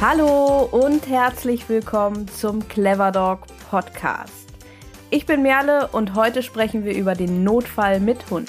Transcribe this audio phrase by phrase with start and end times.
[0.00, 4.46] Hallo und herzlich willkommen zum Clever Dog Podcast.
[5.10, 8.48] Ich bin Merle und heute sprechen wir über den Notfall mit Hund.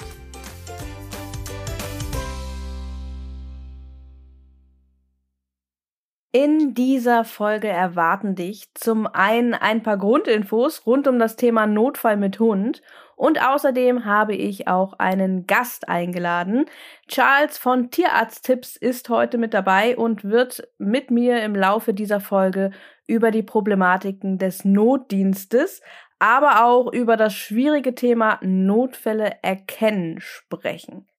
[6.32, 12.16] In dieser Folge erwarten dich zum einen ein paar Grundinfos rund um das Thema Notfall
[12.16, 12.82] mit Hund
[13.16, 16.66] und außerdem habe ich auch einen Gast eingeladen.
[17.08, 22.70] Charles von Tierarzttipps ist heute mit dabei und wird mit mir im Laufe dieser Folge
[23.08, 25.82] über die Problematiken des Notdienstes,
[26.20, 31.09] aber auch über das schwierige Thema Notfälle erkennen sprechen.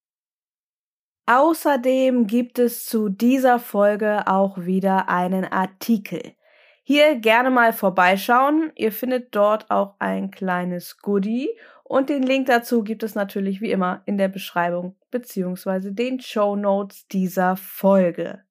[1.26, 6.34] Außerdem gibt es zu dieser Folge auch wieder einen Artikel.
[6.82, 8.72] Hier gerne mal vorbeischauen.
[8.74, 11.48] Ihr findet dort auch ein kleines Goodie
[11.84, 16.56] und den Link dazu gibt es natürlich wie immer in der Beschreibung beziehungsweise den Show
[16.56, 18.42] Notes dieser Folge.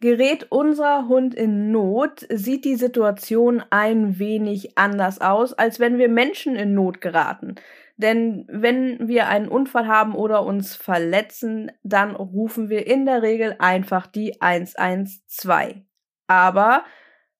[0.00, 6.08] Gerät unser Hund in Not, sieht die Situation ein wenig anders aus, als wenn wir
[6.08, 7.56] Menschen in Not geraten.
[7.98, 13.56] Denn wenn wir einen Unfall haben oder uns verletzen, dann rufen wir in der Regel
[13.58, 15.78] einfach die 112.
[16.28, 16.84] Aber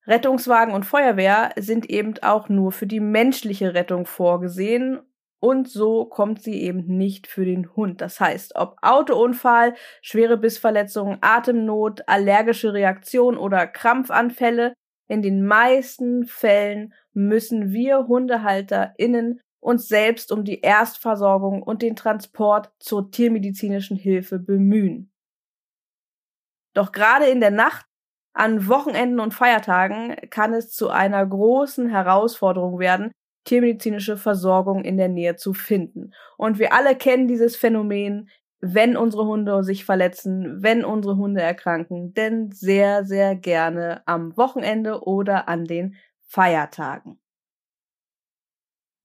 [0.06, 5.00] Rettungswagen und Feuerwehr sind eben auch nur für die menschliche Rettung vorgesehen
[5.40, 8.00] und so kommt sie eben nicht für den Hund.
[8.00, 14.74] Das heißt, ob Autounfall, schwere Bissverletzungen, Atemnot, allergische Reaktion oder Krampfanfälle,
[15.06, 22.70] in den meisten Fällen müssen wir HundehalterInnen uns selbst um die Erstversorgung und den Transport
[22.78, 25.12] zur tiermedizinischen Hilfe bemühen.
[26.74, 27.86] Doch gerade in der Nacht,
[28.34, 33.10] an Wochenenden und Feiertagen kann es zu einer großen Herausforderung werden,
[33.44, 36.12] tiermedizinische Versorgung in der Nähe zu finden.
[36.36, 38.28] Und wir alle kennen dieses Phänomen,
[38.60, 45.02] wenn unsere Hunde sich verletzen, wenn unsere Hunde erkranken, denn sehr, sehr gerne am Wochenende
[45.02, 47.18] oder an den Feiertagen.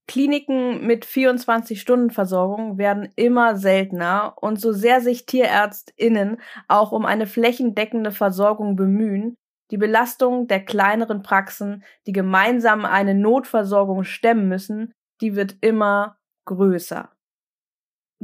[0.07, 8.11] Kliniken mit 24-Stunden-Versorgung werden immer seltener und so sehr sich TierärztInnen auch um eine flächendeckende
[8.11, 9.35] Versorgung bemühen,
[9.71, 17.09] die Belastung der kleineren Praxen, die gemeinsam eine Notversorgung stemmen müssen, die wird immer größer.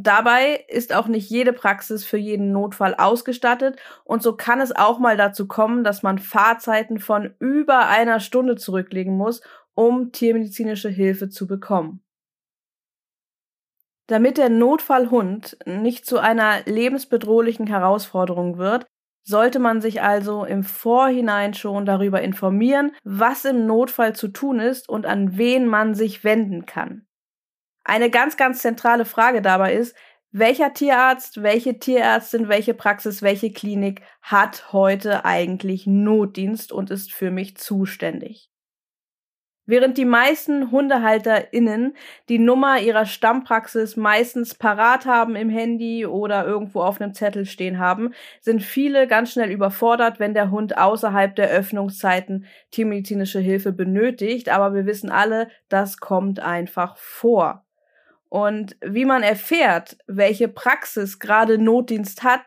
[0.02, 4.98] Dabei ist auch nicht jede Praxis für jeden Notfall ausgestattet und so kann es auch
[4.98, 9.42] mal dazu kommen, dass man Fahrzeiten von über einer Stunde zurücklegen muss,
[9.75, 12.03] um tiermedizinische Hilfe zu bekommen.
[14.07, 18.88] Damit der Notfallhund nicht zu einer lebensbedrohlichen Herausforderung wird,
[19.22, 24.90] sollte man sich also im Vorhinein schon darüber informieren, was im Notfall zu tun ist
[24.90, 27.06] und an wen man sich wenden kann.
[27.84, 29.96] Eine ganz, ganz zentrale Frage dabei ist,
[30.31, 37.31] welcher Tierarzt, welche Tierärztin, welche Praxis, welche Klinik hat heute eigentlich Notdienst und ist für
[37.31, 38.49] mich zuständig?
[39.69, 41.96] Während die meisten HundehalterInnen
[42.28, 47.78] die Nummer ihrer Stammpraxis meistens parat haben im Handy oder irgendwo auf einem Zettel stehen
[47.78, 54.50] haben, sind viele ganz schnell überfordert, wenn der Hund außerhalb der Öffnungszeiten tiermedizinische Hilfe benötigt.
[54.50, 57.63] Aber wir wissen alle, das kommt einfach vor.
[58.28, 62.41] Und wie man erfährt, welche Praxis gerade Notdienst hat,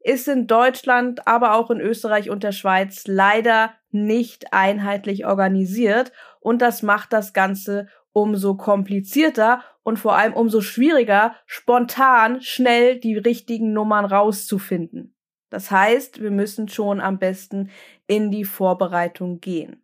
[0.00, 3.72] ist in Deutschland, aber auch in Österreich und der Schweiz leider
[4.04, 11.34] nicht einheitlich organisiert und das macht das Ganze umso komplizierter und vor allem umso schwieriger,
[11.46, 15.14] spontan schnell die richtigen Nummern rauszufinden.
[15.50, 17.70] Das heißt, wir müssen schon am besten
[18.06, 19.82] in die Vorbereitung gehen.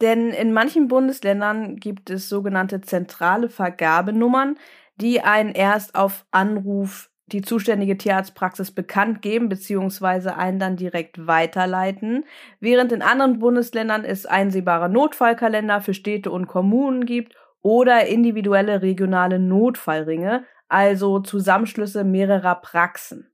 [0.00, 4.58] Denn in manchen Bundesländern gibt es sogenannte zentrale Vergabenummern,
[4.96, 10.30] die einen erst auf Anruf die zuständige Tierarztpraxis bekannt geben bzw.
[10.30, 12.24] einen dann direkt weiterleiten,
[12.60, 19.38] während in anderen Bundesländern es einsehbare Notfallkalender für Städte und Kommunen gibt oder individuelle regionale
[19.38, 23.30] Notfallringe, also Zusammenschlüsse mehrerer Praxen.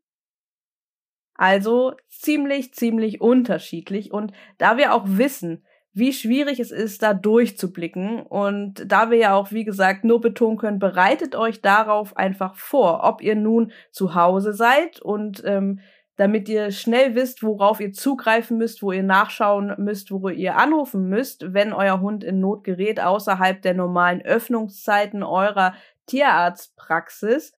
[1.34, 8.22] Also ziemlich, ziemlich unterschiedlich und da wir auch wissen, wie schwierig es ist, da durchzublicken.
[8.22, 13.00] Und da wir ja auch, wie gesagt, nur betonen können, bereitet euch darauf einfach vor,
[13.02, 15.80] ob ihr nun zu Hause seid und ähm,
[16.16, 21.08] damit ihr schnell wisst, worauf ihr zugreifen müsst, wo ihr nachschauen müsst, wo ihr anrufen
[21.08, 25.72] müsst, wenn euer Hund in Not gerät, außerhalb der normalen Öffnungszeiten eurer
[26.06, 27.54] Tierarztpraxis.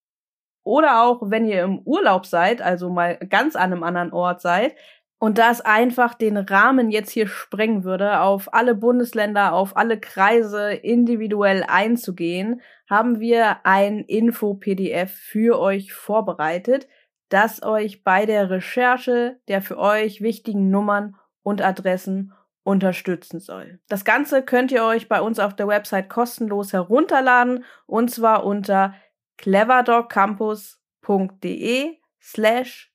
[0.63, 4.77] Oder auch, wenn ihr im Urlaub seid, also mal ganz an einem anderen Ort seid,
[5.23, 10.01] und da es einfach den Rahmen jetzt hier sprengen würde, auf alle Bundesländer, auf alle
[10.01, 12.61] Kreise individuell einzugehen,
[12.91, 16.89] haben wir ein Info-PDF für euch vorbereitet.
[17.29, 21.15] das euch bei der Recherche der für euch wichtigen Nummern
[21.45, 22.33] und Adressen
[22.65, 23.79] unterstützen soll.
[23.89, 28.97] Das Ganze könnt ihr euch bei uns auf der Website kostenlos herunterladen und zwar unter
[29.39, 32.93] cleverdogcampus.de slash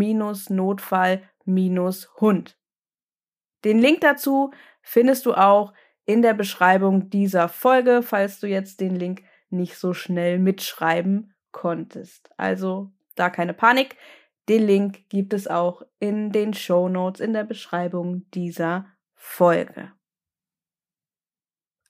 [0.00, 2.58] e-book-notfall-hund.
[3.64, 4.52] Den Link dazu
[4.82, 5.72] findest du auch
[6.04, 12.30] in der Beschreibung dieser Folge, falls du jetzt den Link nicht so schnell mitschreiben konntest.
[12.36, 13.96] Also da keine Panik.
[14.48, 19.92] Den Link gibt es auch in den Show Notes in der Beschreibung dieser Folge.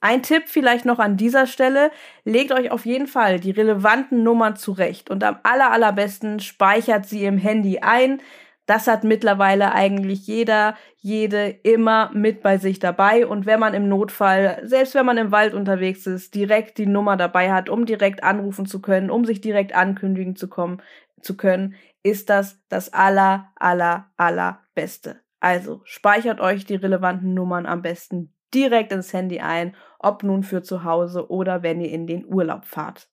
[0.04, 1.93] Ein Tipp vielleicht noch an dieser Stelle,
[2.25, 7.25] legt euch auf jeden Fall die relevanten Nummern zurecht und am aller, allerbesten speichert sie
[7.25, 8.20] im Handy ein.
[8.66, 13.28] Das hat mittlerweile eigentlich jeder, jede immer mit bei sich dabei.
[13.28, 17.16] Und wenn man im Notfall, selbst wenn man im Wald unterwegs ist, direkt die Nummer
[17.16, 20.82] dabei hat, um direkt anrufen zu können, um sich direkt ankündigen zu kommen,
[21.20, 25.20] zu können, ist das das aller, aller, aller Beste.
[25.38, 30.62] Also speichert euch die relevanten Nummern am besten direkt ins Handy ein, ob nun für
[30.62, 33.08] zu Hause oder wenn ihr in den Urlaub fahrt.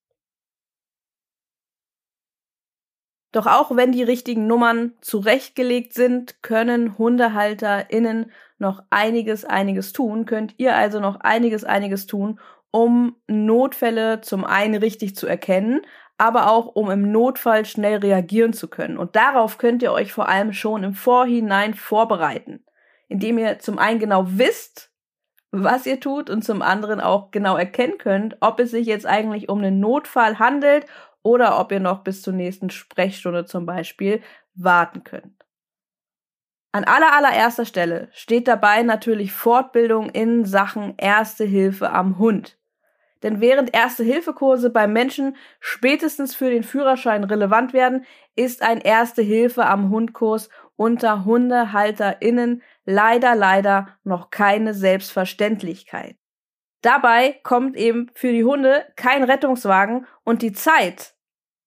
[3.31, 10.25] Doch auch wenn die richtigen Nummern zurechtgelegt sind, können HundehalterInnen noch einiges, einiges tun.
[10.25, 12.39] Könnt ihr also noch einiges, einiges tun,
[12.71, 15.81] um Notfälle zum einen richtig zu erkennen,
[16.18, 18.97] aber auch um im Notfall schnell reagieren zu können.
[18.97, 22.65] Und darauf könnt ihr euch vor allem schon im Vorhinein vorbereiten,
[23.07, 24.92] indem ihr zum einen genau wisst,
[25.51, 29.49] was ihr tut und zum anderen auch genau erkennen könnt, ob es sich jetzt eigentlich
[29.49, 30.85] um einen Notfall handelt
[31.23, 34.21] oder ob ihr noch bis zur nächsten Sprechstunde zum Beispiel
[34.55, 35.45] warten könnt.
[36.71, 42.57] An aller allererster Stelle steht dabei natürlich Fortbildung in Sachen Erste Hilfe am Hund.
[43.23, 48.05] Denn während Erste-Hilfe-Kurse beim Menschen spätestens für den Führerschein relevant werden,
[48.35, 56.15] ist ein Erste-Hilfe am Hundkurs unter HundehalterInnen leider, leider noch keine Selbstverständlichkeit.
[56.81, 61.13] Dabei kommt eben für die Hunde kein Rettungswagen und die Zeit,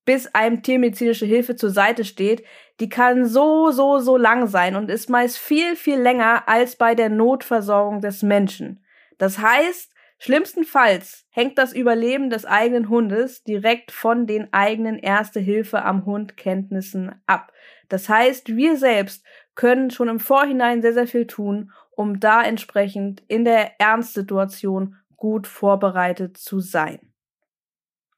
[0.05, 2.45] bis einem tiermedizinische Hilfe zur Seite steht,
[2.81, 6.97] die kann so, so, so lang sein und ist meist viel, viel länger als bei
[6.97, 8.85] der Notversorgung des Menschen.
[9.19, 15.85] Das heißt, schlimmstenfalls hängt das Überleben des eigenen Hundes direkt von den eigenen Erste Hilfe
[15.85, 17.53] am Hund Kenntnissen ab.
[17.89, 23.23] Das heißt, wir selbst können schon im Vorhinein sehr, sehr viel tun, um da entsprechend
[23.29, 27.13] in der Ernstsituation gut vorbereitet zu sein.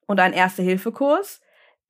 [0.07, 1.41] Und ein Erste-Hilfe-Kurs,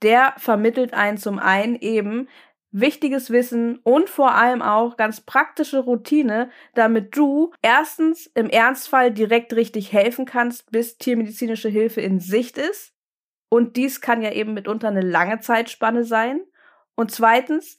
[0.03, 2.29] der vermittelt einen zum einen eben
[2.71, 9.55] wichtiges Wissen und vor allem auch ganz praktische Routine, damit du erstens im Ernstfall direkt
[9.55, 12.93] richtig helfen kannst, bis tiermedizinische Hilfe in Sicht ist.
[13.49, 16.41] Und dies kann ja eben mitunter eine lange Zeitspanne sein.
[16.97, 17.79] Und zweitens,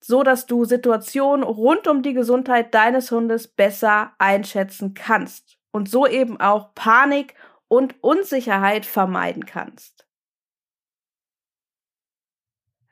[0.00, 6.06] so dass du Situationen rund um die Gesundheit deines Hundes besser einschätzen kannst und so
[6.06, 7.34] eben auch Panik
[7.68, 10.06] und Unsicherheit vermeiden kannst.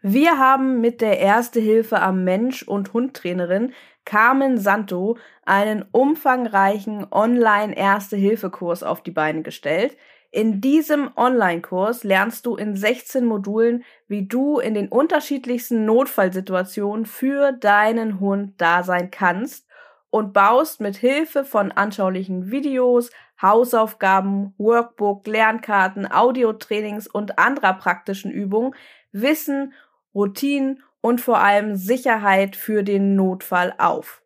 [0.06, 3.73] Wir haben mit der Erste Hilfe am Mensch und Hundtrainerin
[4.05, 5.17] Carmen Santo
[5.47, 9.97] einen umfangreichen Online-Erste-Hilfe-Kurs auf die Beine gestellt.
[10.35, 17.53] In diesem Online-Kurs lernst du in 16 Modulen, wie du in den unterschiedlichsten Notfallsituationen für
[17.53, 19.65] deinen Hund da sein kannst
[20.11, 28.75] und baust mit Hilfe von anschaulichen Videos, Hausaufgaben, Workbook, Lernkarten, Audiotrainings und anderer praktischen Übungen
[29.13, 29.73] Wissen,
[30.17, 34.20] Routinen und vor allem Sicherheit für den Notfall auf.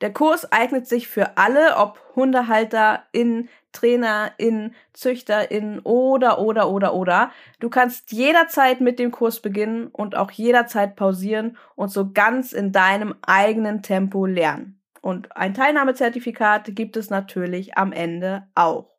[0.00, 7.30] Der Kurs eignet sich für alle, ob HundehalterInnen, TrainerInnen, ZüchterInnen oder, oder, oder, oder.
[7.60, 12.72] Du kannst jederzeit mit dem Kurs beginnen und auch jederzeit pausieren und so ganz in
[12.72, 14.80] deinem eigenen Tempo lernen.
[15.02, 18.94] Und ein Teilnahmezertifikat gibt es natürlich am Ende auch.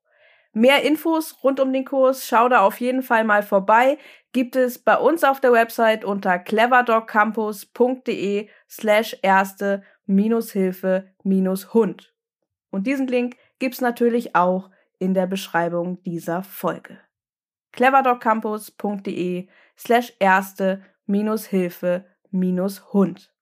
[0.54, 3.98] Mehr Infos rund um den Kurs, schau da auf jeden Fall mal vorbei,
[4.32, 12.14] gibt es bei uns auf der Website unter cleverdogcampus.de slash erste minus Hilfe minus Hund.
[12.70, 14.70] Und diesen Link gibt's natürlich auch
[15.00, 17.00] in der Beschreibung dieser Folge.
[17.72, 23.34] cleverdogcampus.de slash erste minus Hilfe minus Hund.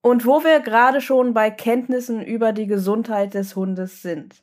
[0.00, 4.42] Und wo wir gerade schon bei Kenntnissen über die Gesundheit des Hundes sind.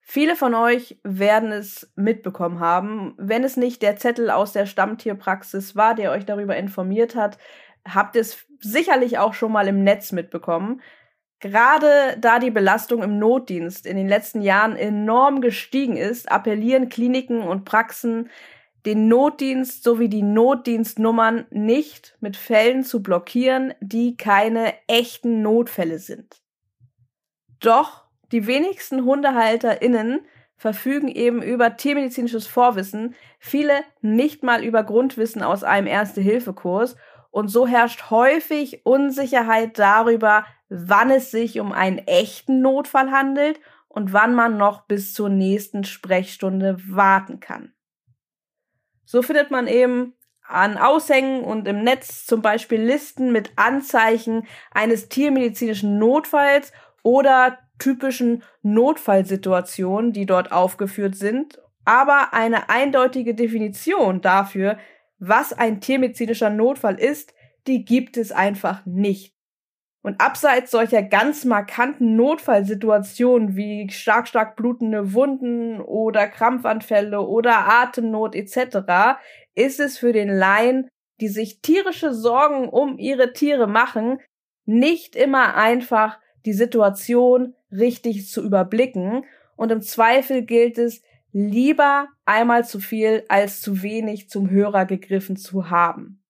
[0.00, 3.14] Viele von euch werden es mitbekommen haben.
[3.16, 7.38] Wenn es nicht der Zettel aus der Stammtierpraxis war, der euch darüber informiert hat,
[7.86, 10.80] habt es sicherlich auch schon mal im Netz mitbekommen.
[11.40, 17.42] Gerade da die Belastung im Notdienst in den letzten Jahren enorm gestiegen ist, appellieren Kliniken
[17.42, 18.28] und Praxen,
[18.86, 26.42] den Notdienst sowie die Notdienstnummern nicht mit Fällen zu blockieren, die keine echten Notfälle sind.
[27.60, 30.20] Doch die wenigsten HundehalterInnen
[30.56, 36.96] verfügen eben über tiermedizinisches Vorwissen, viele nicht mal über Grundwissen aus einem Erste-Hilfe-Kurs
[37.38, 44.12] und so herrscht häufig Unsicherheit darüber, wann es sich um einen echten Notfall handelt und
[44.12, 47.72] wann man noch bis zur nächsten Sprechstunde warten kann.
[49.04, 50.14] So findet man eben
[50.48, 56.72] an Aushängen und im Netz zum Beispiel Listen mit Anzeichen eines tiermedizinischen Notfalls
[57.04, 64.76] oder typischen Notfallsituationen, die dort aufgeführt sind, aber eine eindeutige Definition dafür,
[65.18, 67.34] was ein tiermedizinischer Notfall ist,
[67.66, 69.34] die gibt es einfach nicht.
[70.02, 78.34] Und abseits solcher ganz markanten Notfallsituationen wie stark, stark blutende Wunden oder Krampfanfälle oder Atemnot
[78.34, 79.18] etc.
[79.54, 80.88] ist es für den Laien,
[81.20, 84.20] die sich tierische Sorgen um ihre Tiere machen,
[84.64, 89.24] nicht immer einfach, die Situation richtig zu überblicken.
[89.56, 95.36] Und im Zweifel gilt es, lieber einmal zu viel als zu wenig zum Hörer gegriffen
[95.36, 96.22] zu haben.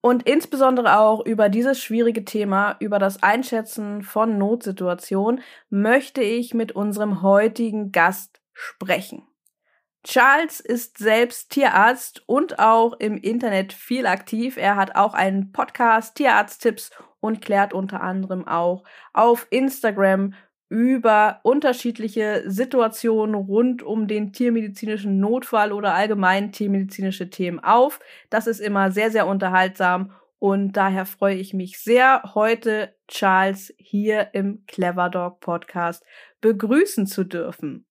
[0.00, 6.72] Und insbesondere auch über dieses schwierige Thema, über das Einschätzen von Notsituationen, möchte ich mit
[6.72, 9.26] unserem heutigen Gast sprechen.
[10.04, 14.56] Charles ist selbst Tierarzt und auch im Internet viel aktiv.
[14.56, 20.34] Er hat auch einen Podcast, Tierarzttipps und klärt unter anderem auch auf Instagram
[20.68, 28.00] über unterschiedliche Situationen rund um den tiermedizinischen Notfall oder allgemein tiermedizinische Themen auf.
[28.30, 34.30] Das ist immer sehr, sehr unterhaltsam und daher freue ich mich sehr, heute Charles hier
[34.32, 36.04] im Clever Dog Podcast
[36.40, 37.86] begrüßen zu dürfen.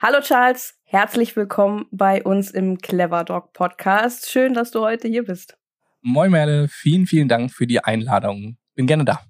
[0.00, 4.28] Hallo Charles, herzlich willkommen bei uns im Clever Dog Podcast.
[4.28, 5.56] Schön, dass du heute hier bist.
[6.02, 8.56] Moin Merle, vielen, vielen Dank für die Einladung.
[8.74, 9.20] Bin gerne da.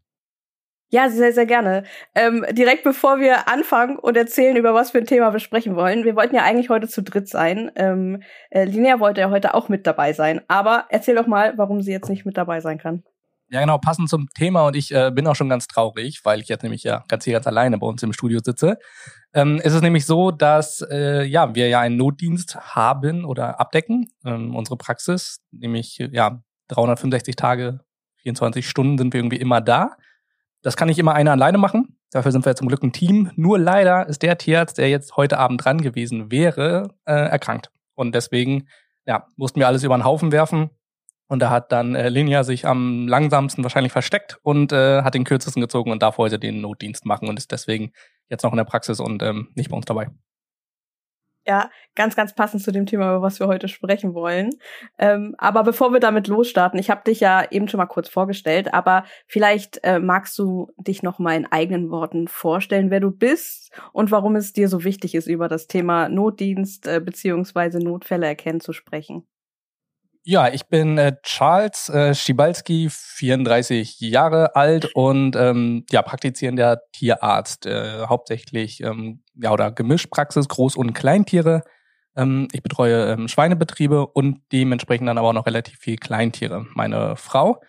[0.91, 1.85] Ja, sehr, sehr gerne.
[2.15, 6.05] Ähm, direkt bevor wir anfangen und erzählen, über was für ein Thema wir sprechen wollen.
[6.05, 7.71] Wir wollten ja eigentlich heute zu dritt sein.
[7.77, 10.43] Ähm, äh, Linnea wollte ja heute auch mit dabei sein.
[10.49, 13.03] Aber erzähl doch mal, warum sie jetzt nicht mit dabei sein kann.
[13.49, 16.49] Ja, genau, passend zum Thema und ich äh, bin auch schon ganz traurig, weil ich
[16.49, 18.79] jetzt nämlich ja ganz hier ganz alleine bei uns im Studio sitze.
[19.35, 24.11] Ähm, ist es nämlich so, dass äh, ja wir ja einen Notdienst haben oder abdecken.
[24.25, 27.81] Ähm, unsere Praxis, nämlich ja 365 Tage,
[28.23, 29.97] 24 Stunden sind wir irgendwie immer da.
[30.63, 31.99] Das kann nicht immer einer alleine machen.
[32.11, 33.31] Dafür sind wir zum Glück ein Team.
[33.37, 37.71] Nur leider ist der Tierarzt, der jetzt heute Abend dran gewesen wäre, äh, erkrankt.
[37.95, 38.69] Und deswegen
[39.07, 40.71] ja, mussten wir alles über den Haufen werfen.
[41.27, 45.25] Und da hat dann äh, Linia sich am langsamsten wahrscheinlich versteckt und äh, hat den
[45.25, 47.93] kürzesten gezogen und darf heute den Notdienst machen und ist deswegen
[48.29, 50.11] jetzt noch in der Praxis und ähm, nicht bei uns dabei.
[51.45, 54.51] Ja, ganz, ganz passend zu dem Thema, über was wir heute sprechen wollen.
[54.97, 58.73] Ähm, aber bevor wir damit losstarten, ich habe dich ja eben schon mal kurz vorgestellt,
[58.73, 63.73] aber vielleicht äh, magst du dich noch mal in eigenen Worten vorstellen, wer du bist
[63.93, 68.61] und warum es dir so wichtig ist, über das Thema Notdienst äh, beziehungsweise Notfälle erkennen
[68.61, 69.27] zu sprechen.
[70.25, 77.67] Ja, ich bin äh, Charles äh, Schibalski, 34 Jahre alt und ähm, ja, praktizierender Tierarzt,
[77.67, 81.63] äh, hauptsächlich ähm, ja oder Gemischpraxis, Groß- und Kleintiere.
[82.15, 86.67] Ähm, ich betreue ähm, Schweinebetriebe und dementsprechend dann aber auch noch relativ viel Kleintiere.
[86.75, 87.61] Meine Frau,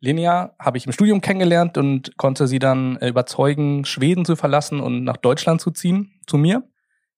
[0.00, 4.80] Linia, habe ich im Studium kennengelernt und konnte sie dann äh, überzeugen, Schweden zu verlassen
[4.80, 6.62] und nach Deutschland zu ziehen, zu mir.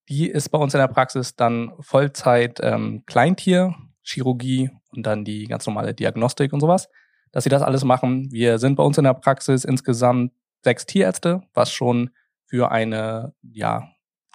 [0.09, 3.75] Die ist bei uns in der Praxis dann Vollzeit ähm, Kleintier,
[4.05, 6.89] Chirurgie und dann die ganz normale Diagnostik und sowas,
[7.33, 8.31] dass sie das alles machen.
[8.31, 10.33] Wir sind bei uns in der Praxis insgesamt
[10.63, 12.11] sechs Tierärzte, was schon
[12.47, 13.89] für eine, ja,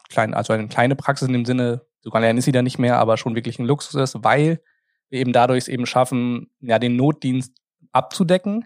[0.09, 2.97] kleine, also eine kleine Praxis in dem Sinne, so klein ist sie da nicht mehr,
[2.97, 4.61] aber schon wirklich ein Luxus ist, weil
[5.09, 7.55] wir eben dadurch es eben schaffen, ja, den Notdienst
[7.91, 8.65] abzudecken,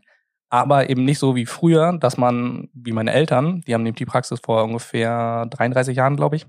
[0.50, 4.39] aber eben nicht so wie früher, dass man, wie meine Eltern, die haben die Praxis
[4.39, 6.45] vor ungefähr 33 Jahren, glaube ich,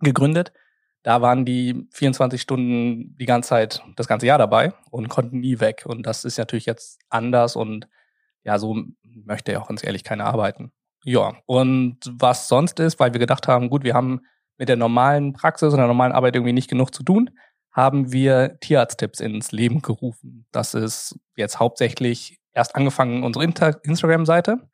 [0.00, 0.52] gegründet,
[1.04, 5.60] da waren die 24 Stunden die ganze Zeit, das ganze Jahr dabei und konnten nie
[5.60, 5.84] weg.
[5.86, 7.86] Und das ist natürlich jetzt anders und
[8.42, 10.72] ja, so möchte ja auch ganz ehrlich keiner arbeiten.
[11.04, 14.22] Ja, und was sonst ist, weil wir gedacht haben, gut, wir haben
[14.56, 17.30] mit der normalen Praxis und der normalen Arbeit irgendwie nicht genug zu tun,
[17.70, 20.46] haben wir Tierarzttipps ins Leben gerufen.
[20.52, 24.68] Das ist jetzt hauptsächlich erst angefangen unsere Instagram-Seite.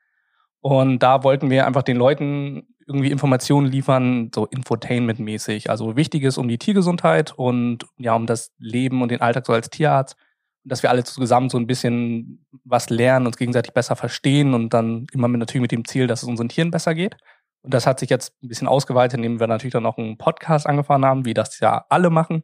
[0.61, 5.71] Und da wollten wir einfach den Leuten irgendwie Informationen liefern, so Infotainment-mäßig.
[5.71, 9.71] Also Wichtiges um die Tiergesundheit und ja, um das Leben und den Alltag so als
[9.71, 10.17] Tierarzt.
[10.65, 15.07] dass wir alle zusammen so ein bisschen was lernen, uns gegenseitig besser verstehen und dann
[15.13, 17.17] immer mit, natürlich mit dem Ziel, dass es unseren Tieren besser geht.
[17.63, 20.67] Und das hat sich jetzt ein bisschen ausgeweitet, indem wir natürlich dann auch einen Podcast
[20.67, 22.43] angefangen haben, wie das ja alle machen.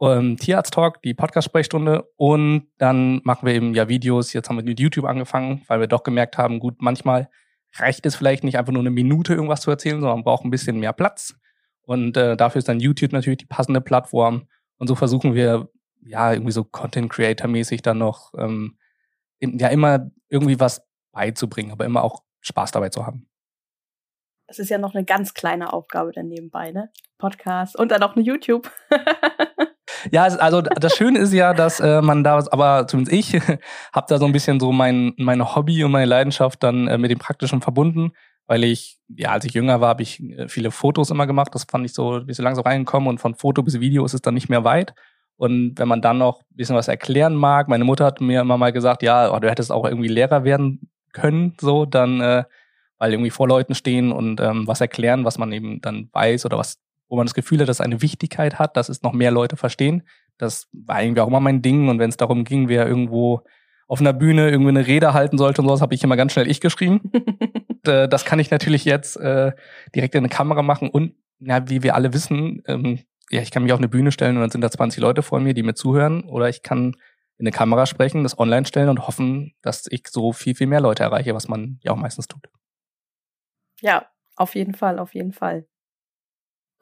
[0.00, 2.08] Ähm, Tierarzt Talk, die Podcast-Sprechstunde.
[2.16, 4.32] Und dann machen wir eben ja Videos.
[4.32, 7.28] Jetzt haben wir mit YouTube angefangen, weil wir doch gemerkt haben, gut, manchmal
[7.74, 10.50] reicht es vielleicht nicht einfach nur eine Minute irgendwas zu erzählen, sondern man braucht ein
[10.50, 11.34] bisschen mehr Platz.
[11.82, 14.48] Und äh, dafür ist dann YouTube natürlich die passende Plattform.
[14.76, 15.68] Und so versuchen wir
[16.04, 18.76] ja, irgendwie so Content Creator-mäßig dann noch, ähm,
[19.40, 23.28] ja, immer irgendwie was beizubringen, aber immer auch Spaß dabei zu haben.
[24.46, 26.90] Das ist ja noch eine ganz kleine Aufgabe dann nebenbei, ne?
[27.18, 28.70] Podcast und dann auch eine YouTube.
[30.10, 33.34] ja, also das Schöne ist ja, dass äh, man da, aber zumindest ich,
[33.92, 37.10] habe da so ein bisschen so mein meine Hobby und meine Leidenschaft dann äh, mit
[37.10, 38.12] dem Praktischen verbunden,
[38.46, 41.54] weil ich, ja, als ich jünger war, habe ich äh, viele Fotos immer gemacht.
[41.54, 44.22] Das fand ich so, ein bisschen langsam reingekommen und von Foto bis Video ist es
[44.22, 44.94] dann nicht mehr weit.
[45.36, 48.58] Und wenn man dann noch ein bisschen was erklären mag, meine Mutter hat mir immer
[48.58, 52.44] mal gesagt, ja, oh, du hättest auch irgendwie Lehrer werden können, so, dann, äh,
[52.98, 56.58] weil irgendwie vor Leuten stehen und ähm, was erklären, was man eben dann weiß oder
[56.58, 56.76] was,
[57.12, 59.58] wo man das Gefühl hat, dass es eine Wichtigkeit hat, dass es noch mehr Leute
[59.58, 60.02] verstehen.
[60.38, 61.90] Das war irgendwie auch immer mein Ding.
[61.90, 63.42] Und wenn es darum ging, wer irgendwo
[63.86, 66.50] auf einer Bühne irgendwie eine Rede halten sollte und sowas, habe ich immer ganz schnell
[66.50, 67.00] ich geschrieben.
[67.68, 69.52] und, äh, das kann ich natürlich jetzt äh,
[69.94, 73.62] direkt in eine Kamera machen und ja, wie wir alle wissen, ähm, ja, ich kann
[73.62, 75.74] mich auf eine Bühne stellen und dann sind da 20 Leute vor mir, die mir
[75.74, 76.24] zuhören.
[76.24, 76.96] Oder ich kann
[77.36, 80.80] in eine Kamera sprechen, das online stellen und hoffen, dass ich so viel, viel mehr
[80.80, 82.48] Leute erreiche, was man ja auch meistens tut.
[83.82, 85.66] Ja, auf jeden Fall, auf jeden Fall.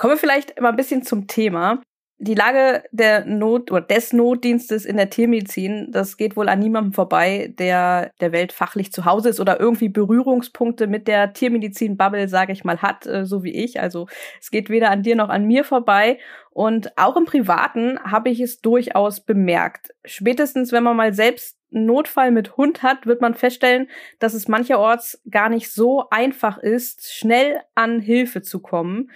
[0.00, 1.83] Kommen wir vielleicht mal ein bisschen zum Thema
[2.23, 6.92] die Lage der Not oder des Notdienstes in der Tiermedizin, das geht wohl an niemandem
[6.92, 12.52] vorbei, der der Welt fachlich zu Hause ist oder irgendwie Berührungspunkte mit der Tiermedizin-Bubble, sage
[12.52, 13.80] ich mal, hat, äh, so wie ich.
[13.80, 14.07] Also
[14.38, 16.19] es geht weder an dir noch an mir vorbei.
[16.50, 19.95] Und auch im Privaten habe ich es durchaus bemerkt.
[20.04, 23.88] Spätestens, wenn man mal selbst einen Notfall mit Hund hat, wird man feststellen,
[24.19, 29.11] dass es mancherorts gar nicht so einfach ist, schnell an Hilfe zu kommen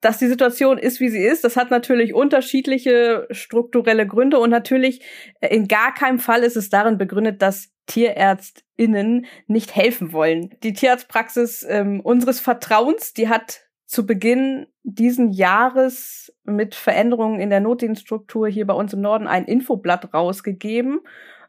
[0.00, 1.44] dass die Situation ist, wie sie ist.
[1.44, 5.02] Das hat natürlich unterschiedliche strukturelle Gründe und natürlich
[5.40, 10.54] äh, in gar keinem Fall ist es darin begründet, dass TierärztInnen nicht helfen wollen.
[10.62, 17.60] Die Tierarztpraxis ähm, unseres Vertrauens, die hat zu Beginn diesen Jahres mit Veränderungen in der
[17.60, 21.00] Notdienststruktur hier bei uns im Norden ein Infoblatt rausgegeben,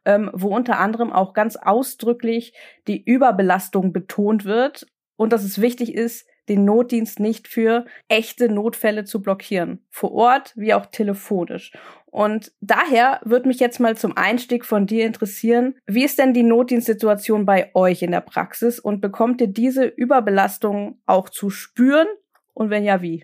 [0.06, 2.54] ähm, wo unter anderem auch ganz ausdrücklich
[2.88, 9.06] die Überbelastung betont wird und dass es wichtig ist, den Notdienst nicht für echte Notfälle
[9.06, 9.80] zu blockieren.
[9.90, 11.72] Vor Ort wie auch telefonisch.
[12.08, 16.44] Und daher würde mich jetzt mal zum Einstieg von dir interessieren, wie ist denn die
[16.44, 22.08] Notdienstsituation bei euch in der Praxis und bekommt ihr diese Überbelastung auch zu spüren?
[22.54, 23.24] Und wenn ja, wie?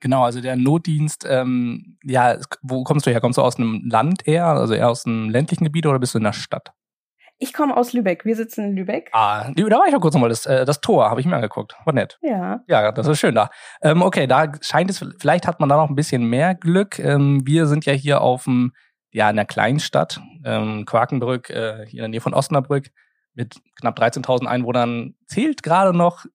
[0.00, 3.20] Genau, also der Notdienst, ähm, ja, wo kommst du her?
[3.20, 6.18] Kommst du aus einem Land eher, also eher aus einem ländlichen Gebiet oder bist du
[6.18, 6.72] in der Stadt?
[7.42, 8.26] Ich komme aus Lübeck.
[8.26, 9.08] Wir sitzen in Lübeck.
[9.12, 10.28] Ah, da war ich auch kurz nochmal.
[10.28, 11.74] Das, äh, das Tor habe ich mir angeguckt.
[11.86, 12.18] War nett.
[12.20, 12.60] Ja.
[12.68, 13.48] Ja, das ist schön da.
[13.80, 16.98] Ähm, okay, da scheint es, vielleicht hat man da noch ein bisschen mehr Glück.
[16.98, 18.74] Ähm, wir sind ja hier auf dem,
[19.10, 22.90] ja, in der Kleinstadt, ähm, Quakenbrück, äh, hier in der Nähe von Osnabrück,
[23.32, 25.14] mit knapp 13.000 Einwohnern.
[25.26, 26.26] Zählt gerade noch,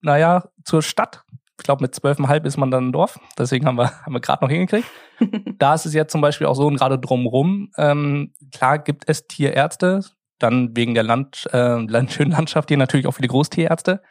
[0.00, 1.24] naja, zur Stadt.
[1.58, 3.18] Ich glaube, mit 12,5 ist man dann ein Dorf.
[3.36, 4.88] Deswegen haben wir, haben wir gerade noch hingekriegt.
[5.58, 9.26] da ist es jetzt zum Beispiel auch so, und gerade drumrum, ähm, klar gibt es
[9.26, 10.02] Tierärzte,
[10.42, 14.02] dann wegen der Land, äh, schönen Landschaft hier natürlich auch viele Großtierärzte,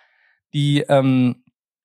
[0.54, 1.44] die ähm,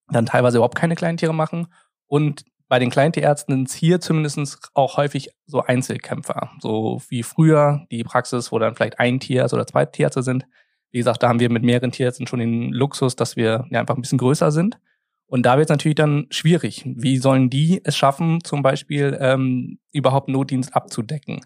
[0.08, 1.68] dann teilweise überhaupt keine Kleintiere machen.
[2.06, 6.50] Und bei den Kleintierärzten sind es hier zumindest auch häufig so Einzelkämpfer.
[6.60, 10.46] So wie früher die Praxis, wo dann vielleicht ein Tierarzt oder zwei Tierärzte sind.
[10.90, 13.96] Wie gesagt, da haben wir mit mehreren Tierärzten schon den Luxus, dass wir ja einfach
[13.96, 14.78] ein bisschen größer sind.
[15.26, 16.84] Und da wird es natürlich dann schwierig.
[16.86, 21.40] Wie sollen die es schaffen, zum Beispiel ähm, überhaupt Notdienst abzudecken?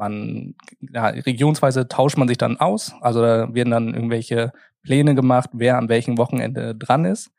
[0.00, 2.94] Man, ja, regionsweise tauscht man sich dann aus.
[3.02, 4.50] Also da werden dann irgendwelche
[4.82, 7.30] Pläne gemacht, wer an welchem Wochenende dran ist.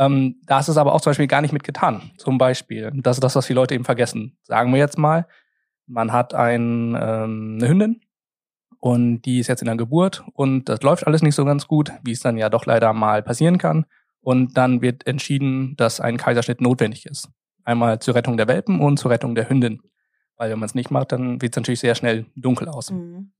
[0.00, 2.10] Ähm, da ist es aber auch zum Beispiel gar nicht mit getan.
[2.16, 4.36] Zum Beispiel, das ist das, was die Leute eben vergessen.
[4.42, 5.28] Sagen wir jetzt mal,
[5.86, 8.00] man hat ein, ähm, eine Hündin
[8.80, 11.92] und die ist jetzt in der Geburt und das läuft alles nicht so ganz gut,
[12.02, 13.86] wie es dann ja doch leider mal passieren kann.
[14.22, 17.28] Und dann wird entschieden, dass ein Kaiserschnitt notwendig ist.
[17.62, 19.82] Einmal zur Rettung der Welpen und zur Rettung der Hündin.
[20.42, 22.90] Weil wenn man es nicht macht, dann sieht es natürlich sehr schnell dunkel aus.
[22.90, 23.30] Mhm.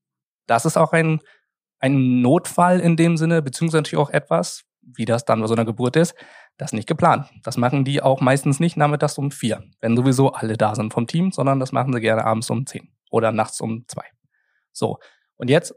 [0.47, 1.19] Das ist auch ein,
[1.81, 5.65] ein Notfall in dem Sinne, beziehungsweise natürlich auch etwas, wie das dann bei so einer
[5.65, 6.15] Geburt ist,
[6.59, 7.29] das nicht geplant.
[7.43, 11.09] Das machen die auch meistens nicht nachmittags um vier, wenn sowieso alle da sind vom
[11.09, 14.05] Team, sondern das machen sie gerne abends um zehn oder nachts um zwei.
[14.71, 15.01] So.
[15.35, 15.75] Und jetzt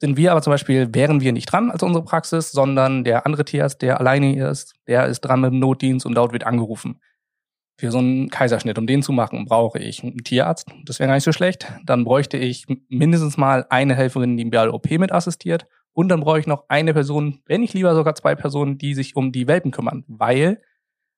[0.00, 3.44] sind wir aber zum Beispiel, wären wir nicht dran als unsere Praxis, sondern der andere
[3.44, 6.98] Tierarzt, der alleine ist, der ist dran mit dem Notdienst und dort wird angerufen
[7.76, 10.66] für so einen Kaiserschnitt, um den zu machen, brauche ich einen Tierarzt.
[10.84, 11.70] Das wäre gar nicht so schlecht.
[11.84, 15.66] Dann bräuchte ich mindestens mal eine Helferin, die im OP mit assistiert.
[15.92, 19.16] Und dann brauche ich noch eine Person, wenn nicht lieber sogar zwei Personen, die sich
[19.16, 20.04] um die Welpen kümmern.
[20.08, 20.62] Weil,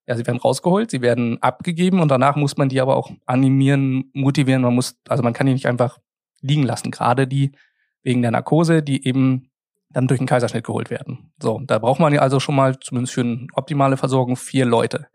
[0.06, 4.10] ja, sie werden rausgeholt, sie werden abgegeben und danach muss man die aber auch animieren,
[4.12, 4.62] motivieren.
[4.62, 5.98] Man muss, also man kann die nicht einfach
[6.40, 6.90] liegen lassen.
[6.90, 7.52] Gerade die
[8.02, 9.50] wegen der Narkose, die eben
[9.90, 11.32] dann durch einen Kaiserschnitt geholt werden.
[11.40, 15.08] So, da braucht man ja also schon mal, zumindest für eine optimale Versorgung, vier Leute.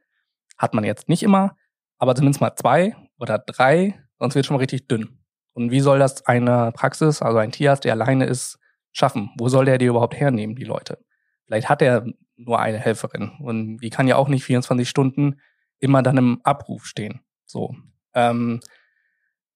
[0.64, 1.58] Hat man jetzt nicht immer,
[1.98, 5.20] aber zumindest mal zwei oder drei, sonst wird es schon mal richtig dünn.
[5.52, 8.60] Und wie soll das eine Praxis, also ein Tierarzt, der alleine ist,
[8.94, 9.32] schaffen?
[9.38, 11.04] Wo soll der die überhaupt hernehmen, die Leute?
[11.48, 12.06] Vielleicht hat er
[12.38, 15.42] nur eine Helferin und die kann ja auch nicht 24 Stunden
[15.80, 17.20] immer dann im Abruf stehen.
[17.46, 17.76] So,
[18.14, 18.62] ähm,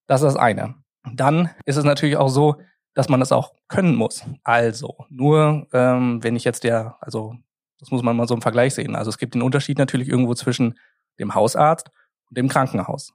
[0.07, 0.75] das ist das eine.
[1.13, 2.57] Dann ist es natürlich auch so,
[2.95, 4.25] dass man das auch können muss.
[4.43, 7.37] Also, nur ähm, wenn ich jetzt der, also
[7.79, 8.95] das muss man mal so im Vergleich sehen.
[8.95, 10.77] Also es gibt den Unterschied natürlich irgendwo zwischen
[11.19, 11.89] dem Hausarzt
[12.30, 13.13] und dem Krankenhaus.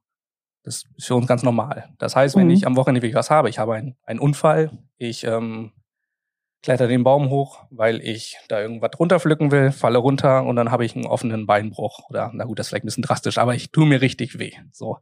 [0.65, 1.89] Das ist für uns ganz normal.
[1.99, 2.53] Das heißt, wenn mhm.
[2.53, 5.73] ich am Wochenende wirklich was habe, ich habe einen, einen Unfall, ich ähm,
[6.63, 10.85] kletter den Baum hoch, weil ich da irgendwas runterpflücken will, falle runter und dann habe
[10.85, 12.09] ich einen offenen Beinbruch.
[12.09, 14.53] Oder, na gut, das ist vielleicht ein bisschen drastisch, aber ich tue mir richtig weh.
[14.71, 14.99] So,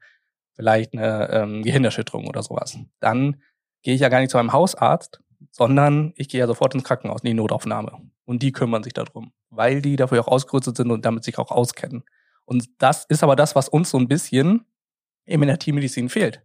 [0.55, 2.79] vielleicht eine ähm, Gehirnerschütterung oder sowas.
[3.01, 3.43] Dann
[3.83, 7.21] gehe ich ja gar nicht zu einem Hausarzt, sondern ich gehe ja sofort ins Krankenhaus,
[7.23, 8.11] in die Notaufnahme.
[8.25, 11.51] Und die kümmern sich darum, weil die dafür auch ausgerüstet sind und damit sich auch
[11.51, 12.05] auskennen.
[12.51, 14.67] Und das ist aber das, was uns so ein bisschen
[15.25, 16.43] eben in der Teammedizin fehlt.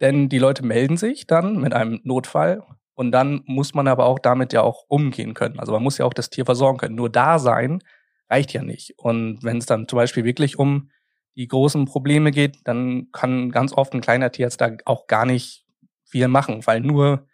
[0.00, 4.18] Denn die Leute melden sich dann mit einem Notfall und dann muss man aber auch
[4.18, 5.60] damit ja auch umgehen können.
[5.60, 6.96] Also man muss ja auch das Tier versorgen können.
[6.96, 7.80] Nur da sein
[8.28, 8.98] reicht ja nicht.
[8.98, 10.90] Und wenn es dann zum Beispiel wirklich um
[11.36, 15.64] die großen Probleme geht, dann kann ganz oft ein kleiner Tierarzt da auch gar nicht
[16.04, 17.24] viel machen, weil nur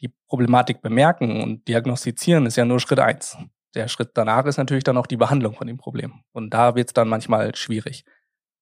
[0.00, 3.36] die Problematik bemerken und diagnostizieren ist ja nur Schritt eins.
[3.76, 6.22] Der Schritt danach ist natürlich dann auch die Behandlung von dem Problem.
[6.32, 8.04] Und da wird es dann manchmal schwierig.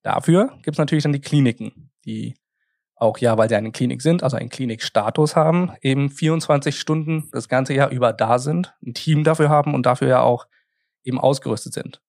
[0.03, 2.35] Dafür gibt es natürlich dann die Kliniken, die
[2.96, 7.48] auch ja, weil sie eine Klinik sind, also einen Klinikstatus haben, eben 24 Stunden das
[7.48, 10.46] ganze Jahr über da sind, ein Team dafür haben und dafür ja auch
[11.05, 12.03] eben ausgerüstet sind.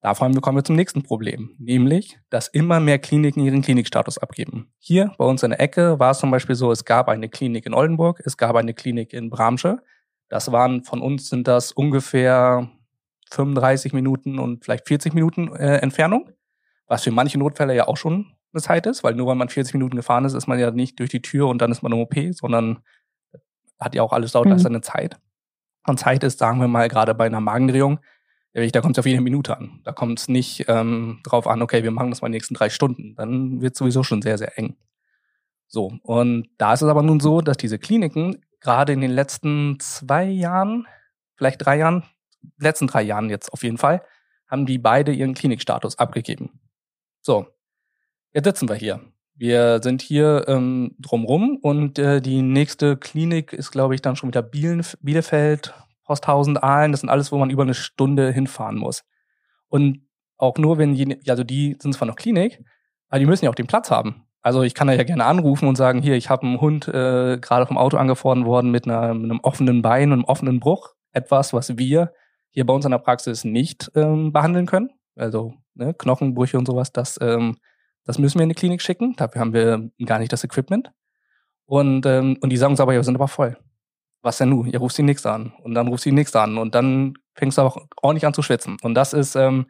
[0.00, 4.72] Davon kommen wir zum nächsten Problem, nämlich, dass immer mehr Kliniken ihren Klinikstatus abgeben.
[4.78, 7.66] Hier bei uns in der Ecke war es zum Beispiel so, es gab eine Klinik
[7.66, 9.82] in Oldenburg, es gab eine Klinik in Bramsche.
[10.28, 12.68] Das waren von uns sind das ungefähr
[13.30, 16.30] 35 Minuten und vielleicht 40 Minuten äh, Entfernung,
[16.86, 19.74] was für manche Notfälle ja auch schon eine Zeit ist, weil nur weil man 40
[19.74, 21.98] Minuten gefahren ist, ist man ja nicht durch die Tür und dann ist man im
[21.98, 22.78] OP, sondern
[23.78, 24.58] hat ja auch alles dauert mhm.
[24.58, 25.18] seine Zeit.
[25.86, 28.00] Und Zeit ist, sagen wir mal, gerade bei einer Magendrehung,
[28.52, 29.80] da kommt es auf jede Minute an.
[29.84, 32.70] Da kommt es nicht ähm, drauf an, okay, wir machen das mal die nächsten drei
[32.70, 33.14] Stunden.
[33.14, 34.76] Dann wird es sowieso schon sehr, sehr eng.
[35.68, 39.78] So, und da ist es aber nun so, dass diese Kliniken gerade in den letzten
[39.80, 40.86] zwei Jahren,
[41.36, 42.04] vielleicht drei Jahren,
[42.58, 44.02] letzten drei Jahren jetzt auf jeden Fall,
[44.48, 46.60] haben die beide ihren Klinikstatus abgegeben.
[47.20, 47.46] So,
[48.32, 49.00] jetzt sitzen wir hier.
[49.34, 54.30] Wir sind hier ähm, drumrum und äh, die nächste Klinik ist, glaube ich, dann schon
[54.30, 59.04] wieder Bielefeld, Posthausen, Aalen, das sind alles, wo man über eine Stunde hinfahren muss.
[59.68, 62.64] Und auch nur, wenn die, also die sind zwar noch Klinik,
[63.08, 64.24] aber die müssen ja auch den Platz haben.
[64.42, 67.38] Also ich kann da ja gerne anrufen und sagen, hier, ich habe einen Hund äh,
[67.38, 70.94] gerade vom Auto angefahren worden mit, einer, mit einem offenen Bein und einem offenen Bruch.
[71.12, 72.12] Etwas, was wir
[72.50, 74.90] hier bei uns in der Praxis nicht ähm, behandeln können.
[75.16, 77.56] Also ne, Knochenbrüche und sowas, das, ähm,
[78.04, 79.14] das müssen wir in die Klinik schicken.
[79.16, 80.92] Dafür haben wir gar nicht das Equipment.
[81.66, 83.56] Und, ähm, und die sagen uns aber, ja, wir sind aber voll
[84.22, 84.66] was denn nun?
[84.66, 87.62] Ihr ruft die nächste an und dann ruft die nächste an und dann fängst du
[87.62, 88.76] auch ordentlich an zu schwitzen.
[88.82, 89.66] Und das ist, ähm,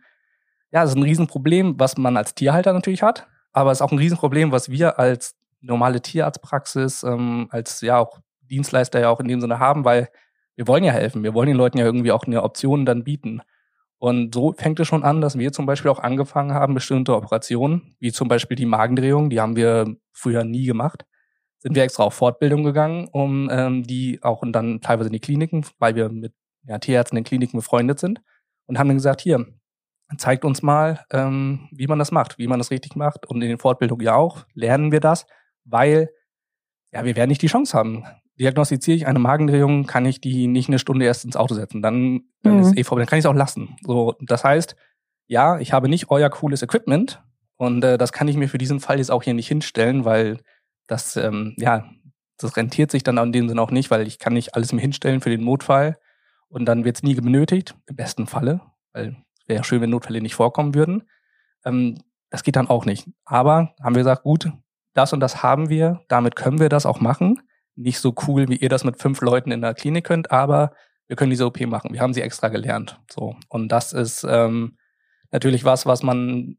[0.70, 3.92] ja, das ist ein Riesenproblem, was man als Tierhalter natürlich hat, aber es ist auch
[3.92, 9.28] ein Riesenproblem, was wir als normale Tierarztpraxis, ähm, als ja auch Dienstleister ja auch in
[9.28, 10.08] dem Sinne haben, weil
[10.56, 13.42] wir wollen ja helfen, wir wollen den Leuten ja irgendwie auch eine Option dann bieten.
[13.98, 17.96] Und so fängt es schon an, dass wir zum Beispiel auch angefangen haben, bestimmte Operationen,
[17.98, 21.04] wie zum Beispiel die Magendrehung, die haben wir früher nie gemacht,
[21.58, 25.20] sind wir extra auf Fortbildung gegangen, um ähm, die auch und dann teilweise in die
[25.20, 26.32] Kliniken, weil wir mit
[26.64, 28.20] ja, Tierärzten in den Kliniken befreundet sind
[28.66, 29.44] und haben dann gesagt, hier,
[30.16, 33.26] zeigt uns mal, ähm, wie man das macht, wie man das richtig macht.
[33.26, 35.26] Und in den Fortbildungen ja auch lernen wir das,
[35.64, 36.10] weil
[36.92, 38.04] ja, wir werden nicht die Chance haben.
[38.40, 41.82] Diagnostiziere ich eine Magendrehung, kann ich die nicht eine Stunde erst ins Auto setzen.
[41.82, 42.60] Dann, dann mhm.
[42.60, 43.76] ist eh vorbei, dann kann ich es auch lassen.
[43.82, 44.76] So, das heißt,
[45.26, 47.22] ja, ich habe nicht euer cooles Equipment
[47.56, 50.38] und äh, das kann ich mir für diesen Fall jetzt auch hier nicht hinstellen, weil
[50.86, 51.90] das, ähm, ja,
[52.38, 54.80] das rentiert sich dann in dem Sinne auch nicht, weil ich kann nicht alles mir
[54.80, 55.98] hinstellen für den Notfall
[56.48, 58.60] und dann wird es nie benötigt, im besten Falle,
[58.92, 59.16] weil
[59.48, 61.08] wäre schön, wenn Notfälle nicht vorkommen würden.
[61.64, 63.08] Ähm, das geht dann auch nicht.
[63.24, 64.52] Aber haben wir gesagt, gut,
[64.94, 67.40] das und das haben wir, damit können wir das auch machen.
[67.74, 70.72] Nicht so cool, wie ihr das mit fünf Leuten in der Klinik könnt, aber
[71.06, 71.92] wir können diese OP machen.
[71.92, 73.00] Wir haben sie extra gelernt.
[73.11, 73.37] So.
[73.48, 74.76] Und das ist ähm,
[75.30, 76.58] natürlich was, was man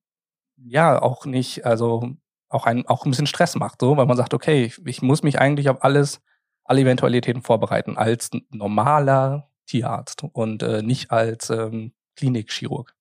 [0.58, 2.16] ja auch nicht, also
[2.50, 5.22] auch ein, auch ein bisschen Stress macht, so, weil man sagt, okay, ich, ich muss
[5.22, 6.22] mich eigentlich auf alles,
[6.64, 12.94] alle Eventualitäten vorbereiten, als normaler Tierarzt und äh, nicht als ähm, Klinikchirurg.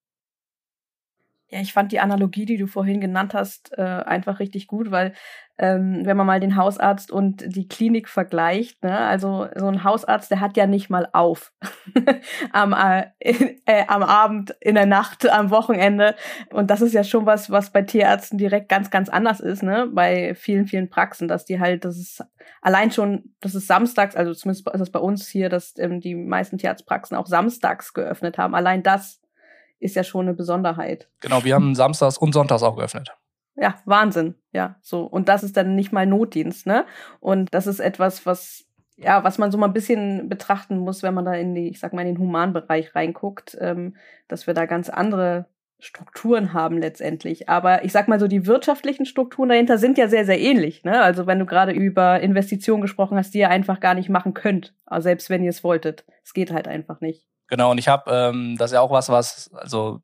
[1.51, 5.15] Ja, ich fand die Analogie, die du vorhin genannt hast, äh, einfach richtig gut, weil
[5.59, 10.31] ähm, wenn man mal den Hausarzt und die Klinik vergleicht, ne, also so ein Hausarzt,
[10.31, 11.53] der hat ja nicht mal auf
[12.53, 13.07] am, äh,
[13.67, 16.15] äh, am Abend, in der Nacht, am Wochenende.
[16.53, 19.89] Und das ist ja schon was, was bei Tierärzten direkt ganz, ganz anders ist, ne,
[19.93, 22.25] bei vielen, vielen Praxen, dass die halt, das ist
[22.63, 26.15] allein schon, das ist samstags, also zumindest ist es bei uns hier, dass ähm, die
[26.15, 28.55] meisten Tierarztpraxen auch samstags geöffnet haben.
[28.55, 29.21] Allein das
[29.81, 31.09] ist ja schon eine Besonderheit.
[31.21, 33.17] Genau, wir haben samstags und sonntags auch geöffnet.
[33.61, 34.35] Ja, Wahnsinn.
[34.53, 35.03] Ja, so.
[35.03, 36.87] Und das ist dann nicht mal Notdienst, ne?
[37.21, 38.67] Und das ist etwas, was,
[38.97, 41.81] ja, was man so mal ein bisschen betrachten muss, wenn man da in die, ich
[41.81, 43.97] sag mal, in den Humanbereich reinguckt, ähm,
[44.29, 45.47] dass wir da ganz andere
[45.81, 47.49] Strukturen haben letztendlich.
[47.49, 50.85] Aber ich sag mal so, die wirtschaftlichen Strukturen dahinter sind ja sehr, sehr ähnlich.
[50.85, 51.01] Ne?
[51.01, 54.75] Also wenn du gerade über Investitionen gesprochen hast, die ihr einfach gar nicht machen könnt,
[54.87, 56.05] also selbst wenn ihr es wolltet.
[56.25, 57.27] Es geht halt einfach nicht.
[57.49, 60.01] Genau, und ich habe, ähm, das ist ja auch was, was, also,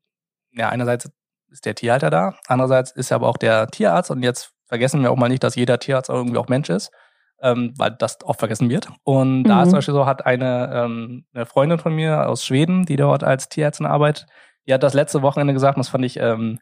[0.51, 1.11] ja, einerseits
[1.55, 5.11] ist der Tierhalter da, andererseits ist ja aber auch der Tierarzt und jetzt vergessen wir
[5.11, 6.91] auch mal nicht, dass jeder Tierarzt auch irgendwie auch Mensch ist,
[7.41, 8.89] ähm, weil das oft vergessen wird.
[9.03, 9.43] Und mhm.
[9.45, 12.97] da ist zum Beispiel so, hat eine, ähm, eine Freundin von mir aus Schweden, die
[12.97, 14.27] dort als Tierärztin arbeitet,
[14.67, 16.59] die hat das letzte Wochenende gesagt, und das fand ich, ähm,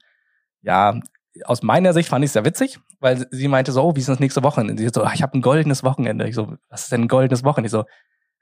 [0.61, 0.99] ja,
[1.45, 4.09] aus meiner Sicht fand ich es sehr witzig, weil sie meinte so, oh, wie ist
[4.09, 4.77] das nächste Wochenende?
[4.77, 6.27] Sie so, ach, ich habe ein goldenes Wochenende.
[6.27, 7.67] Ich so, was ist denn ein goldenes Wochenende?
[7.67, 7.85] Ich so,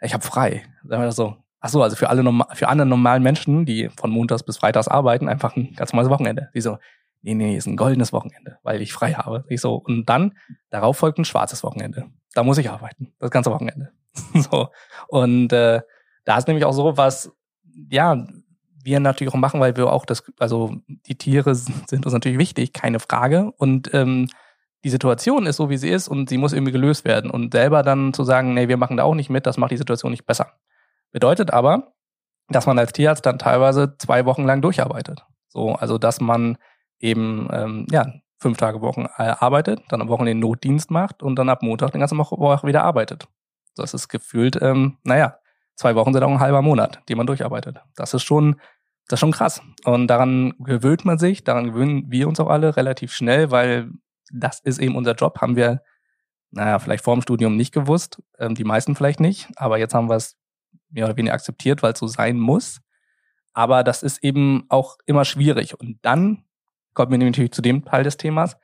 [0.02, 0.64] ich habe frei.
[0.84, 4.44] Sagen wir so, Ach so, also für alle für andere normalen Menschen, die von Montags
[4.44, 6.50] bis Freitags arbeiten, einfach ein ganz normales Wochenende.
[6.56, 6.80] Die so,
[7.22, 9.46] nee, nee, ist ein goldenes Wochenende, weil ich frei habe.
[9.48, 10.34] Ich so, und dann,
[10.72, 12.06] darauf folgt ein schwarzes Wochenende.
[12.34, 13.92] Da muss ich arbeiten, das ganze Wochenende.
[14.34, 14.70] so.
[15.08, 15.82] Und äh,
[16.26, 17.32] da ist nämlich auch so, was,
[17.90, 18.26] ja,
[18.84, 22.74] wir natürlich auch machen, weil wir auch das, also die Tiere sind uns natürlich wichtig,
[22.74, 23.52] keine Frage.
[23.58, 24.28] Und ähm,
[24.84, 27.30] die Situation ist so, wie sie ist und sie muss irgendwie gelöst werden.
[27.30, 29.78] Und selber dann zu sagen, nee, wir machen da auch nicht mit, das macht die
[29.78, 30.54] Situation nicht besser.
[31.12, 31.94] Bedeutet aber,
[32.50, 35.26] dass man als Tierarzt dann teilweise zwei Wochen lang durcharbeitet.
[35.48, 36.58] So, also dass man
[37.00, 38.06] eben ähm, ja
[38.40, 41.92] fünf Tage Wochen äh, arbeitet, dann am Wochenende den Notdienst macht und dann ab Montag
[41.92, 43.28] den ganzen Woche wieder arbeitet.
[43.76, 45.38] Das ist gefühlt, ähm, naja,
[45.76, 47.80] zwei Wochen sind auch ein halber Monat, die man durcharbeitet.
[47.96, 48.56] Das ist schon,
[49.08, 49.62] das ist schon krass.
[49.86, 53.92] Und daran gewöhnt man sich, daran gewöhnen wir uns auch alle relativ schnell, weil
[54.34, 55.82] das ist eben unser Job, haben wir,
[56.50, 60.10] naja, vielleicht vor dem Studium nicht gewusst, ähm, die meisten vielleicht nicht, aber jetzt haben
[60.10, 60.41] wir es
[60.92, 62.82] mehr oder weniger akzeptiert, weil es so sein muss.
[63.54, 65.80] Aber das ist eben auch immer schwierig.
[65.80, 66.46] Und dann
[66.94, 68.58] kommt mir natürlich zu dem Teil des Themas,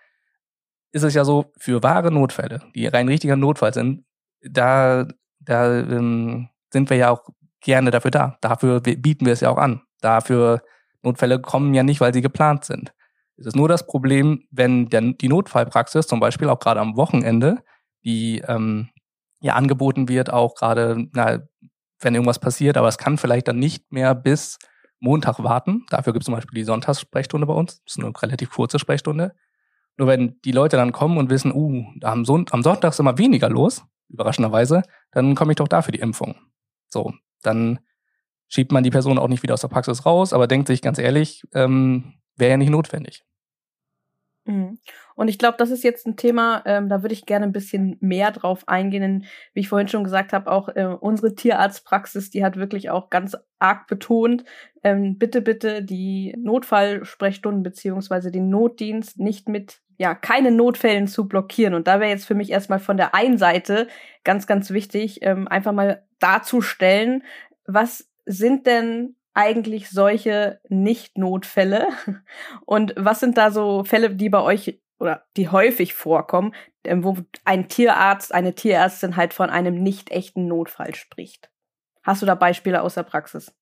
[0.91, 4.05] ist es ja so, für wahre Notfälle, die rein richtiger Notfall sind,
[4.41, 5.07] da,
[5.39, 7.27] da ähm, sind wir ja auch
[7.61, 8.37] gerne dafür da.
[8.41, 9.81] Dafür bieten wir es ja auch an.
[10.01, 10.61] Dafür
[11.01, 12.93] Notfälle kommen ja nicht, weil sie geplant sind.
[13.37, 17.63] Es ist nur das Problem, wenn der, die Notfallpraxis, zum Beispiel auch gerade am Wochenende,
[18.03, 18.89] die ähm,
[19.41, 21.39] ja angeboten wird, auch gerade na,
[21.99, 24.59] wenn irgendwas passiert, aber es kann vielleicht dann nicht mehr bis
[24.99, 25.85] Montag warten.
[25.89, 27.83] Dafür gibt es zum Beispiel die Sonntagssprechstunde bei uns.
[27.83, 29.35] Das ist eine relativ kurze Sprechstunde.
[29.97, 33.17] Nur wenn die Leute dann kommen und wissen, uh, am, Son am Sonntag ist immer
[33.17, 36.35] weniger los, überraschenderweise, dann komme ich doch dafür die Impfung.
[36.87, 37.79] So, dann
[38.47, 40.99] schiebt man die Person auch nicht wieder aus der Praxis raus, aber denkt sich ganz
[40.99, 43.23] ehrlich, ähm, wäre ja nicht notwendig.
[44.45, 44.79] Mhm.
[45.17, 47.97] Und ich glaube, das ist jetzt ein Thema, ähm, da würde ich gerne ein bisschen
[48.01, 49.01] mehr drauf eingehen.
[49.01, 53.09] Denn, wie ich vorhin schon gesagt habe, auch äh, unsere Tierarztpraxis, die hat wirklich auch
[53.09, 54.45] ganz arg betont,
[54.83, 61.73] ähm, bitte, bitte die Notfallsprechstunden beziehungsweise den Notdienst nicht mit ja, keine Notfällen zu blockieren.
[61.73, 63.87] Und da wäre jetzt für mich erstmal von der einen Seite
[64.23, 67.23] ganz, ganz wichtig, ähm, einfach mal darzustellen,
[67.65, 71.87] was sind denn eigentlich solche Nicht-Notfälle?
[72.65, 77.17] Und was sind da so Fälle, die bei euch oder die häufig vorkommen, ähm, wo
[77.45, 81.49] ein Tierarzt, eine Tierärztin halt von einem nicht echten Notfall spricht?
[82.03, 83.53] Hast du da Beispiele aus der Praxis?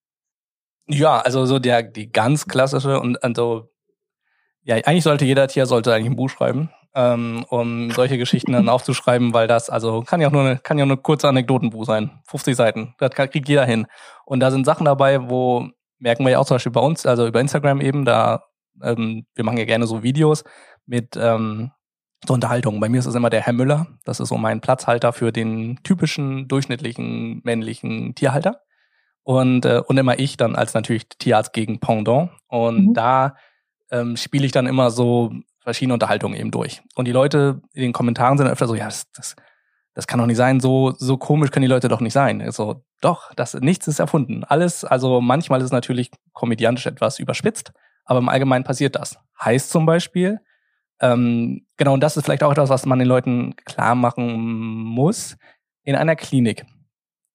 [0.88, 3.71] Ja, also so der die ganz klassische und also
[4.62, 8.69] ja eigentlich sollte jeder Tier sollte eigentlich ein Buch schreiben, ähm, um solche Geschichten dann
[8.69, 11.86] aufzuschreiben, weil das also kann ja auch nur eine kann ja nur eine kurze Anekdotenbuch
[11.86, 13.88] sein, 50 Seiten, das kriegt jeder hin.
[14.26, 15.67] Und da sind Sachen dabei, wo
[15.98, 18.43] merken wir ja auch zum Beispiel bei uns, also über Instagram eben, da
[18.84, 20.43] ähm, wir machen ja gerne so Videos
[20.86, 21.71] mit ähm,
[22.26, 22.80] so Unterhaltung.
[22.80, 23.88] Bei mir ist es immer der Herr Müller.
[24.04, 28.62] Das ist so mein Platzhalter für den typischen durchschnittlichen männlichen Tierhalter.
[29.24, 32.32] Und, äh, und immer ich dann als natürlich Tierarzt gegen Pendant.
[32.48, 32.93] Und mhm.
[32.93, 33.36] da
[33.91, 36.82] ähm, spiele ich dann immer so verschiedene Unterhaltungen eben durch.
[36.95, 39.36] Und die Leute in den Kommentaren sind öfter so, ja, das, das,
[39.93, 42.41] das kann doch nicht sein, so, so komisch können die Leute doch nicht sein.
[42.41, 44.43] Also, doch, das, nichts ist erfunden.
[44.43, 47.71] Alles, also manchmal ist es natürlich komödiantisch etwas überspitzt,
[48.06, 49.17] Aber im Allgemeinen passiert das.
[49.43, 50.39] Heißt zum Beispiel,
[51.02, 55.38] ähm, genau, und das ist vielleicht auch etwas, was man den Leuten klar machen muss,
[55.84, 56.66] in einer Klinik,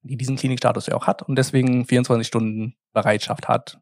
[0.03, 3.79] die diesen Klinikstatus ja auch hat und deswegen 24 Stunden Bereitschaft hat,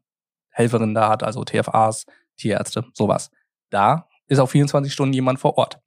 [0.49, 2.05] Helferinnen da hat, also TFAs,
[2.37, 3.31] Tierärzte, sowas.
[3.69, 5.79] Da ist auch 24 Stunden jemand vor Ort.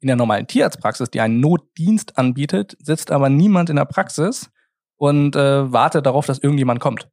[0.00, 4.50] In der normalen Tierarztpraxis, die einen Notdienst anbietet, sitzt aber niemand in der Praxis
[4.96, 7.08] und äh, wartet darauf, dass irgendjemand kommt.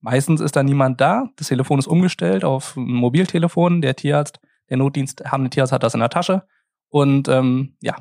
[0.00, 4.78] Meistens ist da niemand da, das Telefon ist umgestellt auf ein Mobiltelefon, der Tierarzt, der
[4.78, 6.44] Notdienst haben Tierarzt hat das in der Tasche
[6.88, 7.96] und ähm, ja,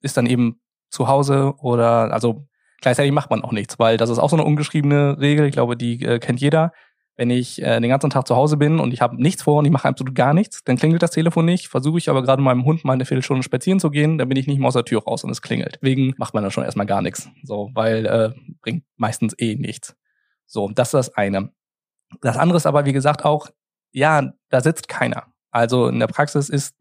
[0.00, 0.60] ist dann eben
[0.90, 2.46] zu Hause oder also
[2.80, 5.76] gleichzeitig macht man auch nichts, weil das ist auch so eine ungeschriebene Regel, ich glaube,
[5.76, 6.72] die äh, kennt jeder
[7.20, 9.66] wenn ich äh, den ganzen Tag zu Hause bin und ich habe nichts vor und
[9.66, 11.68] ich mache absolut gar nichts, dann klingelt das Telefon nicht.
[11.68, 14.46] Versuche ich aber gerade meinem Hund mal eine Viertelstunde spazieren zu gehen, dann bin ich
[14.46, 15.74] nicht mehr aus der Tür raus und es klingelt.
[15.82, 17.28] Deswegen macht man dann schon erstmal gar nichts.
[17.42, 18.30] So, weil äh,
[18.62, 19.94] bringt meistens eh nichts.
[20.46, 21.52] So, das ist das eine.
[22.22, 23.48] Das andere ist aber, wie gesagt, auch,
[23.92, 25.26] ja, da sitzt keiner.
[25.50, 26.76] Also in der Praxis ist,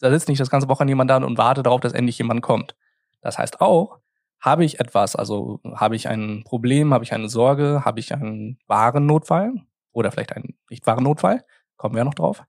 [0.00, 2.76] da sitzt nicht das ganze Wochenende jemand da und wartet darauf, dass endlich jemand kommt.
[3.20, 3.98] Das heißt auch,
[4.40, 8.58] habe ich etwas, also habe ich ein Problem, habe ich eine Sorge, habe ich einen
[8.66, 9.52] wahren Notfall,
[9.92, 11.44] oder vielleicht einen nicht wahren Notfall,
[11.76, 12.44] kommen wir ja noch drauf,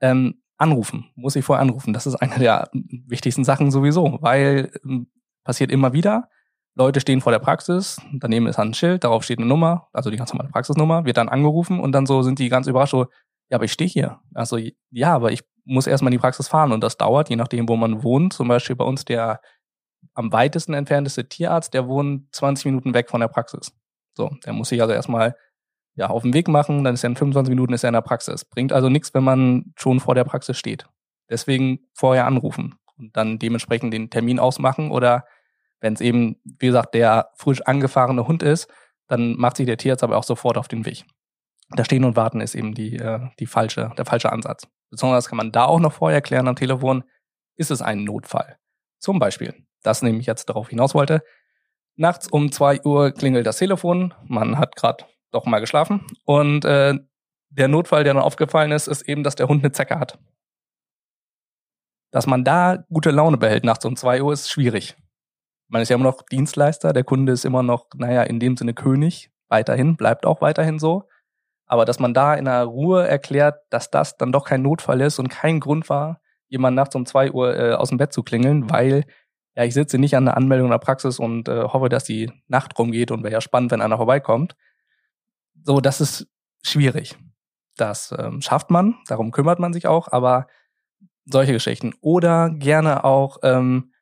[0.00, 1.94] ähm, anrufen, muss ich vorher anrufen.
[1.94, 5.10] Das ist eine der wichtigsten Sachen sowieso, weil ähm,
[5.42, 6.28] passiert immer wieder,
[6.74, 10.16] Leute stehen vor der Praxis, daneben ist ein Schild, darauf steht eine Nummer, also die
[10.16, 13.06] ganz normale Praxisnummer, wird dann angerufen und dann so sind die ganz überrascht, so,
[13.50, 14.20] ja, aber ich stehe hier.
[14.34, 14.58] Also
[14.90, 17.76] ja, aber ich muss erstmal in die Praxis fahren und das dauert, je nachdem, wo
[17.76, 18.32] man wohnt.
[18.32, 19.40] Zum Beispiel bei uns der
[20.14, 23.72] am weitesten entfernteste Tierarzt, der wohnt 20 Minuten weg von der Praxis.
[24.16, 25.36] So, der muss sich also erstmal
[25.94, 28.00] ja, auf den Weg machen, dann ist er in 25 Minuten ist er in der
[28.00, 28.44] Praxis.
[28.44, 30.86] Bringt also nichts, wenn man schon vor der Praxis steht.
[31.28, 35.24] Deswegen vorher anrufen und dann dementsprechend den Termin ausmachen oder
[35.80, 38.68] wenn es eben, wie gesagt, der frisch angefahrene Hund ist,
[39.08, 41.04] dann macht sich der Tierarzt aber auch sofort auf den Weg.
[41.70, 44.66] Da stehen und warten ist eben die, äh, die falsche, der falsche Ansatz.
[44.90, 47.04] Besonders kann man da auch noch vorher klären am Telefon,
[47.56, 48.58] ist es ein Notfall.
[48.98, 51.22] Zum Beispiel, das nämlich jetzt darauf hinaus wollte,
[51.96, 56.06] nachts um zwei Uhr klingelt das Telefon, man hat gerade doch mal geschlafen.
[56.24, 56.98] Und äh,
[57.50, 60.18] der Notfall, der dann aufgefallen ist, ist eben, dass der Hund eine Zecke hat.
[62.10, 64.96] Dass man da gute Laune behält nachts um zwei Uhr, ist schwierig.
[65.68, 68.74] Man ist ja immer noch Dienstleister, der Kunde ist immer noch, naja, in dem Sinne
[68.74, 71.08] König, weiterhin, bleibt auch weiterhin so.
[71.70, 75.20] Aber dass man da in einer Ruhe erklärt, dass das dann doch kein Notfall ist
[75.20, 78.68] und kein Grund war, jemand nachts um zwei Uhr äh, aus dem Bett zu klingeln,
[78.68, 79.04] weil
[79.54, 82.32] ja, ich sitze nicht an der Anmeldung in der Praxis und äh, hoffe, dass die
[82.48, 84.56] Nacht rumgeht und wäre ja spannend, wenn einer vorbeikommt.
[85.62, 86.26] So, das ist
[86.64, 87.16] schwierig.
[87.76, 90.48] Das ähm, schafft man, darum kümmert man sich auch, aber
[91.24, 91.94] solche Geschichten.
[92.00, 93.92] Oder gerne auch, ähm,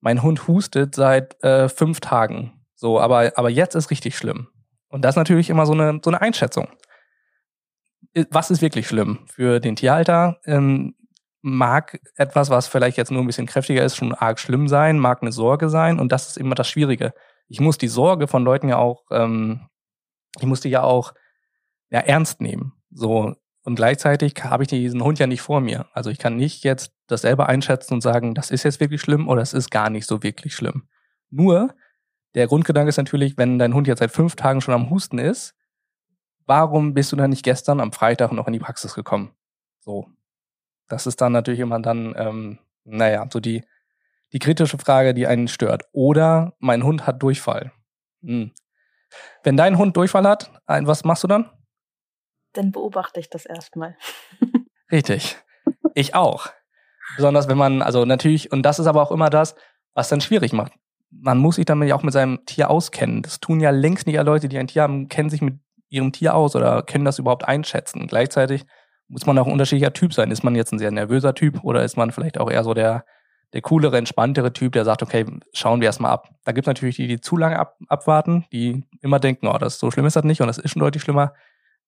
[0.00, 2.64] mein Hund hustet seit äh, fünf Tagen.
[2.74, 4.48] So, aber, aber jetzt ist richtig schlimm.
[4.88, 6.66] Und das ist natürlich immer so eine, so eine Einschätzung.
[8.30, 9.20] Was ist wirklich schlimm?
[9.26, 10.94] Für den Tierhalter ähm,
[11.42, 15.22] mag etwas, was vielleicht jetzt nur ein bisschen kräftiger ist, schon arg schlimm sein, mag
[15.22, 15.98] eine Sorge sein.
[15.98, 17.12] Und das ist immer das Schwierige.
[17.48, 19.68] Ich muss die Sorge von Leuten ja auch ähm,
[20.40, 21.14] ich musste ja auch
[21.90, 22.72] ja, ernst nehmen.
[22.90, 25.86] So, und gleichzeitig habe ich diesen Hund ja nicht vor mir.
[25.92, 29.28] Also ich kann nicht jetzt das selber einschätzen und sagen, das ist jetzt wirklich schlimm
[29.28, 30.88] oder es ist gar nicht so wirklich schlimm.
[31.30, 31.74] Nur,
[32.34, 35.54] der Grundgedanke ist natürlich, wenn dein Hund jetzt seit fünf Tagen schon am Husten ist,
[36.46, 39.34] warum bist du dann nicht gestern am Freitag noch in die Praxis gekommen?
[39.80, 40.08] So.
[40.88, 43.64] Das ist dann natürlich immer dann, ähm, naja, so die,
[44.32, 45.84] die kritische Frage, die einen stört.
[45.92, 47.72] Oder mein Hund hat Durchfall.
[48.22, 48.52] Hm.
[49.42, 51.50] Wenn dein Hund Durchfall hat, was machst du dann?
[52.52, 53.96] Dann beobachte ich das erstmal.
[54.92, 55.38] Richtig.
[55.94, 56.48] Ich auch.
[57.16, 59.54] Besonders wenn man, also natürlich, und das ist aber auch immer das,
[59.94, 60.72] was dann schwierig macht.
[61.10, 63.22] Man muss sich damit ja auch mit seinem Tier auskennen.
[63.22, 66.12] Das tun ja längst nicht alle Leute, die ein Tier haben, kennen sich mit ihrem
[66.12, 68.06] Tier aus oder können das überhaupt einschätzen.
[68.06, 68.66] Gleichzeitig
[69.08, 70.30] muss man auch ein unterschiedlicher Typ sein.
[70.30, 73.04] Ist man jetzt ein sehr nervöser Typ oder ist man vielleicht auch eher so der,
[73.52, 76.28] der coolere, entspanntere Typ, der sagt, okay, schauen wir erstmal ab.
[76.44, 79.74] Da gibt es natürlich die, die zu lange ab, abwarten, die immer denken, oh, das
[79.74, 81.34] ist so schlimm ist das nicht und das ist schon deutlich schlimmer.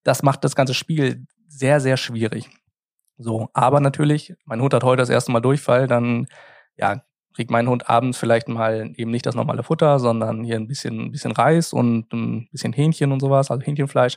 [0.04, 2.50] Das macht das ganze Spiel sehr, sehr schwierig.
[3.18, 6.26] So, aber natürlich, mein Hund hat heute das erste Mal Durchfall, dann
[6.76, 7.02] ja,
[7.36, 10.98] kriegt mein Hund abends vielleicht mal eben nicht das normale Futter, sondern hier ein bisschen,
[10.98, 14.16] ein bisschen Reis und ein bisschen Hähnchen und sowas, also Hähnchenfleisch.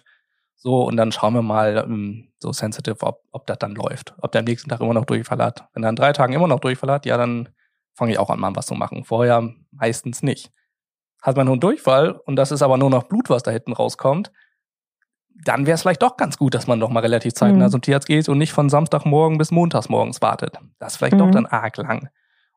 [0.56, 4.14] So, und dann schauen wir mal ähm, so sensitive, ob, ob das dann läuft.
[4.22, 5.68] Ob der am nächsten Tag immer noch Durchfall hat.
[5.74, 7.50] Wenn er an drei Tagen immer noch Durchfall hat, ja, dann
[7.94, 9.04] fange ich auch an, mal was zu machen.
[9.04, 10.52] Vorher meistens nicht.
[11.22, 14.32] Hat nur einen Durchfall und das ist aber nur noch Blut, was da hinten rauskommt,
[15.44, 17.72] dann wäre es vielleicht doch ganz gut, dass man doch mal relativ zeitnah mhm.
[17.72, 20.58] zum Tierarzt geht und nicht von Samstagmorgen bis Montagsmorgens wartet.
[20.80, 21.20] Das ist vielleicht mhm.
[21.20, 22.10] doch dann arg lang.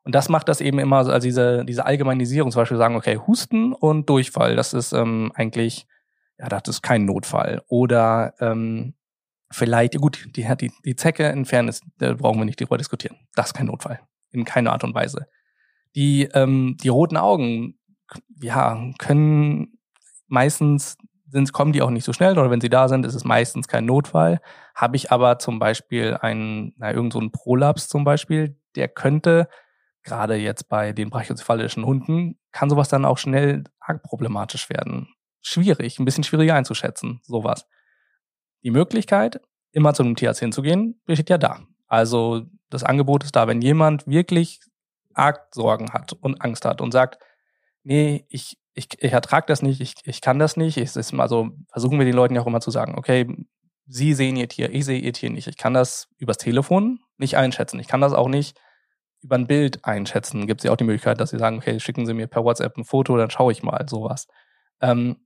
[0.03, 3.73] Und das macht das eben immer, also diese, diese Allgemeinisierung, zum Beispiel sagen, okay, Husten
[3.73, 5.87] und Durchfall, das ist ähm, eigentlich
[6.37, 7.61] ja, das ist kein Notfall.
[7.67, 8.95] Oder ähm,
[9.51, 13.17] vielleicht, gut, die, die, die Zecke entfernen, ist, da brauchen wir nicht darüber diskutieren.
[13.35, 13.99] Das ist kein Notfall.
[14.31, 15.27] In keiner Art und Weise.
[15.95, 17.79] Die, ähm, die roten Augen,
[18.41, 19.77] ja, können
[20.27, 20.97] meistens
[21.27, 23.67] sind, kommen die auch nicht so schnell oder wenn sie da sind, ist es meistens
[23.67, 24.39] kein Notfall.
[24.75, 29.47] Habe ich aber zum Beispiel einen, na, irgend so einen Prolaps zum Beispiel, der könnte,
[30.03, 35.07] gerade jetzt bei den brachycephalischen Hunden, kann sowas dann auch schnell arg problematisch werden.
[35.41, 37.67] Schwierig, ein bisschen schwieriger einzuschätzen, sowas.
[38.63, 39.41] Die Möglichkeit,
[39.71, 41.61] immer zu einem Tierarzt hinzugehen, besteht ja da.
[41.87, 44.59] Also das Angebot ist da, wenn jemand wirklich
[45.13, 47.19] arg Sorgen hat und Angst hat und sagt,
[47.83, 50.77] nee, ich ich, ich ertrage das nicht, ich, ich kann das nicht.
[50.77, 53.27] Ist also versuchen wir den Leuten ja auch immer zu sagen, okay,
[53.85, 55.47] Sie sehen Ihr Tier, ich sehe Ihr Tier nicht.
[55.47, 57.79] Ich kann das übers Telefon nicht einschätzen.
[57.79, 58.57] Ich kann das auch nicht
[59.23, 60.47] über ein Bild einschätzen.
[60.47, 62.77] Gibt es ja auch die Möglichkeit, dass Sie sagen, okay, schicken Sie mir per WhatsApp
[62.77, 64.27] ein Foto, dann schaue ich mal sowas.
[64.81, 65.17] Ähm,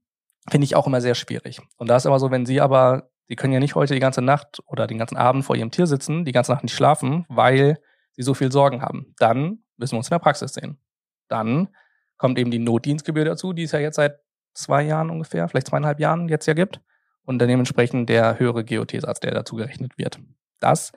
[0.48, 1.60] Finde ich auch immer sehr schwierig.
[1.76, 4.22] Und da ist immer so, wenn Sie aber, Sie können ja nicht heute die ganze
[4.22, 7.78] Nacht oder den ganzen Abend vor Ihrem Tier sitzen, die ganze Nacht nicht schlafen, weil
[8.12, 9.14] Sie so viel Sorgen haben.
[9.18, 10.78] Dann müssen wir uns in der Praxis sehen.
[11.28, 11.68] Dann
[12.16, 14.18] kommt eben die Notdienstgebühr dazu, die es ja jetzt seit
[14.54, 16.80] zwei Jahren ungefähr, vielleicht zweieinhalb Jahren jetzt ja gibt.
[17.24, 20.18] Und dann dementsprechend der höhere GOT-Satz, der dazu gerechnet wird.
[20.60, 20.92] Das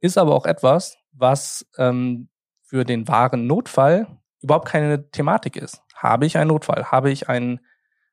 [0.00, 2.28] ist aber auch etwas, was ähm,
[2.70, 4.06] für den wahren Notfall
[4.40, 5.82] überhaupt keine Thematik ist.
[5.94, 6.84] Habe ich einen Notfall?
[6.84, 7.60] Habe ich ein,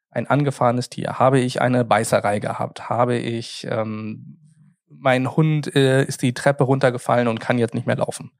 [0.09, 1.19] ein angefahrenes Tier?
[1.19, 2.89] Habe ich eine Beißerei gehabt?
[2.89, 7.97] Habe ich, ähm, mein Hund äh, ist die Treppe runtergefallen und kann jetzt nicht mehr
[7.97, 8.31] laufen?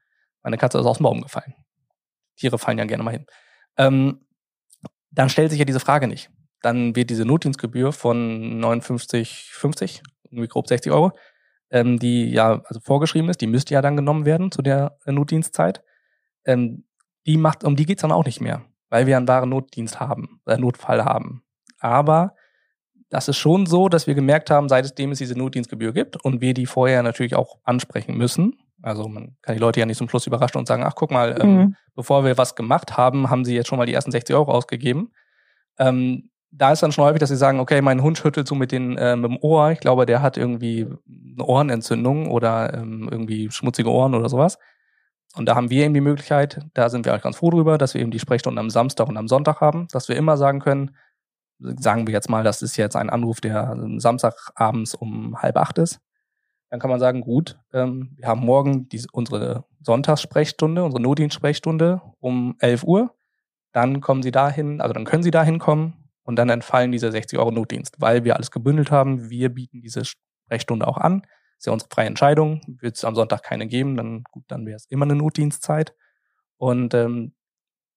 [0.42, 1.54] Meine Katze ist aus dem Baum gefallen.
[2.36, 3.26] Tiere fallen ja gerne mal hin
[3.78, 4.20] ähm,
[5.10, 6.30] dann stellt sich ja diese Frage nicht.
[6.60, 11.12] Dann wird diese Notdienstgebühr von 59,50, irgendwie grob 60 Euro,
[11.70, 15.82] ähm, die ja also vorgeschrieben ist, die müsste ja dann genommen werden zu der Notdienstzeit.
[16.48, 16.84] Ähm,
[17.26, 20.40] die macht, um die geht's dann auch nicht mehr, weil wir einen wahren Notdienst haben,
[20.46, 21.42] äh, Notfall haben.
[21.78, 22.34] Aber
[23.10, 26.54] das ist schon so, dass wir gemerkt haben, seitdem es diese Notdienstgebühr gibt und wir
[26.54, 30.26] die vorher natürlich auch ansprechen müssen, also man kann die Leute ja nicht zum Schluss
[30.26, 31.76] überraschen und sagen, ach guck mal, ähm, mhm.
[31.94, 35.12] bevor wir was gemacht haben, haben sie jetzt schon mal die ersten 60 Euro ausgegeben.
[35.78, 38.72] Ähm, da ist dann schon häufig, dass sie sagen, okay, mein Hund schüttelt so mit,
[38.72, 39.70] den, äh, mit dem Ohr.
[39.72, 44.58] Ich glaube, der hat irgendwie eine Ohrenentzündung oder ähm, irgendwie schmutzige Ohren oder sowas.
[45.38, 47.94] Und da haben wir eben die Möglichkeit, da sind wir auch ganz froh drüber, dass
[47.94, 50.96] wir eben die Sprechstunden am Samstag und am Sonntag haben, dass wir immer sagen können,
[51.58, 56.00] sagen wir jetzt mal, das ist jetzt ein Anruf, der Samstagabends um halb acht ist
[56.70, 62.56] dann kann man sagen, gut, ähm, wir haben morgen die, unsere Sonntagssprechstunde, unsere Notdienstsprechstunde um
[62.58, 63.14] 11 Uhr.
[63.72, 67.38] Dann kommen Sie dahin, also dann können Sie dahin kommen und dann entfallen diese 60
[67.38, 69.30] Euro Notdienst, weil wir alles gebündelt haben.
[69.30, 71.22] Wir bieten diese Sprechstunde auch an.
[71.58, 72.60] Ist ja unsere freie Entscheidung.
[72.66, 75.94] Wird es am Sonntag keine geben, dann gut, dann wäre es immer eine Notdienstzeit.
[76.56, 77.34] Und ähm,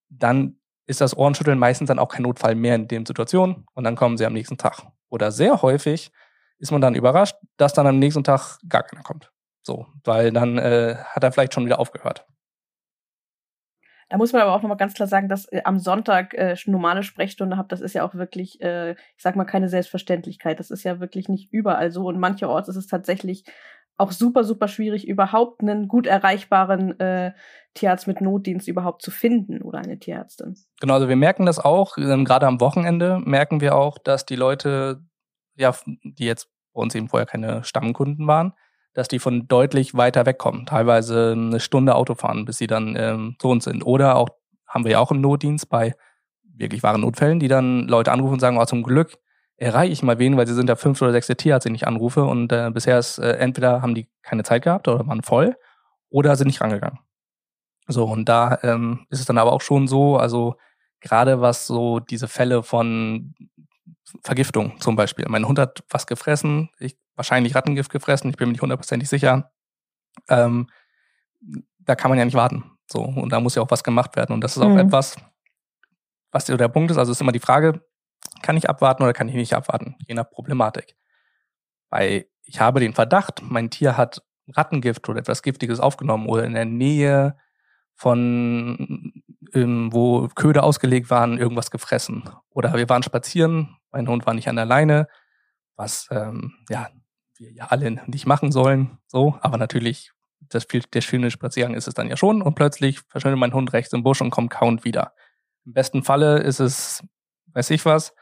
[0.09, 3.95] dann ist das Ohrenschütteln meistens dann auch kein Notfall mehr in den Situationen und dann
[3.95, 4.83] kommen sie am nächsten Tag.
[5.09, 6.11] Oder sehr häufig
[6.57, 9.31] ist man dann überrascht, dass dann am nächsten Tag gar keiner kommt.
[9.63, 12.25] So, weil dann äh, hat er vielleicht schon wieder aufgehört.
[14.11, 17.01] Da muss man aber auch nochmal ganz klar sagen, dass äh, am Sonntag äh, normale
[17.01, 20.59] Sprechstunde habt, das ist ja auch wirklich, äh, ich sag mal, keine Selbstverständlichkeit.
[20.59, 22.07] Das ist ja wirklich nicht überall so.
[22.07, 23.45] Und mancherorts ist es tatsächlich
[23.95, 27.31] auch super, super schwierig, überhaupt einen gut erreichbaren äh,
[27.73, 30.57] Tierarzt mit Notdienst überhaupt zu finden oder eine Tierärztin.
[30.81, 34.35] Genau, also wir merken das auch, ähm, gerade am Wochenende merken wir auch, dass die
[34.35, 35.05] Leute
[35.55, 38.53] ja, die jetzt bei uns eben vorher keine Stammkunden waren,
[38.93, 40.65] dass die von deutlich weiter wegkommen.
[40.65, 43.83] Teilweise eine Stunde Auto fahren, bis sie dann ähm, zu uns sind.
[43.83, 44.29] Oder auch,
[44.67, 45.95] haben wir ja auch im Notdienst bei
[46.43, 49.17] wirklich wahren Notfällen, die dann Leute anrufen und sagen, oh, zum Glück
[49.57, 52.23] erreiche ich mal wen, weil sie sind der fünfte oder sechste Tierarzt, den ich anrufe.
[52.23, 55.55] Und äh, bisher ist äh, entweder haben die keine Zeit gehabt oder waren voll
[56.09, 56.99] oder sind nicht rangegangen.
[57.87, 60.55] So, und da ähm, ist es dann aber auch schon so, also
[60.99, 63.33] gerade was so diese Fälle von
[64.23, 65.25] Vergiftung zum Beispiel.
[65.27, 69.51] Mein Hund hat was gefressen, ich, wahrscheinlich Rattengift gefressen, ich bin mir nicht hundertprozentig sicher.
[70.27, 70.67] Ähm,
[71.79, 72.77] da kann man ja nicht warten.
[72.91, 74.33] So, und da muss ja auch was gemacht werden.
[74.33, 74.79] Und das ist auch mhm.
[74.79, 75.15] etwas,
[76.31, 76.97] was der Punkt ist.
[76.97, 77.81] Also ist immer die Frage,
[78.41, 80.95] kann ich abwarten oder kann ich nicht abwarten, je nach Problematik.
[81.89, 86.53] Weil ich habe den Verdacht, mein Tier hat Rattengift oder etwas Giftiges aufgenommen oder in
[86.53, 87.37] der Nähe
[87.95, 89.20] von,
[89.53, 92.29] ähm, wo Köder ausgelegt waren, irgendwas gefressen.
[92.49, 95.07] Oder wir waren spazieren, mein Hund war nicht an der Leine,
[95.75, 96.89] was ähm, ja
[97.37, 98.97] wir ja alle nicht machen sollen.
[99.07, 100.11] So, aber natürlich
[100.49, 103.93] das der schöne Spaziergang ist es dann ja schon und plötzlich verschwindet mein Hund rechts
[103.93, 105.13] im Busch und kommt kaum wieder.
[105.65, 107.03] Im besten Falle ist es,
[107.53, 108.13] weiß ich was,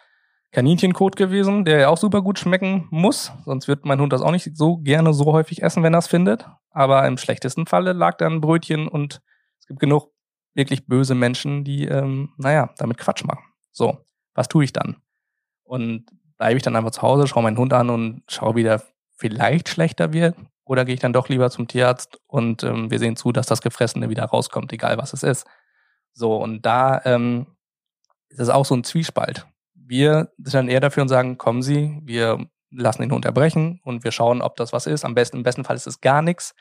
[0.51, 3.31] Kaninchenkot gewesen, der ja auch super gut schmecken muss.
[3.45, 6.07] Sonst wird mein Hund das auch nicht so gerne so häufig essen, wenn er es
[6.07, 6.47] findet.
[6.71, 9.21] Aber im schlechtesten Falle lag da ein Brötchen und
[9.59, 10.11] es gibt genug
[10.53, 13.43] wirklich böse Menschen, die, ähm, naja, damit Quatsch machen.
[13.71, 14.97] So, was tue ich dann?
[15.63, 16.05] Und
[16.37, 18.81] bleibe ich dann einfach zu Hause, schaue meinen Hund an und schaue, wie der
[19.17, 20.35] vielleicht schlechter wird?
[20.65, 23.61] Oder gehe ich dann doch lieber zum Tierarzt und ähm, wir sehen zu, dass das
[23.61, 25.47] Gefressene wieder rauskommt, egal was es ist.
[26.13, 27.47] So, und da ähm,
[28.29, 29.47] ist es auch so ein Zwiespalt.
[29.73, 34.11] Wir sind dann eher dafür und sagen, kommen Sie, wir lassen ihn unterbrechen und wir
[34.11, 35.03] schauen, ob das was ist.
[35.03, 36.53] Am besten, im besten Fall ist es gar nichts.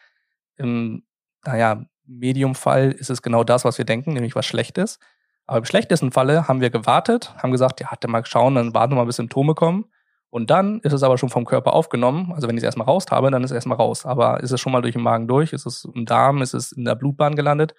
[0.56, 1.04] Im,
[1.44, 4.98] naja, Medium-Fall ist es genau das, was wir denken, nämlich was Schlechtes.
[5.46, 8.92] Aber im schlechtesten Falle haben wir gewartet, haben gesagt, ja, dann mal schauen, dann warten
[8.92, 9.86] wir mal, bis Symptome kommen.
[10.30, 12.32] Und dann ist es aber schon vom Körper aufgenommen.
[12.34, 14.04] Also wenn ich es erstmal raus habe, dann ist es erstmal raus.
[14.04, 15.54] Aber ist es schon mal durch den Magen durch?
[15.54, 16.42] Ist es im Darm?
[16.42, 17.74] Ist es in der Blutbahn gelandet?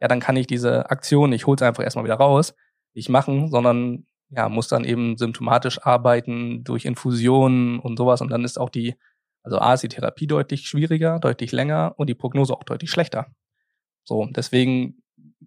[0.00, 2.54] Ja, dann kann ich diese Aktion, ich hole es einfach erstmal wieder raus,
[2.92, 8.20] nicht machen, sondern ja, muss dann eben symptomatisch arbeiten durch Infusionen und sowas.
[8.20, 8.96] Und dann ist auch die,
[9.42, 13.28] also A ist die Therapie deutlich schwieriger, deutlich länger und die Prognose auch deutlich schlechter.
[14.04, 15.02] So, deswegen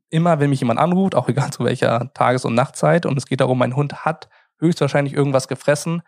[0.10, 3.42] immer, wenn mich jemand anruft, auch egal zu welcher Tages- und Nachtzeit, und es geht
[3.42, 4.30] darum, mein Hund hat
[4.60, 6.02] höchstwahrscheinlich irgendwas gefressen,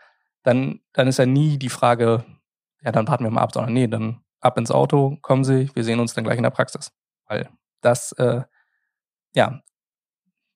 [0.44, 2.26] dann, dann ist ja nie die Frage,
[2.82, 5.84] ja, dann warten wir mal ab, sondern nee, dann ab ins Auto, kommen Sie, wir
[5.84, 6.92] sehen uns dann gleich in der Praxis.
[7.28, 7.50] Weil
[7.82, 8.44] das, äh,
[9.36, 9.62] ja,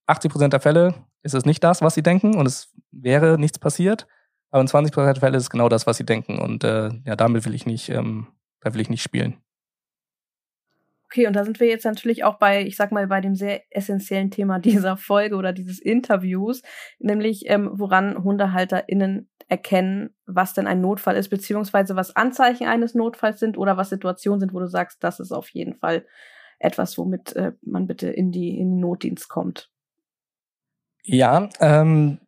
[0.06, 3.58] 80 Prozent der Fälle ist es nicht das, was Sie denken und es wäre nichts
[3.58, 4.06] passiert.
[4.50, 6.38] Aber in 20 Prozent der Fälle ist es genau das, was Sie denken.
[6.38, 8.28] Und äh, ja, damit will ich nicht, ähm,
[8.60, 9.43] da will ich nicht spielen.
[11.14, 13.62] Okay, und da sind wir jetzt natürlich auch bei, ich sag mal, bei dem sehr
[13.70, 16.60] essentiellen Thema dieser Folge oder dieses Interviews,
[16.98, 23.38] nämlich ähm, woran HundehalterInnen erkennen, was denn ein Notfall ist, beziehungsweise was Anzeichen eines Notfalls
[23.38, 26.04] sind oder was Situationen sind, wo du sagst, das ist auf jeden Fall
[26.58, 29.70] etwas, womit äh, man bitte in die in den Notdienst kommt.
[31.04, 32.18] Ja, ähm,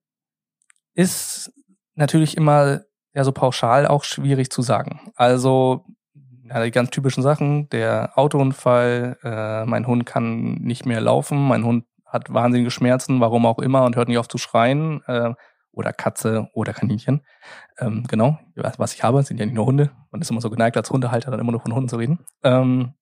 [0.94, 1.52] ist
[1.96, 2.82] natürlich immer
[3.14, 5.10] ja so pauschal auch schwierig zu sagen.
[5.16, 5.84] Also
[6.48, 11.64] ja, die ganz typischen Sachen, der Autounfall, äh, mein Hund kann nicht mehr laufen, mein
[11.64, 15.34] Hund hat wahnsinnige Schmerzen, warum auch immer, und hört nicht auf zu schreien, äh,
[15.76, 17.22] oder Katze oder Kaninchen.
[17.78, 19.90] Ähm, genau, was ich habe, sind ja nicht nur Hunde.
[20.10, 22.20] Man ist immer so geneigt, als Hundehalter dann immer nur von Hunden zu reden.
[22.42, 22.94] Ähm,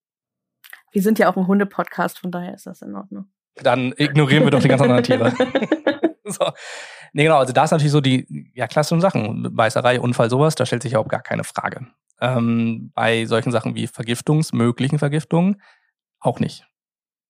[0.90, 3.26] wir sind ja auch ein Hunde-Podcast, von daher ist das in Ordnung.
[3.62, 5.32] Dann ignorieren wir doch die ganz anderen Tiere.
[6.24, 6.50] so.
[7.12, 9.54] Nee, genau, also da ist natürlich so die ja, klassischen Sachen.
[9.54, 11.86] Beißerei, Unfall, sowas, da stellt sich ja auch gar keine Frage.
[12.24, 15.60] Ähm, bei solchen Sachen wie Vergiftungs, möglichen Vergiftungen
[16.20, 16.66] auch nicht.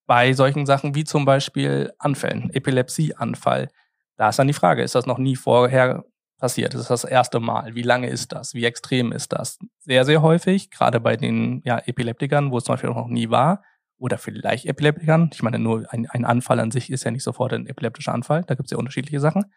[0.07, 3.67] Bei solchen Sachen wie zum Beispiel Anfällen, Epilepsieanfall,
[4.15, 6.05] da ist dann die Frage, ist das noch nie vorher
[6.37, 6.73] passiert?
[6.73, 7.75] Ist das das erste Mal?
[7.75, 8.53] Wie lange ist das?
[8.53, 9.59] Wie extrem ist das?
[9.79, 13.63] Sehr, sehr häufig, gerade bei den ja, Epileptikern, wo es zum Beispiel noch nie war,
[13.97, 15.29] oder vielleicht Epileptikern.
[15.33, 18.45] Ich meine, nur ein, ein Anfall an sich ist ja nicht sofort ein epileptischer Anfall,
[18.45, 19.51] da gibt es ja unterschiedliche Sachen.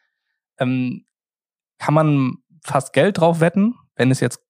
[0.58, 1.06] Ähm,
[1.78, 4.47] kann man fast Geld drauf wetten, wenn es jetzt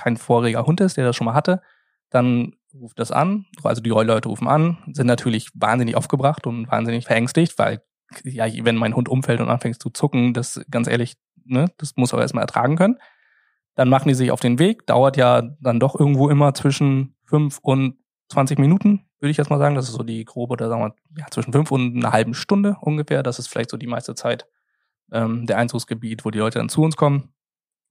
[0.00, 1.62] kein voriger Hund ist, der das schon mal hatte,
[2.10, 3.46] dann ruft das an.
[3.62, 7.82] Also die Leute rufen an, sind natürlich wahnsinnig aufgebracht und wahnsinnig verängstigt, weil
[8.24, 12.12] ja, wenn mein Hund umfällt und anfängt zu zucken, das ganz ehrlich, ne, das muss
[12.12, 12.98] er erstmal ertragen können.
[13.76, 17.58] Dann machen die sich auf den Weg, dauert ja dann doch irgendwo immer zwischen fünf
[17.62, 17.96] und
[18.28, 19.74] 20 Minuten, würde ich jetzt mal sagen.
[19.74, 22.76] Das ist so die grobe, oder sagen wir, ja, zwischen fünf und einer halben Stunde
[22.80, 23.22] ungefähr.
[23.22, 24.46] Das ist vielleicht so die meiste Zeit
[25.12, 27.32] ähm, der Einzugsgebiet, wo die Leute dann zu uns kommen.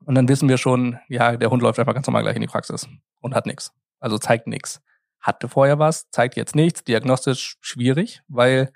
[0.09, 2.47] Und dann wissen wir schon, ja, der Hund läuft einfach ganz normal gleich in die
[2.47, 2.89] Praxis
[3.21, 3.73] und hat nichts.
[3.99, 4.81] Also zeigt nichts.
[5.19, 6.83] Hatte vorher was, zeigt jetzt nichts.
[6.83, 8.71] Diagnostisch schwierig, weil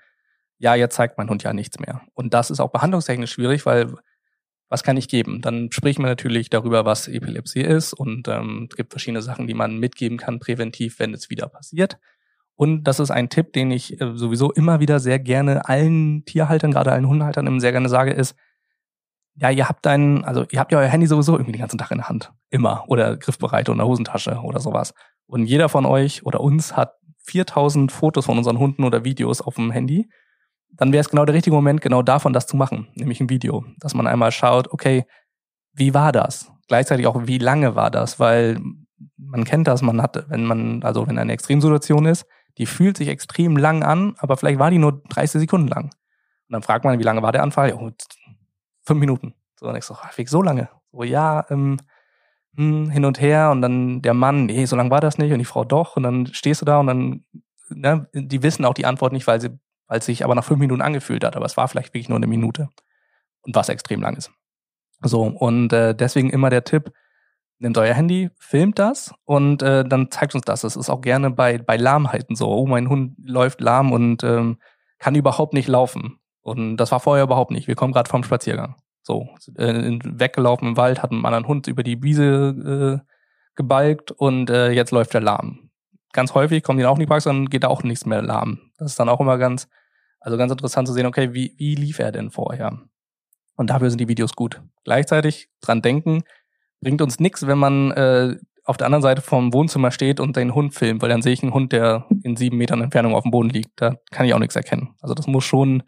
[0.58, 2.02] ja, jetzt zeigt mein Hund ja nichts mehr.
[2.14, 3.96] Und das ist auch behandlungstechnisch schwierig, weil
[4.68, 5.40] was kann ich geben?
[5.40, 9.54] Dann sprechen wir natürlich darüber, was Epilepsie ist und ähm, es gibt verschiedene Sachen, die
[9.54, 11.98] man mitgeben kann präventiv, wenn es wieder passiert.
[12.54, 16.70] Und das ist ein Tipp, den ich äh, sowieso immer wieder sehr gerne allen Tierhaltern,
[16.70, 18.36] gerade allen Hundehaltern, sehr gerne sage, ist,
[19.36, 21.90] ja, ihr habt ein, also ihr habt ja euer Handy sowieso irgendwie den ganzen Tag
[21.90, 22.32] in der Hand.
[22.50, 22.84] Immer.
[22.86, 24.94] Oder griffbereit oder Hosentasche oder sowas.
[25.26, 26.94] Und jeder von euch oder uns hat
[27.26, 30.08] 4000 Fotos von unseren Hunden oder Videos auf dem Handy.
[30.70, 32.88] Dann wäre es genau der richtige Moment, genau davon das zu machen.
[32.94, 33.64] Nämlich ein Video.
[33.78, 35.04] Dass man einmal schaut, okay,
[35.72, 36.52] wie war das?
[36.68, 38.20] Gleichzeitig auch, wie lange war das?
[38.20, 38.60] Weil
[39.16, 42.26] man kennt das, man hat, wenn man, also wenn eine Extremsituation ist,
[42.58, 45.86] die fühlt sich extrem lang an, aber vielleicht war die nur 30 Sekunden lang.
[45.86, 47.70] Und dann fragt man, wie lange war der Anfall?
[47.70, 47.90] Ja,
[48.84, 49.34] fünf Minuten.
[49.58, 50.68] So, und ich so, ach, so lange.
[50.92, 51.78] So, ja, ähm,
[52.56, 55.38] hm, hin und her und dann der Mann, nee, so lange war das nicht und
[55.38, 57.24] die Frau doch und dann stehst du da und dann,
[57.68, 59.50] ne, die wissen auch die Antwort nicht, weil sie,
[59.88, 62.16] weil es sich aber nach fünf Minuten angefühlt hat, aber es war vielleicht wirklich nur
[62.16, 62.68] eine Minute
[63.42, 64.30] und was extrem lang ist.
[65.02, 66.92] So, und äh, deswegen immer der Tipp,
[67.58, 70.62] nehmt euer Handy, filmt das und äh, dann zeigt uns das.
[70.62, 72.48] Das ist auch gerne bei, bei Lahmheiten so.
[72.48, 74.58] Oh, mein Hund läuft lahm und ähm,
[74.98, 76.18] kann überhaupt nicht laufen.
[76.44, 77.66] Und das war vorher überhaupt nicht.
[77.68, 78.76] Wir kommen gerade vom Spaziergang.
[79.02, 83.10] So, äh, weggelaufen im Wald, hat einen anderen Hund über die Wiese äh,
[83.54, 85.70] gebalgt und äh, jetzt läuft er lahm.
[86.12, 88.60] Ganz häufig kommen die auch in die Praxis und geht da auch nichts mehr lahm.
[88.78, 89.68] Das ist dann auch immer ganz,
[90.20, 92.78] also ganz interessant zu sehen, okay, wie, wie lief er denn vorher?
[93.56, 94.60] Und dafür sind die Videos gut.
[94.84, 96.24] Gleichzeitig dran denken,
[96.80, 100.54] bringt uns nichts, wenn man äh, auf der anderen Seite vom Wohnzimmer steht und den
[100.54, 103.30] Hund filmt, weil dann sehe ich einen Hund, der in sieben Metern Entfernung auf dem
[103.30, 103.80] Boden liegt.
[103.80, 104.94] Da kann ich auch nichts erkennen.
[105.00, 105.82] Also das muss schon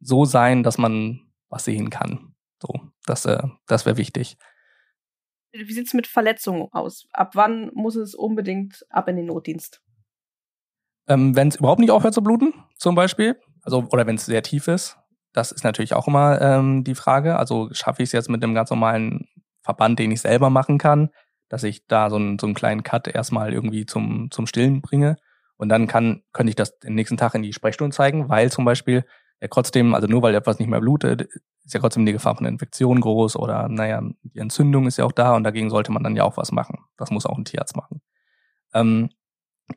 [0.00, 2.34] so sein, dass man was sehen kann.
[2.60, 4.36] So, das, äh, das wäre wichtig.
[5.52, 7.08] Wie sieht's mit Verletzungen aus?
[7.12, 9.82] Ab wann muss es unbedingt ab in den Notdienst?
[11.08, 14.42] Ähm, wenn es überhaupt nicht aufhört zu bluten, zum Beispiel, also oder wenn es sehr
[14.42, 14.98] tief ist,
[15.32, 17.36] das ist natürlich auch immer ähm, die Frage.
[17.36, 19.28] Also schaffe ich es jetzt mit einem ganz normalen
[19.62, 21.10] Verband, den ich selber machen kann,
[21.48, 25.16] dass ich da so einen, so einen kleinen Cut erstmal irgendwie zum, zum Stillen bringe.
[25.56, 28.64] Und dann kann, könnte ich das den nächsten Tag in die Sprechstunde zeigen, weil zum
[28.64, 29.04] Beispiel
[29.40, 31.22] ja trotzdem, also nur weil etwas nicht mehr blutet,
[31.64, 35.12] ist ja trotzdem die Gefahr von Infektion groß oder naja, die Entzündung ist ja auch
[35.12, 36.78] da und dagegen sollte man dann ja auch was machen.
[36.96, 38.00] Das muss auch ein Tierarzt machen.
[38.74, 39.10] Ähm,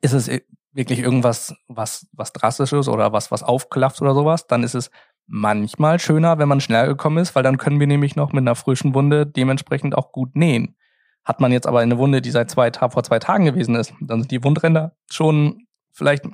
[0.01, 0.30] ist es
[0.74, 4.89] wirklich irgendwas, was, was drastisches oder was, was aufklafft oder sowas, dann ist es
[5.28, 8.55] manchmal schöner, wenn man schnell gekommen ist, weil dann können wir nämlich noch mit einer
[8.55, 10.76] frischen Wunde dementsprechend auch gut nähen.
[11.24, 14.22] Hat man jetzt aber eine Wunde, die seit zwei vor zwei Tagen gewesen ist, dann
[14.22, 16.26] sind die Wundränder schon vielleicht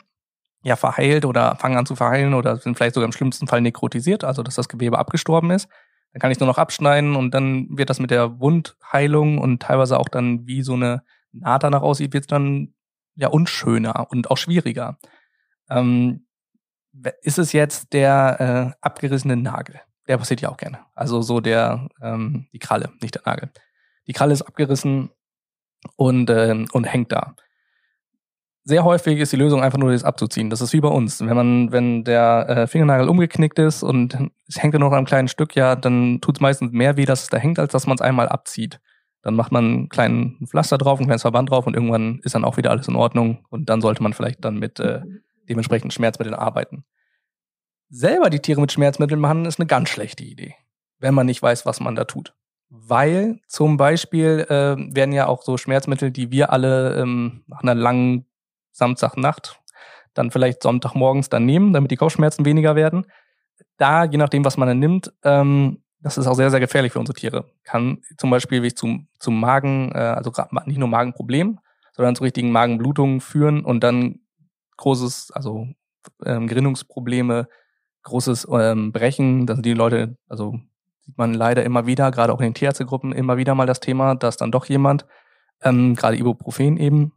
[0.68, 4.24] ja verheilt oder fangen an zu verheilen oder sind vielleicht sogar im schlimmsten Fall nekrotisiert,
[4.24, 5.70] also dass das Gewebe abgestorben ist.
[6.12, 10.00] Dann kann ich nur noch abschneiden und dann wird das mit der Wundheilung und teilweise
[10.00, 12.74] auch dann wie so eine Naht danach aussieht, wird es dann
[13.16, 14.98] ja unschöner und auch schwieriger.
[15.70, 16.26] Ähm,
[17.22, 19.80] ist es jetzt der äh, abgerissene Nagel?
[20.08, 20.80] Der passiert ja auch gerne.
[20.96, 23.52] Also so der ähm, die Kralle, nicht der Nagel.
[24.08, 25.12] Die Kralle ist abgerissen
[25.96, 27.36] und äh, und hängt da
[28.68, 30.50] sehr häufig ist die Lösung einfach nur das abzuziehen.
[30.50, 31.22] Das ist wie bei uns.
[31.22, 35.30] Wenn man, wenn der äh, Fingernagel umgeknickt ist und es hängt ja noch einem kleinen
[35.30, 37.96] Stück, ja, dann tut es meistens mehr weh, dass es da hängt, als dass man
[37.96, 38.82] es einmal abzieht.
[39.22, 42.44] Dann macht man einen kleinen Pflaster drauf, ein kleines Verband drauf und irgendwann ist dann
[42.44, 45.00] auch wieder alles in Ordnung und dann sollte man vielleicht dann mit äh,
[45.48, 46.84] dementsprechenden Schmerzmitteln arbeiten.
[47.90, 50.56] Selber die Tiere mit Schmerzmitteln machen, ist eine ganz schlechte Idee,
[51.00, 52.36] wenn man nicht weiß, was man da tut.
[52.70, 57.76] Weil zum Beispiel äh, werden ja auch so Schmerzmittel, die wir alle ähm, nach einer
[57.76, 58.26] langen
[58.78, 59.60] Samstagnacht,
[60.14, 63.06] dann vielleicht Sonntagmorgens dann nehmen, damit die Kopfschmerzen weniger werden.
[63.78, 67.00] Da, je nachdem, was man dann nimmt, ähm, das ist auch sehr, sehr gefährlich für
[67.00, 67.46] unsere Tiere.
[67.64, 70.32] Kann zum Beispiel wie zum, zum Magen, äh, also
[70.66, 71.60] nicht nur Magenproblem,
[71.96, 74.20] sondern zu richtigen Magenblutungen führen und dann
[74.78, 75.68] großes, also
[76.24, 77.48] ähm, Gerinnungsprobleme,
[78.04, 79.48] großes ähm, Brechen.
[79.48, 80.60] Da sind die Leute, also
[81.02, 84.16] sieht man leider immer wieder, gerade auch in den Tierärztegruppen immer wieder mal das Thema,
[84.16, 85.06] dass dann doch jemand,
[85.62, 87.12] ähm, gerade Ibuprofen eben,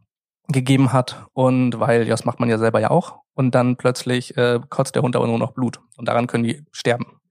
[0.47, 4.59] gegeben hat und weil das macht man ja selber ja auch und dann plötzlich äh,
[4.69, 7.21] kotzt der Hund aber nur noch Blut und daran können die sterben.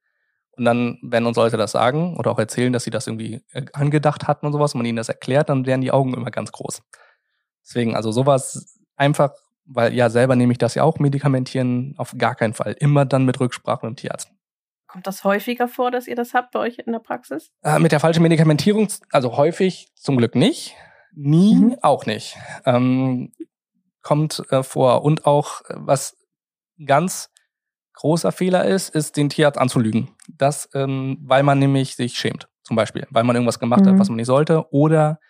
[0.53, 3.65] Und dann, wenn uns Leute das sagen oder auch erzählen, dass sie das irgendwie äh,
[3.73, 6.53] angedacht hatten und sowas, und man ihnen das erklärt, dann werden die Augen immer ganz
[6.53, 6.83] groß.
[7.65, 9.33] Deswegen, also sowas einfach,
[9.65, 12.75] weil ja selber nehme ich das ja auch, medikamentieren auf gar keinen Fall.
[12.79, 14.31] Immer dann mit Rücksprache mit dem Tierarzt.
[14.87, 17.51] Kommt das häufiger vor, dass ihr das habt bei euch in der Praxis?
[17.63, 20.75] Äh, mit der falschen Medikamentierung, also häufig zum Glück nicht.
[21.15, 21.77] Nie mhm.
[21.83, 22.37] auch nicht.
[22.65, 23.33] Ähm,
[24.03, 25.03] kommt äh, vor.
[25.03, 26.17] Und auch, was
[26.85, 27.31] ganz
[27.95, 30.09] großer Fehler ist, ist, den Tierarzt anzulügen.
[30.29, 33.07] Das, ähm, weil man nämlich sich schämt, zum Beispiel.
[33.11, 33.91] Weil man irgendwas gemacht mhm.
[33.91, 34.73] hat, was man nicht sollte.
[34.73, 35.21] Oder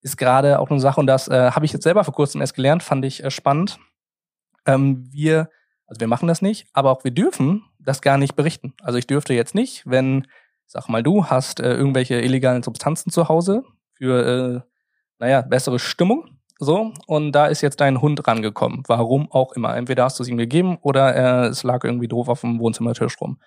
[0.00, 2.54] ist gerade auch eine Sache, und das äh, habe ich jetzt selber vor kurzem erst
[2.54, 3.78] gelernt, fand ich äh, spannend.
[4.66, 5.50] Ähm, wir,
[5.86, 8.74] also wir machen das nicht, aber auch wir dürfen das gar nicht berichten.
[8.82, 10.26] Also ich dürfte jetzt nicht, wenn,
[10.66, 13.64] sag mal, du hast äh, irgendwelche illegalen Substanzen zu Hause
[13.94, 14.73] für äh,
[15.24, 16.26] naja, bessere Stimmung.
[16.58, 18.82] So, und da ist jetzt dein Hund rangekommen.
[18.86, 19.74] Warum auch immer.
[19.74, 23.18] Entweder hast du es ihm gegeben oder äh, es lag irgendwie doof auf dem Wohnzimmertisch
[23.20, 23.38] rum.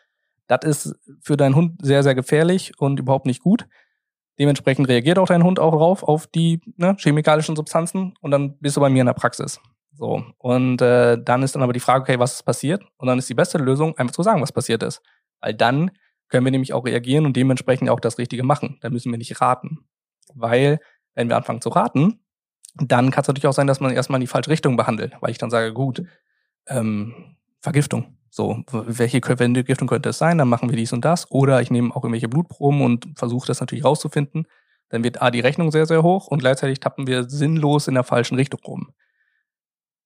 [0.47, 3.67] Das ist für deinen Hund sehr, sehr gefährlich und überhaupt nicht gut.
[4.39, 8.75] Dementsprechend reagiert auch dein Hund auch drauf, auf die ne, chemikalischen Substanzen und dann bist
[8.75, 9.59] du bei mir in der Praxis.
[9.93, 10.23] So.
[10.39, 12.83] Und äh, dann ist dann aber die Frage, okay, was ist passiert?
[12.97, 15.03] Und dann ist die beste Lösung, einfach zu sagen, was passiert ist.
[15.41, 15.91] Weil dann
[16.27, 18.77] können wir nämlich auch reagieren und dementsprechend auch das Richtige machen.
[18.81, 19.85] Da müssen wir nicht raten.
[20.33, 20.79] Weil
[21.17, 22.19] wenn wir anfangen zu raten,
[22.75, 25.31] dann kann es natürlich auch sein, dass man erstmal in die falsche Richtung behandelt, weil
[25.31, 26.03] ich dann sage, gut,
[26.67, 28.17] ähm, Vergiftung.
[28.29, 30.37] So, welche Vergiftung könnte es sein?
[30.37, 31.31] Dann machen wir dies und das.
[31.31, 34.45] Oder ich nehme auch irgendwelche Blutproben und versuche das natürlich rauszufinden.
[34.89, 38.03] Dann wird A die Rechnung sehr, sehr hoch und gleichzeitig tappen wir sinnlos in der
[38.03, 38.91] falschen Richtung rum.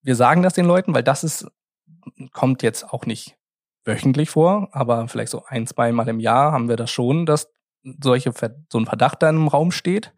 [0.01, 1.45] Wir sagen das den Leuten, weil das ist,
[2.31, 3.35] kommt jetzt auch nicht
[3.83, 7.51] wöchentlich vor, aber vielleicht so ein, zwei Mal im Jahr haben wir das schon, dass
[8.01, 8.31] solche,
[8.71, 10.13] so ein Verdacht da im Raum steht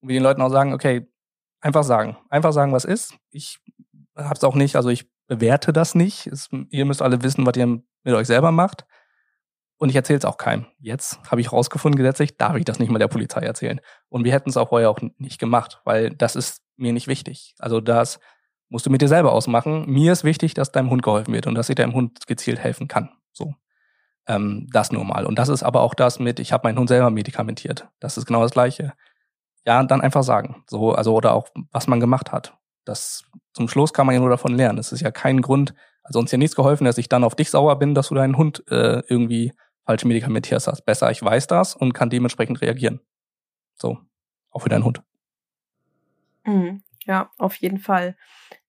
[0.00, 1.06] und wir den Leuten auch sagen, okay,
[1.60, 2.16] einfach sagen.
[2.30, 3.14] Einfach sagen, was ist.
[3.30, 3.58] Ich
[4.16, 6.26] hab's auch nicht, also ich bewerte das nicht.
[6.26, 8.86] Es, ihr müsst alle wissen, was ihr mit euch selber macht.
[9.76, 10.66] Und ich erzähle es auch keinem.
[10.80, 13.80] Jetzt habe ich rausgefunden, gesetzlich darf ich das nicht mal der Polizei erzählen.
[14.08, 17.54] Und wir hätten es auch vorher auch nicht gemacht, weil das ist mir nicht wichtig.
[17.60, 18.18] Also das
[18.68, 19.88] musst du mit dir selber ausmachen.
[19.88, 22.88] Mir ist wichtig, dass deinem Hund geholfen wird und dass ich deinem Hund gezielt helfen
[22.88, 23.10] kann.
[23.32, 23.54] So.
[24.26, 25.24] Ähm, das nur mal.
[25.24, 27.86] Und das ist aber auch das mit, ich habe meinen Hund selber medikamentiert.
[28.00, 28.94] Das ist genau das Gleiche
[29.68, 30.64] ja, dann einfach sagen.
[30.66, 32.56] So, also, oder auch, was man gemacht hat.
[32.86, 34.78] Das, zum Schluss kann man ja nur davon lernen.
[34.78, 37.50] Es ist ja kein Grund, also uns ja nichts geholfen, dass ich dann auf dich
[37.50, 39.52] sauer bin, dass du deinen Hund äh, irgendwie
[39.84, 40.86] falsch medikamentiert hast.
[40.86, 43.00] Besser, ich weiß das und kann dementsprechend reagieren.
[43.74, 43.98] So,
[44.50, 45.02] auch für deinen Hund.
[46.46, 46.82] Mhm.
[47.04, 48.16] Ja, auf jeden Fall.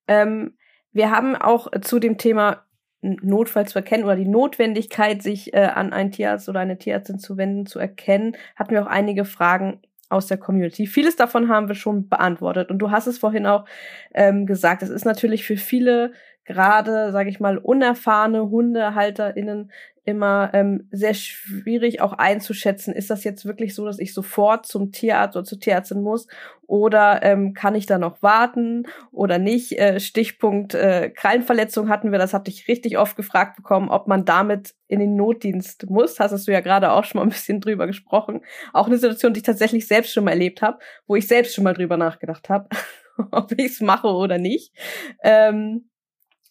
[0.05, 0.57] Ähm,
[0.91, 2.65] wir haben auch zu dem Thema
[2.99, 7.37] Notfall zu erkennen oder die Notwendigkeit, sich äh, an einen Tierarzt oder eine Tierärztin zu
[7.37, 10.87] wenden, zu erkennen, hatten wir auch einige Fragen aus der Community.
[10.87, 13.65] Vieles davon haben wir schon beantwortet und du hast es vorhin auch
[14.13, 14.81] ähm, gesagt.
[14.81, 16.11] Es ist natürlich für viele
[16.49, 19.71] gerade, sage ich mal, unerfahrene HundehalterInnen
[20.03, 24.91] immer ähm, sehr schwierig auch einzuschätzen, ist das jetzt wirklich so, dass ich sofort zum
[24.91, 26.25] Tierarzt oder zur Tierärztin muss
[26.65, 29.77] oder ähm, kann ich da noch warten oder nicht?
[29.77, 34.25] Äh, Stichpunkt äh, Krallenverletzung hatten wir, das hatte ich richtig oft gefragt bekommen, ob man
[34.25, 36.19] damit in den Notdienst muss.
[36.19, 38.41] Hast du ja gerade auch schon mal ein bisschen drüber gesprochen.
[38.73, 41.63] Auch eine Situation, die ich tatsächlich selbst schon mal erlebt habe, wo ich selbst schon
[41.63, 42.69] mal drüber nachgedacht habe,
[43.31, 44.73] ob ich es mache oder nicht.
[45.21, 45.89] Ähm,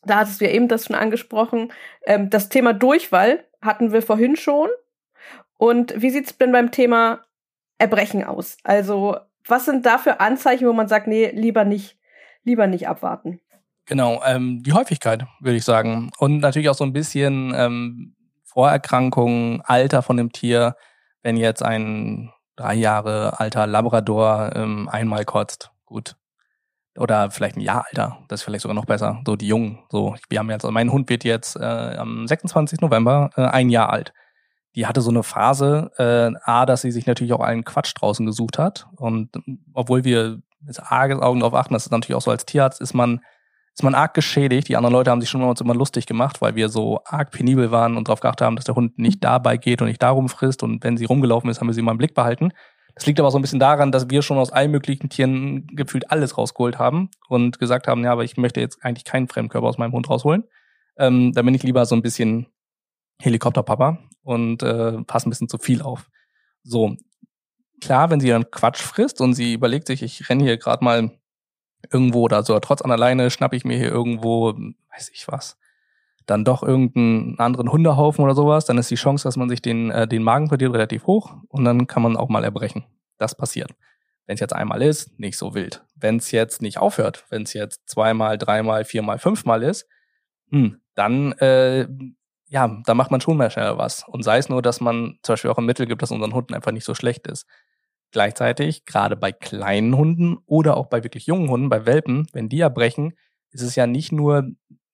[0.05, 1.73] da hattest du ja eben das schon angesprochen.
[2.07, 4.69] Ähm, das Thema Durchfall hatten wir vorhin schon.
[5.57, 7.25] Und wie sieht's denn beim Thema
[7.79, 8.57] Erbrechen aus?
[8.63, 11.97] Also, was sind da für Anzeichen, wo man sagt, nee, lieber nicht,
[12.45, 13.41] lieber nicht abwarten?
[13.87, 16.11] Genau, ähm, die Häufigkeit, würde ich sagen.
[16.19, 20.77] Und natürlich auch so ein bisschen ähm, Vorerkrankungen, Alter von dem Tier.
[21.23, 26.17] Wenn jetzt ein drei Jahre alter Labrador ähm, einmal kotzt, gut,
[26.99, 28.19] oder vielleicht ein Jahr alter.
[28.29, 29.21] Das ist vielleicht sogar noch besser.
[29.27, 29.79] So die Jungen.
[29.91, 32.81] So, wir haben jetzt, also mein Hund wird jetzt äh, am 26.
[32.81, 34.13] November äh, ein Jahr alt.
[34.75, 38.25] Die hatte so eine Phase, äh, A, dass sie sich natürlich auch allen Quatsch draußen
[38.27, 38.87] gesucht hat.
[38.97, 39.31] Und
[39.73, 42.95] obwohl wir mit arges Augen darauf achten, das ist natürlich auch so als Tierarzt, ist
[42.95, 43.21] man,
[43.75, 44.69] ist man arg geschädigt.
[44.69, 47.71] Die anderen Leute haben sich schon immer, immer lustig gemacht, weil wir so arg penibel
[47.71, 50.63] waren und darauf geachtet haben, dass der Hund nicht dabei geht und nicht darum frisst.
[50.63, 52.53] Und wenn sie rumgelaufen ist, haben wir sie mal im Blick behalten.
[52.99, 56.11] Das liegt aber so ein bisschen daran, dass wir schon aus allen möglichen Tieren gefühlt
[56.11, 59.79] alles rausgeholt haben und gesagt haben, ja, aber ich möchte jetzt eigentlich keinen Fremdkörper aus
[59.79, 60.43] meinem Hund rausholen.
[60.97, 62.49] Ähm, da bin ich lieber so ein bisschen
[63.21, 66.11] Helikopterpapa und äh, passe ein bisschen zu viel auf.
[66.65, 66.97] So,
[67.81, 71.13] klar, wenn sie dann Quatsch frisst und sie überlegt sich, ich renne hier gerade mal
[71.93, 74.55] irgendwo oder so, trotz an alleine schnappe ich mir hier irgendwo,
[74.93, 75.57] weiß ich was,
[76.29, 79.91] dann doch irgendeinen anderen Hundehaufen oder sowas, dann ist die Chance, dass man sich den,
[79.91, 82.85] äh, den Magen verliert, relativ hoch und dann kann man auch mal erbrechen.
[83.17, 83.71] Das passiert.
[84.27, 85.85] Wenn es jetzt einmal ist, nicht so wild.
[85.97, 89.89] Wenn es jetzt nicht aufhört, wenn es jetzt zweimal, dreimal, viermal, fünfmal ist,
[90.51, 91.89] hm, dann äh,
[92.51, 94.05] ja, da macht man schon mehr schnell was.
[94.07, 96.55] Und sei es nur, dass man zum Beispiel auch ein Mittel gibt, dass unseren Hunden
[96.55, 97.47] einfach nicht so schlecht ist.
[98.11, 102.61] Gleichzeitig, gerade bei kleinen Hunden oder auch bei wirklich jungen Hunden, bei Welpen, wenn die
[102.61, 103.15] erbrechen,
[103.51, 104.51] ist es ja nicht nur,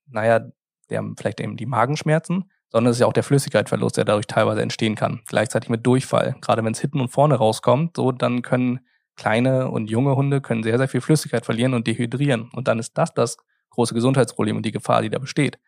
[0.06, 0.48] naja,
[0.86, 4.62] der vielleicht eben die Magenschmerzen, sondern es ist ja auch der Flüssigkeitsverlust, der dadurch teilweise
[4.62, 5.22] entstehen kann.
[5.26, 6.36] Gleichzeitig mit Durchfall.
[6.40, 8.80] Gerade wenn es hinten und vorne rauskommt, so dann können
[9.16, 12.50] kleine und junge Hunde können sehr, sehr viel Flüssigkeit verlieren und dehydrieren.
[12.52, 13.36] Und dann ist das das
[13.70, 15.58] große Gesundheitsproblem und die Gefahr, die da besteht.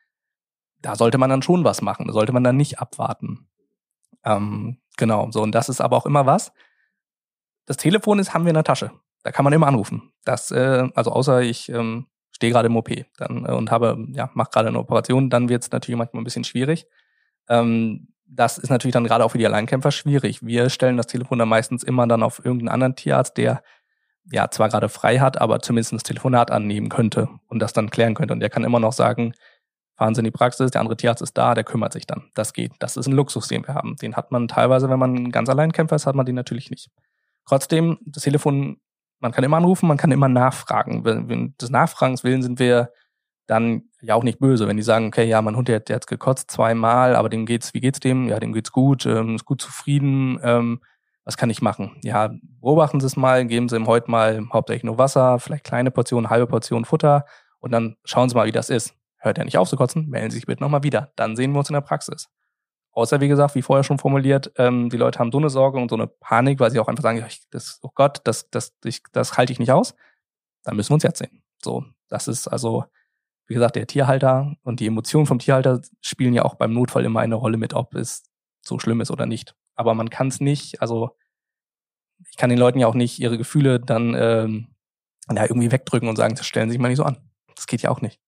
[0.80, 2.06] Da sollte man dann schon was machen.
[2.06, 3.48] Da sollte man dann nicht abwarten.
[4.24, 5.42] Ähm, genau, so.
[5.42, 6.52] Und das ist aber auch immer was.
[7.66, 8.90] Das Telefon ist, haben wir in der Tasche.
[9.22, 10.12] Da kann man immer anrufen.
[10.24, 12.06] Das, äh, also außer ich ähm,
[12.36, 15.62] stehe gerade im OP dann, äh, und habe, ja, mache gerade eine Operation, dann wird
[15.62, 16.86] es natürlich manchmal ein bisschen schwierig.
[17.48, 20.44] Ähm, das ist natürlich dann gerade auch für die Alleinkämpfer schwierig.
[20.44, 23.62] Wir stellen das Telefon dann meistens immer dann auf irgendeinen anderen Tierarzt, der
[24.30, 28.14] ja zwar gerade frei hat, aber zumindest das Telefonat annehmen könnte und das dann klären
[28.14, 28.34] könnte.
[28.34, 29.32] Und der kann immer noch sagen,
[29.96, 32.24] fahren Sie in die Praxis, der andere Tierarzt ist da, der kümmert sich dann.
[32.34, 32.72] Das geht.
[32.80, 33.96] Das ist ein Luxus, den wir haben.
[33.96, 36.90] Den hat man teilweise, wenn man ganz Alleinkämpfer ist, hat man den natürlich nicht.
[37.46, 38.78] Trotzdem, das Telefon
[39.20, 41.04] man kann immer anrufen, man kann immer nachfragen.
[41.04, 42.90] Wenn des Nachfragens willen sind wir
[43.46, 46.50] dann ja auch nicht böse, wenn die sagen, okay, ja, mein Hund der, hat gekotzt
[46.50, 48.28] zweimal, aber dem geht's, wie geht's dem?
[48.28, 50.38] Ja, dem geht's gut, ähm, ist gut zufrieden.
[50.42, 50.80] Ähm,
[51.24, 51.96] was kann ich machen?
[52.02, 55.90] Ja, beobachten Sie es mal, geben Sie ihm heute mal hauptsächlich nur Wasser, vielleicht kleine
[55.90, 57.24] Portionen, halbe Portion Futter
[57.58, 58.94] und dann schauen Sie mal, wie das ist.
[59.18, 61.12] Hört er nicht auf zu kotzen, melden Sie sich bitte nochmal wieder.
[61.16, 62.28] Dann sehen wir uns in der Praxis.
[62.96, 65.90] Außer, wie gesagt, wie vorher schon formuliert, ähm, die Leute haben so eine Sorge und
[65.90, 69.02] so eine Panik, weil sie auch einfach sagen, ich, das, oh Gott, das, das, ich,
[69.12, 69.94] das halte ich nicht aus.
[70.64, 71.42] Dann müssen wir uns jetzt sehen.
[71.62, 72.86] So, das ist also,
[73.48, 77.20] wie gesagt, der Tierhalter und die Emotionen vom Tierhalter spielen ja auch beim Notfall immer
[77.20, 78.24] eine Rolle mit, ob es
[78.62, 79.54] so schlimm ist oder nicht.
[79.74, 81.10] Aber man kann es nicht, also
[82.30, 84.68] ich kann den Leuten ja auch nicht ihre Gefühle dann ähm,
[85.30, 87.18] ja, irgendwie wegdrücken und sagen, das stellen Sie sich mal nicht so an.
[87.54, 88.18] Das geht ja auch nicht.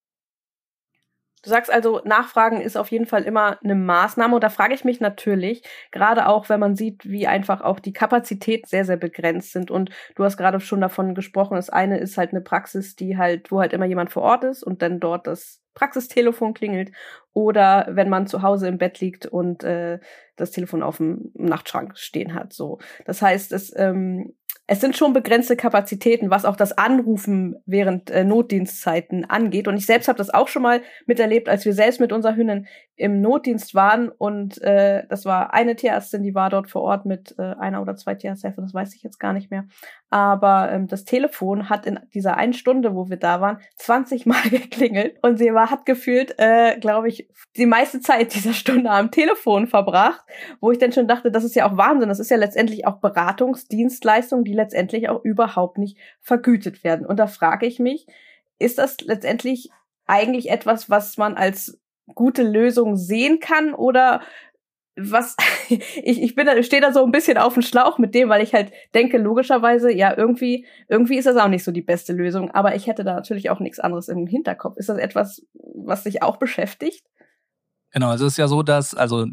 [1.42, 4.34] Du sagst also, Nachfragen ist auf jeden Fall immer eine Maßnahme.
[4.34, 5.62] Und da frage ich mich natürlich,
[5.92, 9.70] gerade auch, wenn man sieht, wie einfach auch die Kapazitäten sehr, sehr begrenzt sind.
[9.70, 13.50] Und du hast gerade schon davon gesprochen, das eine ist halt eine Praxis, die halt,
[13.52, 16.90] wo halt immer jemand vor Ort ist und dann dort das Praxistelefon klingelt.
[17.32, 20.00] Oder wenn man zu Hause im Bett liegt und äh,
[20.36, 22.52] das Telefon auf dem Nachtschrank stehen hat.
[22.52, 22.78] So.
[23.04, 24.34] Das heißt, es ähm,
[24.70, 29.66] es sind schon begrenzte Kapazitäten, was auch das Anrufen während äh, Notdienstzeiten angeht.
[29.66, 32.66] Und ich selbst habe das auch schon mal miterlebt, als wir selbst mit unserer Hündin
[32.98, 34.08] im Notdienst waren.
[34.08, 37.96] Und äh, das war eine Tierärztin, die war dort vor Ort mit äh, einer oder
[37.96, 39.64] zwei Tierarzthelfern, das weiß ich jetzt gar nicht mehr.
[40.10, 44.42] Aber ähm, das Telefon hat in dieser einen Stunde, wo wir da waren, 20 Mal
[44.50, 45.16] geklingelt.
[45.22, 49.68] Und sie war, hat gefühlt, äh, glaube ich, die meiste Zeit dieser Stunde am Telefon
[49.68, 50.24] verbracht,
[50.60, 52.08] wo ich dann schon dachte, das ist ja auch Wahnsinn.
[52.08, 57.06] Das ist ja letztendlich auch Beratungsdienstleistung, die letztendlich auch überhaupt nicht vergütet werden.
[57.06, 58.06] Und da frage ich mich,
[58.58, 59.70] ist das letztendlich
[60.06, 61.78] eigentlich etwas, was man als
[62.14, 64.20] gute Lösung sehen kann oder
[64.96, 65.36] was
[65.68, 68.42] ich, ich bin da stehe da so ein bisschen auf dem Schlauch mit dem, weil
[68.42, 72.50] ich halt denke logischerweise ja irgendwie irgendwie ist das auch nicht so die beste Lösung,
[72.50, 74.76] aber ich hätte da natürlich auch nichts anderes im Hinterkopf.
[74.76, 77.06] Ist das etwas, was dich auch beschäftigt?
[77.92, 79.26] Genau, es ist ja so, dass also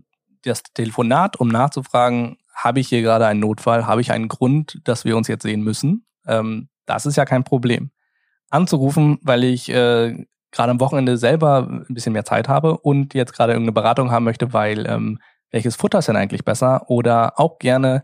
[0.43, 5.03] das Telefonat, um nachzufragen, habe ich hier gerade einen Notfall, habe ich einen Grund, dass
[5.03, 7.91] wir uns jetzt sehen müssen, ähm, das ist ja kein Problem.
[8.49, 10.26] Anzurufen, weil ich äh,
[10.56, 14.24] gerade am Wochenende selber ein bisschen mehr Zeit habe und jetzt gerade irgendeine Beratung haben
[14.24, 15.20] möchte, weil ähm,
[15.51, 16.89] welches Futter ist denn eigentlich besser?
[16.89, 18.03] Oder auch gerne,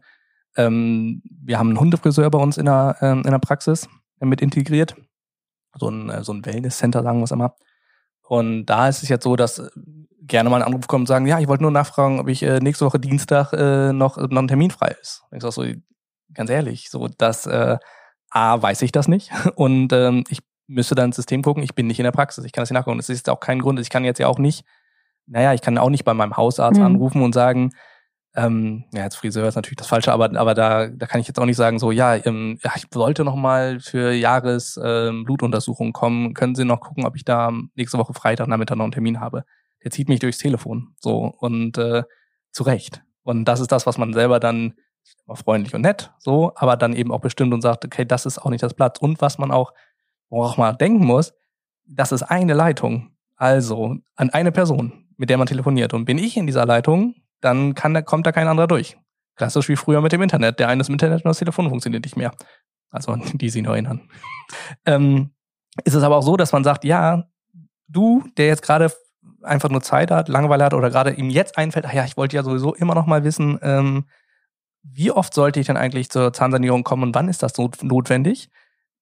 [0.58, 3.88] ähm, wir haben einen Hundefriseur bei uns in der, ähm, in der Praxis
[4.20, 4.96] mit integriert.
[5.78, 7.56] So ein, äh, so ein Wellness-Center, sagen wir es immer.
[8.28, 9.72] Und da ist es jetzt so, dass
[10.22, 12.60] gerne mal ein Anruf kommt und sagen, ja, ich wollte nur nachfragen, ob ich äh,
[12.60, 15.24] nächste Woche Dienstag äh, noch, noch ein Termin frei ist.
[15.32, 15.66] Ich sag so,
[16.34, 17.78] ganz ehrlich, so dass äh,
[18.30, 19.32] A, weiß ich das nicht.
[19.56, 22.52] Und ähm, ich müsste dann ins System gucken, ich bin nicht in der Praxis, ich
[22.52, 22.98] kann das nicht nachgucken.
[22.98, 24.66] Das ist auch kein Grund, ich kann jetzt ja auch nicht,
[25.28, 26.86] naja, ich kann auch nicht bei meinem Hausarzt mhm.
[26.86, 27.72] anrufen und sagen,
[28.34, 31.40] ähm, ja, jetzt Friseur ist natürlich das Falsche, aber, aber da, da kann ich jetzt
[31.40, 35.92] auch nicht sagen, so, ja, ähm, ja ich sollte noch mal für Jahres ähm, Blutuntersuchungen
[35.92, 39.20] kommen, können Sie noch gucken, ob ich da nächste Woche Freitag Nachmittag noch einen Termin
[39.20, 39.44] habe
[39.84, 40.96] der zieht mich durchs Telefon.
[41.00, 42.04] So und äh,
[42.52, 43.04] zu Recht.
[43.24, 44.74] Und das ist das, was man selber dann
[45.26, 48.40] immer freundlich und nett, so, aber dann eben auch bestimmt und sagt, okay, das ist
[48.40, 49.00] auch nicht das Platz.
[49.00, 49.74] Und was man auch,
[50.32, 51.34] worauf man denken muss,
[51.86, 53.12] das ist eine Leitung.
[53.36, 55.94] Also an eine Person, mit der man telefoniert.
[55.94, 58.98] Und bin ich in dieser Leitung, dann kann da, kommt da kein anderer durch.
[59.36, 60.60] Klassisch wie früher mit dem Internet.
[60.60, 62.34] Der eine ist im Internet und das Telefon funktioniert nicht mehr.
[62.90, 64.10] Also die sich noch erinnern.
[64.86, 65.32] ähm,
[65.84, 67.26] ist es aber auch so, dass man sagt, ja,
[67.88, 68.92] du, der jetzt gerade
[69.42, 72.36] einfach nur Zeit hat, Langeweile hat oder gerade ihm jetzt einfällt, ach ja, ich wollte
[72.36, 74.06] ja sowieso immer noch mal wissen, ähm,
[74.84, 78.50] wie oft sollte ich denn eigentlich zur Zahnsanierung kommen und wann ist das not notwendig?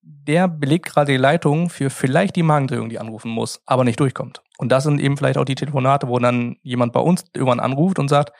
[0.01, 4.41] Der belegt gerade die Leitung für vielleicht die Magendrehung, die anrufen muss, aber nicht durchkommt.
[4.57, 7.99] Und das sind eben vielleicht auch die Telefonate, wo dann jemand bei uns irgendwann anruft
[7.99, 8.33] und sagt,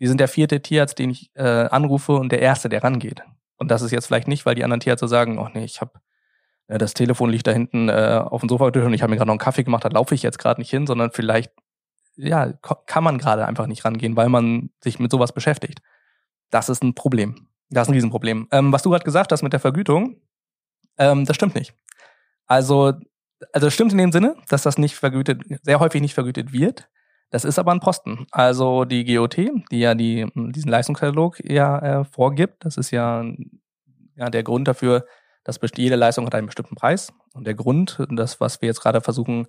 [0.00, 3.22] die sind der vierte Tierarzt, den ich äh, anrufe und der erste, der rangeht.
[3.56, 5.92] Und das ist jetzt vielleicht nicht, weil die anderen Tierärzte sagen, oh nee, ich habe
[6.68, 9.28] äh, das Telefon liegt da hinten äh, auf dem Sofa und ich habe mir gerade
[9.28, 11.52] noch einen Kaffee gemacht, da laufe ich jetzt gerade nicht hin, sondern vielleicht,
[12.16, 12.52] ja,
[12.86, 15.80] kann man gerade einfach nicht rangehen, weil man sich mit sowas beschäftigt.
[16.50, 17.48] Das ist ein Problem.
[17.70, 18.48] Das ist ein Riesenproblem.
[18.50, 20.16] Ähm, was du gerade gesagt hast mit der Vergütung,
[20.98, 21.74] ähm, das stimmt nicht.
[22.46, 22.92] Also,
[23.52, 26.88] also das stimmt in dem Sinne, dass das nicht vergütet, sehr häufig nicht vergütet wird.
[27.30, 28.26] Das ist aber ein Posten.
[28.30, 29.36] Also die GOT,
[29.70, 33.24] die ja die, diesen Leistungskatalog ja äh, vorgibt, das ist ja,
[34.16, 35.06] ja der Grund dafür,
[35.42, 37.12] dass jede Leistung hat einen bestimmten Preis.
[37.32, 39.46] Und der Grund, das, was wir jetzt gerade versuchen,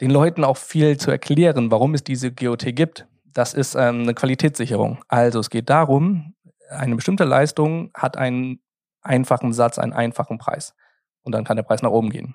[0.00, 4.14] den Leuten auch viel zu erklären, warum es diese GOT gibt, das ist ähm, eine
[4.14, 4.98] Qualitätssicherung.
[5.08, 6.34] Also es geht darum,
[6.68, 8.60] eine bestimmte Leistung hat einen
[9.04, 10.74] einfachen Satz, einen einfachen Preis.
[11.22, 12.34] Und dann kann der Preis nach oben gehen.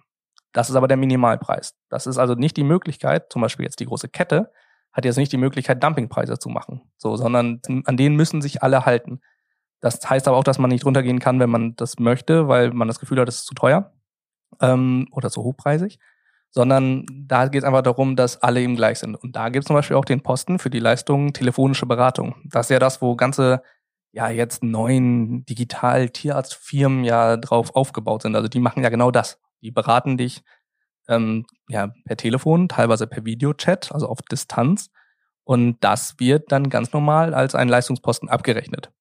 [0.51, 1.75] Das ist aber der Minimalpreis.
[1.89, 4.51] Das ist also nicht die Möglichkeit, zum Beispiel jetzt die große Kette,
[4.91, 6.81] hat jetzt nicht die Möglichkeit, Dumpingpreise zu machen.
[6.97, 9.21] So, sondern an denen müssen sich alle halten.
[9.81, 12.87] Das heißt aber auch, dass man nicht runtergehen kann, wenn man das möchte, weil man
[12.87, 13.93] das Gefühl hat, es ist zu teuer
[14.61, 15.99] ähm, oder zu hochpreisig.
[16.51, 19.15] Sondern da geht es einfach darum, dass alle eben gleich sind.
[19.15, 22.35] Und da gibt es zum Beispiel auch den Posten für die Leistung telefonische Beratung.
[22.45, 23.61] Das ist ja das, wo ganze,
[24.11, 28.35] ja, jetzt neuen Digital-Tierarztfirmen ja drauf aufgebaut sind.
[28.35, 29.39] Also die machen ja genau das.
[29.61, 30.43] Die beraten dich
[31.07, 34.89] ähm, ja, per Telefon, teilweise per Videochat, also auf Distanz.
[35.43, 38.91] Und das wird dann ganz normal als ein Leistungsposten abgerechnet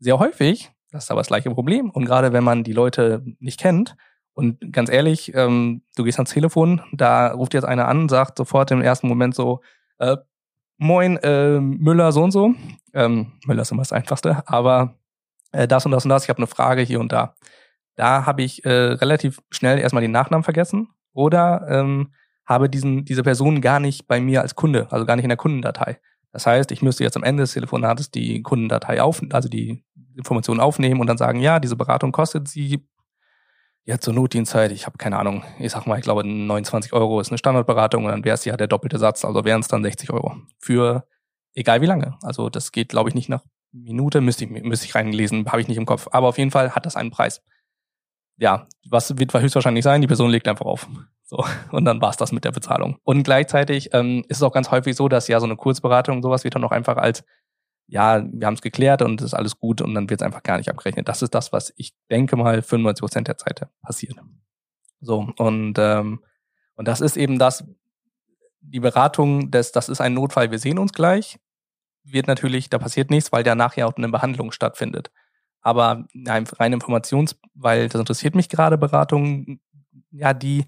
[0.00, 1.90] sehr häufig, das ist aber das gleiche Problem.
[1.90, 3.96] Und gerade wenn man die Leute nicht kennt,
[4.34, 8.70] und ganz ehrlich, ähm, du gehst ans Telefon, da ruft jetzt einer an, sagt sofort
[8.70, 9.62] im ersten Moment so,
[9.98, 10.16] äh,
[10.78, 12.54] moin, äh, Müller so und so.
[12.94, 14.94] Ähm, Müller ist immer das Einfachste, aber
[15.52, 17.34] äh, das und das und das, ich habe eine Frage hier und da.
[17.96, 22.12] Da habe ich äh, relativ schnell erstmal den Nachnamen vergessen oder ähm,
[22.46, 25.36] habe diesen, diese Person gar nicht bei mir als Kunde, also gar nicht in der
[25.36, 25.98] Kundendatei.
[26.32, 29.84] Das heißt, ich müsste jetzt am Ende des Telefonates die Kundendatei auf, also die
[30.16, 32.86] Informationen aufnehmen und dann sagen, ja, diese Beratung kostet Sie
[33.88, 37.30] ja zur Notdienstzeit, ich habe keine Ahnung, ich sag mal, ich glaube 29 Euro ist
[37.30, 40.10] eine Standardberatung und dann wäre es ja der doppelte Satz, also wären es dann 60
[40.12, 41.08] Euro für
[41.54, 42.18] egal wie lange.
[42.22, 45.68] Also das geht, glaube ich, nicht nach Minute, müsste ich, müsste ich reinlesen, habe ich
[45.68, 46.06] nicht im Kopf.
[46.12, 47.42] Aber auf jeden Fall hat das einen Preis.
[48.36, 50.02] Ja, was wird höchstwahrscheinlich sein?
[50.02, 50.86] Die Person legt einfach auf.
[51.24, 52.98] So, und dann war's das mit der Bezahlung.
[53.04, 56.44] Und gleichzeitig ähm, ist es auch ganz häufig so, dass ja so eine Kurzberatung sowas
[56.44, 57.24] wird dann auch einfach als,
[57.88, 60.42] ja, wir haben es geklärt und es ist alles gut und dann wird es einfach
[60.42, 61.08] gar nicht abgerechnet.
[61.08, 64.16] Das ist das, was ich denke mal 95 Prozent der Zeit passiert.
[65.00, 66.22] So, und, ähm,
[66.74, 67.64] und das ist eben das,
[68.60, 71.38] die Beratung, des, das ist ein Notfall, wir sehen uns gleich,
[72.04, 75.10] wird natürlich, da passiert nichts, weil danach ja auch eine Behandlung stattfindet.
[75.60, 79.60] Aber rein Informations, weil das interessiert mich gerade, Beratung,
[80.10, 80.66] ja, die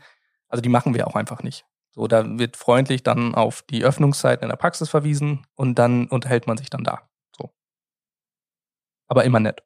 [0.51, 1.65] also die machen wir auch einfach nicht.
[1.93, 6.47] So, da wird freundlich dann auf die Öffnungszeiten in der Praxis verwiesen und dann unterhält
[6.47, 7.09] man sich dann da.
[9.11, 9.65] Aber immer nett.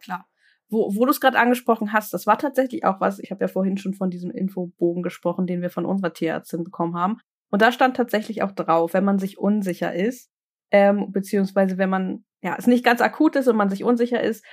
[0.00, 0.28] Klar.
[0.68, 3.48] Wo, wo du es gerade angesprochen hast, das war tatsächlich auch was, ich habe ja
[3.48, 7.18] vorhin schon von diesem Infobogen gesprochen, den wir von unserer Tierärztin bekommen haben.
[7.50, 10.30] Und da stand tatsächlich auch drauf, wenn man sich unsicher ist,
[10.70, 14.44] ähm, beziehungsweise wenn man ja es nicht ganz akut ist und man sich unsicher ist,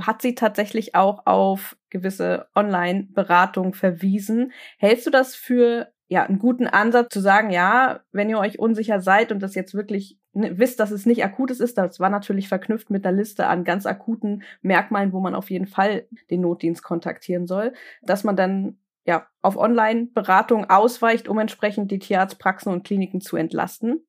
[0.00, 4.52] hat sie tatsächlich auch auf gewisse Online-Beratung verwiesen.
[4.78, 9.00] Hältst du das für ja einen guten Ansatz zu sagen, ja, wenn ihr euch unsicher
[9.00, 12.90] seid und das jetzt wirklich wisst, dass es nicht akutes ist, das war natürlich verknüpft
[12.90, 17.46] mit einer Liste an ganz akuten Merkmalen, wo man auf jeden Fall den Notdienst kontaktieren
[17.46, 17.72] soll,
[18.02, 24.06] dass man dann ja auf Online-Beratung ausweicht, um entsprechend die Tierarztpraxen und Kliniken zu entlasten?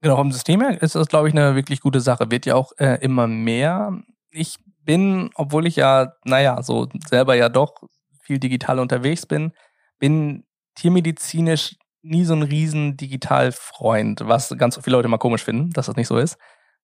[0.00, 2.30] Genau, vom System her ist das, glaube ich, eine wirklich gute Sache.
[2.30, 4.02] Wird ja auch äh, immer mehr
[4.34, 7.74] ich bin, obwohl ich ja, naja, so selber ja doch
[8.20, 9.52] viel digital unterwegs bin,
[9.98, 10.44] bin
[10.74, 15.96] tiermedizinisch nie so ein riesen Digitalfreund, was ganz viele Leute mal komisch finden, dass das
[15.96, 16.36] nicht so ist.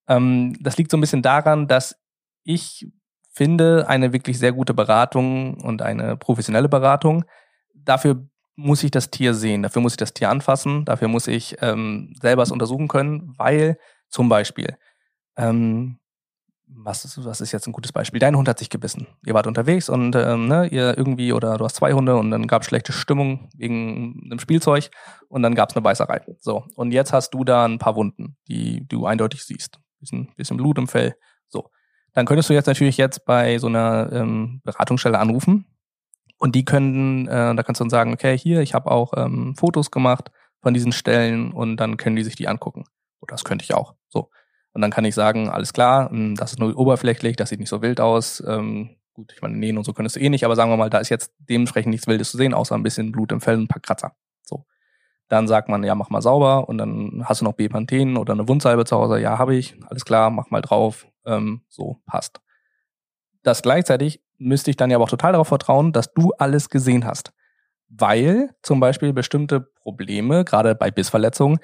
[0.09, 1.97] Ähm, das liegt so ein bisschen daran, dass
[2.43, 2.89] ich
[3.31, 7.25] finde, eine wirklich sehr gute Beratung und eine professionelle Beratung,
[7.75, 11.57] dafür muss ich das Tier sehen, dafür muss ich das Tier anfassen, dafür muss ich
[11.61, 14.77] ähm, selber es untersuchen können, weil zum Beispiel
[15.37, 16.00] ähm,
[16.75, 18.21] was ist, was ist jetzt ein gutes Beispiel?
[18.21, 19.07] Dein Hund hat sich gebissen.
[19.25, 22.47] Ihr wart unterwegs und ähm, ne, ihr irgendwie, oder du hast zwei Hunde und dann
[22.47, 24.91] gab es schlechte Stimmung wegen einem Spielzeug
[25.29, 26.23] und dann gab es eine Beißerei.
[26.39, 29.79] So, und jetzt hast du da ein paar Wunden, die du eindeutig siehst.
[29.99, 31.15] Bisschen, bisschen Blut im Fell.
[31.49, 31.71] So.
[32.13, 35.67] Dann könntest du jetzt natürlich jetzt bei so einer ähm, Beratungsstelle anrufen
[36.39, 39.55] und die können, äh, da kannst du dann sagen, okay, hier, ich habe auch ähm,
[39.57, 40.31] Fotos gemacht
[40.63, 42.85] von diesen Stellen und dann können die sich die angucken.
[43.21, 43.95] Oder das könnte ich auch.
[44.09, 44.31] So.
[44.81, 47.69] Und dann kann ich sagen, alles klar, hm, das ist nur oberflächlich, das sieht nicht
[47.69, 48.43] so wild aus.
[48.47, 50.89] Ähm, gut, ich meine, nähen und so könntest du eh nicht, aber sagen wir mal,
[50.89, 53.65] da ist jetzt dementsprechend nichts Wildes zu sehen, außer ein bisschen Blut im Fell und
[53.65, 54.13] ein paar Kratzer.
[54.43, 54.65] So.
[55.29, 58.49] Dann sagt man, ja, mach mal sauber und dann hast du noch Bepanthen oder eine
[58.49, 59.21] Wundsalbe zu Hause.
[59.21, 59.77] Ja, habe ich.
[59.87, 61.07] Alles klar, mach mal drauf.
[61.27, 62.41] Ähm, so, passt.
[63.43, 67.35] Das gleichzeitig müsste ich dann ja auch total darauf vertrauen, dass du alles gesehen hast.
[67.91, 71.59] Weil zum Beispiel bestimmte Probleme, gerade bei Bissverletzungen,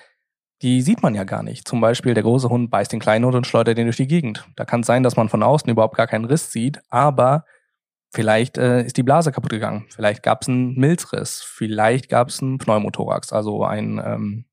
[0.62, 1.68] die sieht man ja gar nicht.
[1.68, 4.48] Zum Beispiel der große Hund beißt den kleinen Hund und schleudert den durch die Gegend.
[4.56, 7.44] Da kann es sein, dass man von außen überhaupt gar keinen Riss sieht, aber
[8.10, 9.86] vielleicht äh, ist die Blase kaputt gegangen.
[9.90, 11.42] Vielleicht gab es einen Milzriss.
[11.42, 14.44] Vielleicht gab es einen Pneumothorax, also ein, ähm,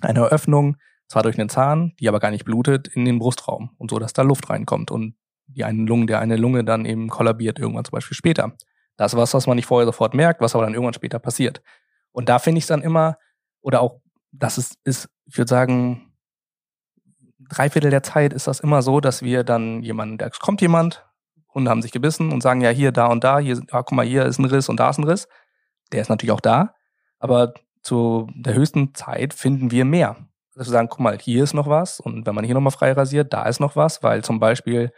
[0.00, 0.76] eine Öffnung,
[1.06, 4.12] zwar durch einen Zahn, die aber gar nicht blutet, in den Brustraum und so, dass
[4.12, 5.14] da Luft reinkommt und
[5.46, 8.56] die eine Lunge, der eine Lunge dann eben kollabiert irgendwann zum Beispiel später.
[8.96, 11.62] Das ist was, was man nicht vorher sofort merkt, was aber dann irgendwann später passiert.
[12.12, 13.18] Und da finde ich es dann immer,
[13.60, 14.00] oder auch
[14.32, 16.12] das ist, ist ich würde sagen,
[17.48, 21.06] drei Viertel der Zeit ist das immer so, dass wir dann jemanden, da kommt jemand,
[21.54, 24.04] Hunde haben sich gebissen und sagen, ja, hier, da und da, hier, ja, guck mal,
[24.04, 25.28] hier ist ein Riss und da ist ein Riss.
[25.92, 26.74] Der ist natürlich auch da,
[27.18, 30.16] aber zu der höchsten Zeit finden wir mehr.
[30.56, 32.92] Also wir sagen, guck mal, hier ist noch was und wenn man hier nochmal frei
[32.92, 34.92] rasiert, da ist noch was, weil zum Beispiel,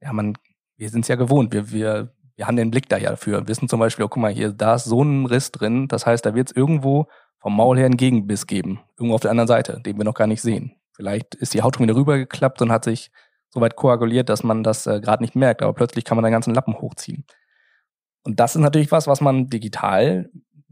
[0.00, 0.34] ja, man,
[0.76, 3.68] wir sind es ja gewohnt, wir, wir, wir haben den Blick da ja dafür, wissen
[3.68, 6.34] zum Beispiel, oh, guck mal, hier, da ist so ein Riss drin, das heißt, da
[6.34, 7.08] wird es irgendwo
[7.38, 8.80] vom Maul her einen Gegenbiss geben.
[8.96, 10.72] Irgendwo auf der anderen Seite, den wir noch gar nicht sehen.
[10.92, 13.10] Vielleicht ist die Haut schon wieder rübergeklappt und hat sich
[13.50, 16.32] so weit koaguliert, dass man das äh, gerade nicht merkt, aber plötzlich kann man den
[16.32, 17.24] ganzen Lappen hochziehen.
[18.24, 20.30] Und das ist natürlich was, was man digital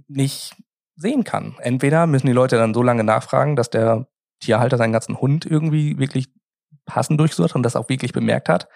[0.08, 0.54] nicht
[0.96, 1.56] sehen kann.
[1.60, 4.08] Entweder müssen die Leute dann so lange nachfragen, dass der
[4.40, 6.28] Tierhalter seinen ganzen Hund irgendwie wirklich
[6.84, 8.68] passend durchsucht und das auch wirklich bemerkt hat,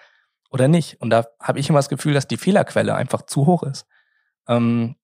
[0.51, 1.01] oder nicht.
[1.01, 3.87] Und da habe ich immer das Gefühl, dass die Fehlerquelle einfach zu hoch ist.
[4.47, 4.95] Ähm,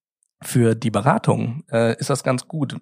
[0.41, 2.77] für die Beratung äh, ist das ganz gut.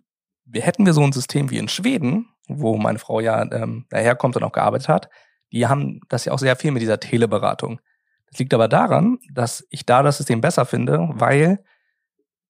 [0.45, 4.35] Wir hätten wir so ein System wie in Schweden, wo meine Frau ja ähm, daherkommt
[4.35, 5.09] und auch gearbeitet hat,
[5.51, 7.79] die haben das ja auch sehr viel mit dieser Teleberatung.
[8.29, 11.63] Das liegt aber daran, dass ich da das System besser finde, weil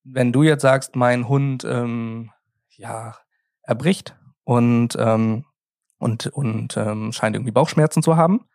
[0.03, 2.31] wenn du jetzt sagst, mein Hund ähm,
[2.69, 3.15] ja
[3.61, 5.45] erbricht und ähm,
[5.97, 8.45] und und ähm, scheint irgendwie Bauchschmerzen zu haben,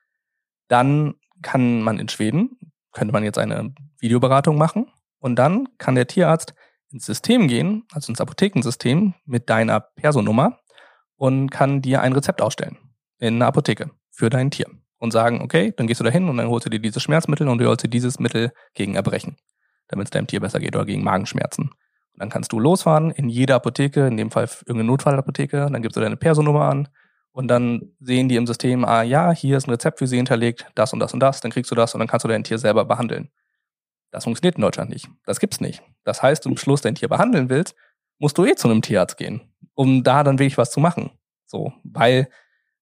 [0.69, 2.59] dann kann man in Schweden
[2.93, 4.91] könnte man jetzt eine Videoberatung machen
[5.21, 6.55] und dann kann der Tierarzt
[6.91, 10.59] ins System gehen, also ins Apothekensystem mit deiner Personummer
[11.17, 12.79] und kann dir ein Rezept ausstellen.
[13.19, 14.67] in einer Apotheke für dein Tier
[14.99, 17.49] und sagen, okay, dann gehst du da hin und dann holst du dir dieses Schmerzmittel
[17.49, 19.37] und du holst dir dieses Mittel gegen Erbrechen,
[19.89, 21.65] damit es deinem Tier besser geht oder gegen Magenschmerzen.
[21.69, 25.97] Und dann kannst du losfahren in jede Apotheke, in dem Fall irgendeine Notfallapotheke, dann gibst
[25.97, 26.89] du deine Personummer an
[27.33, 30.67] und dann sehen die im System, ah ja, hier ist ein Rezept für sie hinterlegt,
[30.75, 32.59] das und das und das, dann kriegst du das und dann kannst du dein Tier
[32.59, 33.31] selber behandeln.
[34.11, 35.09] Das funktioniert in Deutschland nicht.
[35.25, 35.83] Das gibt's nicht.
[36.05, 37.75] Das heißt, du am Schluss dein Tier behandeln willst,
[38.19, 39.41] musst du eh zu einem Tierarzt gehen,
[39.75, 41.11] um da dann wirklich was zu machen.
[41.47, 42.29] So, weil,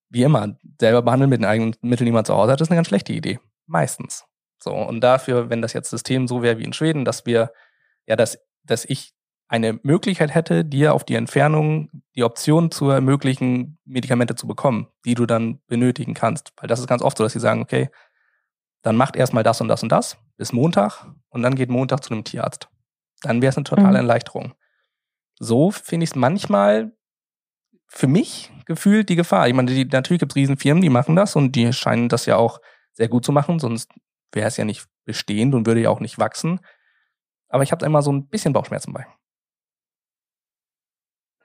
[0.09, 2.76] wie immer, selber behandeln mit den eigenen Mitteln, die man zu Hause hat, ist eine
[2.76, 3.39] ganz schlechte Idee.
[3.66, 4.24] Meistens.
[4.59, 7.53] So, und dafür, wenn das jetzt System so wäre wie in Schweden, dass wir,
[8.07, 9.14] ja, dass, dass ich
[9.49, 15.14] eine Möglichkeit hätte, dir auf die Entfernung die Option zu ermöglichen, Medikamente zu bekommen, die
[15.14, 16.53] du dann benötigen kannst.
[16.57, 17.89] Weil das ist ganz oft so, dass sie sagen, okay,
[18.89, 22.14] dann macht erstmal das und das und das bis Montag und dann geht Montag zu
[22.14, 22.70] einem Tierarzt.
[23.20, 23.97] Dann wäre es eine totale mhm.
[23.97, 24.55] Erleichterung.
[25.39, 26.97] So finde ich es manchmal
[27.86, 29.47] für mich gefühlt die Gefahr.
[29.47, 32.36] Ich meine, die, natürlich gibt es Riesenfirmen, die machen das und die scheinen das ja
[32.36, 32.62] auch
[32.95, 33.93] sehr gut zu machen, sonst
[34.32, 36.61] wäre es ja nicht bestehend und würde ja auch nicht wachsen.
[37.51, 39.07] Aber ich habe immer so ein bisschen Bauchschmerzen bei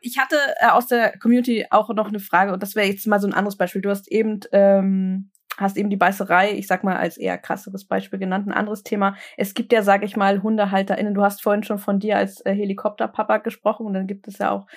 [0.03, 3.21] ich hatte äh, aus der Community auch noch eine Frage und das wäre jetzt mal
[3.21, 3.81] so ein anderes Beispiel.
[3.81, 8.20] Du hast eben ähm, hast eben die Beißerei, ich sag mal als eher krasseres Beispiel
[8.20, 9.16] genannt, ein anderes Thema.
[9.38, 11.14] Es gibt ja, sag ich mal, HundehalterInnen.
[11.14, 14.51] Du hast vorhin schon von dir als äh, Helikopterpapa gesprochen und dann gibt es ja
[14.51, 14.68] auch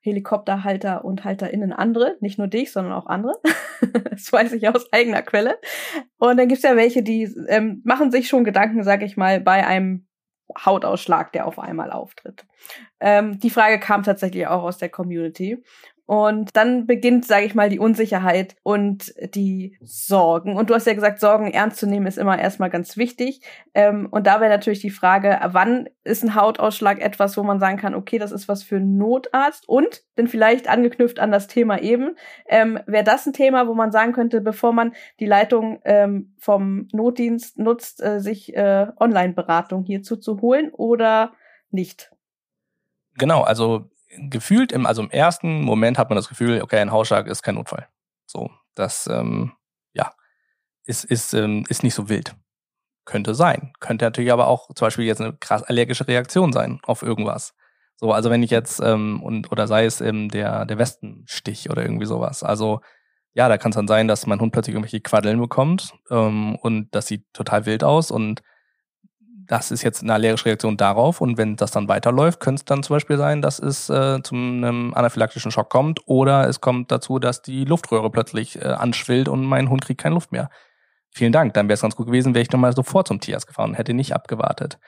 [0.00, 3.34] Helikopterhalter und HalterInnen andere, nicht nur dich, sondern auch andere.
[4.10, 5.58] das weiß ich aus eigener Quelle.
[6.18, 9.66] Und dann gibt's ja welche, die ähm, machen sich schon Gedanken, sag ich mal, bei
[9.66, 10.06] einem
[10.64, 12.46] Hautausschlag, der auf einmal auftritt.
[13.00, 15.62] Ähm, die Frage kam tatsächlich auch aus der Community.
[16.06, 20.56] Und dann beginnt, sage ich mal, die Unsicherheit und die Sorgen.
[20.56, 23.40] Und du hast ja gesagt, Sorgen ernst zu nehmen ist immer erstmal ganz wichtig.
[23.72, 27.78] Ähm, und da wäre natürlich die Frage, wann ist ein Hautausschlag etwas, wo man sagen
[27.78, 29.66] kann, okay, das ist was für einen Notarzt?
[29.66, 32.16] Und, denn vielleicht angeknüpft an das Thema eben,
[32.48, 36.88] ähm, wäre das ein Thema, wo man sagen könnte, bevor man die Leitung ähm, vom
[36.92, 41.32] Notdienst nutzt, äh, sich äh, Online-Beratung hierzu zu holen oder
[41.70, 42.10] nicht?
[43.16, 47.26] Genau, also gefühlt im, also im ersten Moment hat man das Gefühl, okay, ein Hausschlag
[47.26, 47.88] ist kein Notfall.
[48.26, 49.52] So, das, ähm,
[49.92, 50.12] ja,
[50.84, 52.34] ist, ist, ähm, ist nicht so wild.
[53.04, 53.72] Könnte sein.
[53.80, 57.54] Könnte natürlich aber auch zum Beispiel jetzt eine krass allergische Reaktion sein auf irgendwas.
[57.96, 61.82] So, also wenn ich jetzt, ähm, und, oder sei es ähm, der, der Westenstich oder
[61.82, 62.42] irgendwie sowas.
[62.42, 62.80] Also,
[63.34, 66.94] ja, da kann es dann sein, dass mein Hund plötzlich irgendwelche Quaddeln bekommt ähm, und
[66.94, 68.42] das sieht total wild aus und
[69.46, 72.82] das ist jetzt eine allergische Reaktion darauf und wenn das dann weiterläuft, könnte es dann
[72.82, 77.18] zum Beispiel sein, dass es äh, zu einem anaphylaktischen Schock kommt oder es kommt dazu,
[77.18, 80.50] dass die Luftröhre plötzlich äh, anschwillt und mein Hund kriegt keine Luft mehr.
[81.10, 83.70] Vielen Dank, dann wäre es ganz gut gewesen, wäre ich nochmal sofort zum Tierarzt gefahren
[83.70, 84.78] und hätte nicht abgewartet.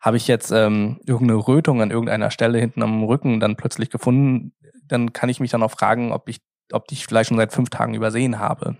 [0.00, 4.52] Habe ich jetzt ähm, irgendeine Rötung an irgendeiner Stelle hinten am Rücken dann plötzlich gefunden,
[4.84, 6.40] dann kann ich mich dann auch fragen, ob ich,
[6.72, 8.76] ob ich vielleicht schon seit fünf Tagen übersehen habe.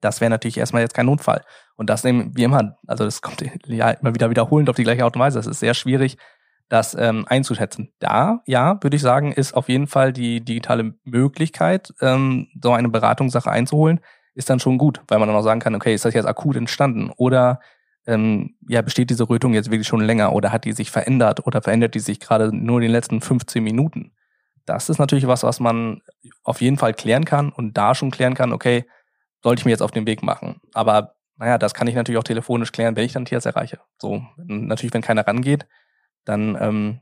[0.00, 1.42] Das wäre natürlich erstmal jetzt kein Notfall.
[1.76, 5.04] Und das eben, wie immer, also das kommt ja immer wieder wiederholend auf die gleiche
[5.04, 5.38] Art und Weise.
[5.38, 6.16] Es ist sehr schwierig,
[6.68, 7.92] das ähm, einzuschätzen.
[7.98, 12.88] Da, ja, würde ich sagen, ist auf jeden Fall die digitale Möglichkeit, ähm, so eine
[12.88, 14.00] Beratungssache einzuholen,
[14.34, 16.56] ist dann schon gut, weil man dann auch sagen kann, okay, ist das jetzt akut
[16.56, 17.60] entstanden oder
[18.06, 21.60] ähm, ja, besteht diese Rötung jetzt wirklich schon länger oder hat die sich verändert oder
[21.60, 24.12] verändert die sich gerade nur in den letzten 15 Minuten?
[24.64, 26.02] Das ist natürlich was, was man
[26.44, 28.84] auf jeden Fall klären kann und da schon klären kann, okay,
[29.42, 30.60] sollte ich mir jetzt auf den Weg machen.
[30.74, 33.80] Aber naja, das kann ich natürlich auch telefonisch klären, wenn ich dann Tierarzt erreiche.
[33.98, 35.66] So, natürlich, wenn keiner rangeht,
[36.24, 37.00] dann, ähm,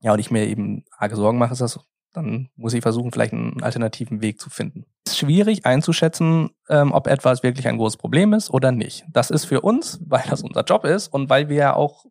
[0.00, 1.80] ja, und ich mir eben arge Sorgen mache, ist das,
[2.12, 4.84] dann muss ich versuchen, vielleicht einen alternativen Weg zu finden.
[5.06, 9.04] Es ist schwierig einzuschätzen, ähm, ob etwas wirklich ein großes Problem ist oder nicht.
[9.10, 12.04] Das ist für uns, weil das unser Job ist und weil wir ja auch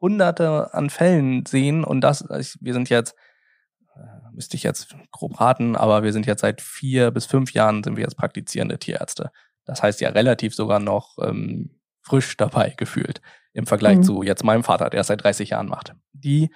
[0.00, 2.28] hunderte an Fällen sehen und das,
[2.60, 3.14] wir sind jetzt
[4.36, 7.96] müsste ich jetzt grob raten, aber wir sind jetzt seit vier bis fünf Jahren sind
[7.96, 9.32] wir jetzt praktizierende Tierärzte.
[9.64, 13.20] Das heißt ja relativ sogar noch ähm, frisch dabei gefühlt
[13.52, 14.02] im Vergleich mhm.
[14.02, 15.94] zu jetzt meinem Vater, der es seit 30 Jahren macht.
[16.12, 16.50] Die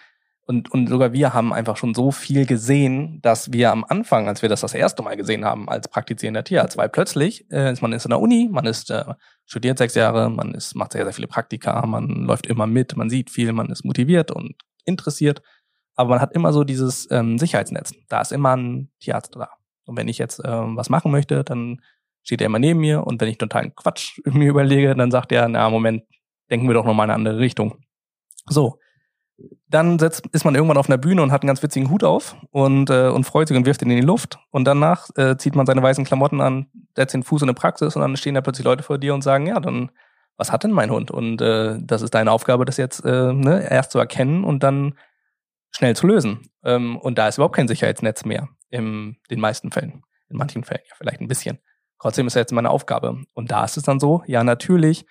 [0.47, 4.43] und, und sogar wir haben einfach schon so viel gesehen, dass wir am Anfang, als
[4.43, 7.93] wir das das erste Mal gesehen haben, als praktizierender Tierarzt, weil plötzlich äh, ist man
[7.93, 9.05] ist in der Uni, man ist äh,
[9.47, 13.09] studiert sechs Jahre, man ist macht sehr sehr viele Praktika, man läuft immer mit, man
[13.09, 15.41] sieht viel, man ist motiviert und interessiert
[15.97, 17.93] aber man hat immer so dieses ähm, Sicherheitsnetz.
[18.09, 19.51] Da ist immer ein Tierarzt da.
[19.85, 21.81] Und wenn ich jetzt ähm, was machen möchte, dann
[22.23, 25.49] steht er immer neben mir und wenn ich totalen Quatsch mir überlege, dann sagt er,
[25.49, 26.05] na Moment,
[26.51, 27.79] denken wir doch noch mal in eine andere Richtung.
[28.47, 28.79] So,
[29.69, 32.37] dann setzt, ist man irgendwann auf einer Bühne und hat einen ganz witzigen Hut auf
[32.51, 34.39] und, äh, und freut sich und wirft ihn in die Luft.
[34.51, 37.97] Und danach äh, zieht man seine weißen Klamotten an, setzt den Fuß in eine Praxis
[37.97, 39.91] und dann stehen da plötzlich Leute vor dir und sagen, ja, dann,
[40.37, 41.11] was hat denn mein Hund?
[41.11, 44.95] Und äh, das ist deine Aufgabe, das jetzt äh, ne, erst zu erkennen und dann
[45.71, 46.51] schnell zu lösen.
[46.65, 50.03] Ähm, und da ist überhaupt kein Sicherheitsnetz mehr in den meisten Fällen.
[50.29, 51.59] In manchen Fällen ja vielleicht ein bisschen.
[52.01, 53.23] Trotzdem ist jetzt meine Aufgabe.
[53.35, 55.05] Und da ist es dann so, ja, natürlich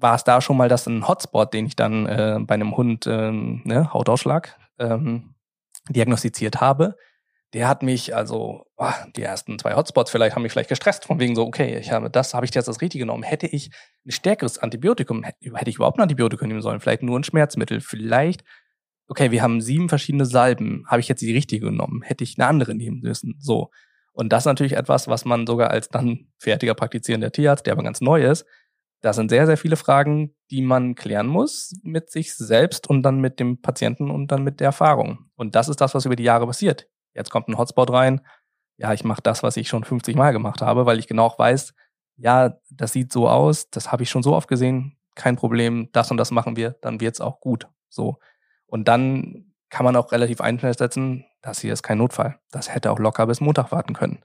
[0.00, 3.06] war es da schon mal das ein Hotspot, den ich dann äh, bei einem Hund,
[3.06, 5.34] äh, ne, Hautausschlag, ähm,
[5.88, 6.96] diagnostiziert habe.
[7.52, 11.18] Der hat mich, also oh, die ersten zwei Hotspots vielleicht haben mich vielleicht gestresst, von
[11.18, 13.24] wegen so, okay, ich habe das, habe ich jetzt das Richtige genommen.
[13.24, 13.70] Hätte ich
[14.06, 18.44] ein stärkeres Antibiotikum, hätte ich überhaupt ein Antibiotikum nehmen sollen, vielleicht nur ein Schmerzmittel, vielleicht,
[19.10, 22.46] okay, wir haben sieben verschiedene Salben, habe ich jetzt die richtige genommen, hätte ich eine
[22.46, 23.70] andere nehmen müssen, so.
[24.12, 27.82] Und das ist natürlich etwas, was man sogar als dann fertiger praktizierender Tierarzt, der aber
[27.82, 28.46] ganz neu ist,
[29.00, 33.20] da sind sehr, sehr viele Fragen, die man klären muss mit sich selbst und dann
[33.20, 35.30] mit dem Patienten und dann mit der Erfahrung.
[35.36, 36.86] Und das ist das, was über die Jahre passiert.
[37.14, 38.20] Jetzt kommt ein Hotspot rein.
[38.76, 41.74] Ja, ich mache das, was ich schon 50 Mal gemacht habe, weil ich genau weiß,
[42.16, 46.10] ja, das sieht so aus, das habe ich schon so oft gesehen, kein Problem, das
[46.10, 47.66] und das machen wir, dann wird's auch gut.
[47.88, 48.18] So.
[48.70, 52.38] Und dann kann man auch relativ einsetzen, das hier ist kein Notfall.
[52.50, 54.20] Das hätte auch locker bis Montag warten können.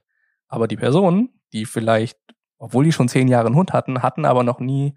[0.48, 2.18] Aber die Person, die vielleicht
[2.58, 4.94] obwohl die schon zehn Jahre einen Hund hatten, hatten aber noch nie,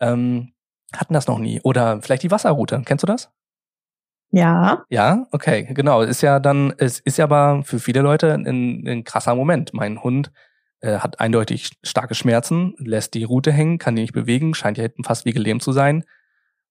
[0.00, 0.52] ähm,
[0.94, 1.60] hatten das noch nie.
[1.62, 2.82] Oder vielleicht die Wasserroute.
[2.84, 3.30] Kennst du das?
[4.30, 4.84] Ja.
[4.88, 6.02] Ja, okay, genau.
[6.02, 9.74] Ist ja dann, es ist ja aber für viele Leute ein, ein krasser Moment.
[9.74, 10.32] Mein Hund
[10.80, 14.88] äh, hat eindeutig starke Schmerzen, lässt die Route hängen, kann die nicht bewegen, scheint ja
[15.04, 16.04] fast wie gelähmt zu sein.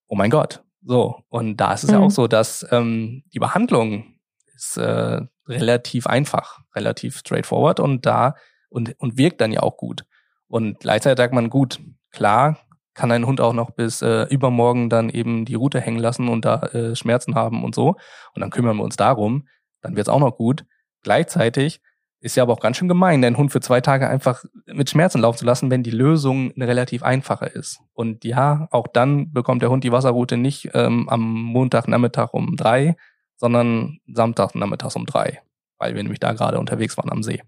[0.07, 0.63] Oh mein Gott.
[0.83, 1.23] So.
[1.29, 1.95] Und da ist es mhm.
[1.95, 4.15] ja auch so, dass ähm, die Behandlung
[4.55, 8.35] ist äh, relativ einfach, relativ straightforward und da
[8.69, 10.05] und, und wirkt dann ja auch gut.
[10.47, 11.79] Und gleichzeitig sagt man, gut,
[12.11, 12.57] klar,
[12.93, 16.45] kann ein Hund auch noch bis äh, übermorgen dann eben die Route hängen lassen und
[16.45, 17.95] da äh, Schmerzen haben und so.
[18.33, 19.47] Und dann kümmern wir uns darum.
[19.81, 20.65] Dann wird's auch noch gut.
[21.03, 21.81] Gleichzeitig
[22.21, 25.19] ist ja aber auch ganz schön gemein, den Hund für zwei Tage einfach mit Schmerzen
[25.19, 27.81] laufen zu lassen, wenn die Lösung eine relativ einfache ist.
[27.93, 32.95] Und ja, auch dann bekommt der Hund die Wasserroute nicht ähm, am Montagnachmittag um drei,
[33.37, 35.41] sondern Samstagnachmittags um drei,
[35.79, 37.41] weil wir nämlich da gerade unterwegs waren am See.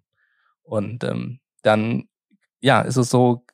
[0.63, 2.07] Und ähm, dann
[2.63, 3.45] ja, ist es so,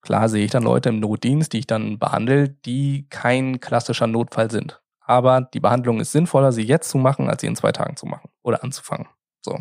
[0.00, 4.50] klar sehe ich dann Leute im Notdienst, die ich dann behandle, die kein klassischer Notfall
[4.50, 4.82] sind.
[5.00, 8.06] Aber die Behandlung ist sinnvoller, sie jetzt zu machen, als sie in zwei Tagen zu
[8.06, 9.06] machen oder anzufangen.
[9.44, 9.60] So.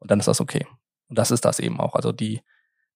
[0.00, 0.66] Und dann ist das okay.
[1.08, 1.94] Und das ist das eben auch.
[1.94, 2.40] Also die,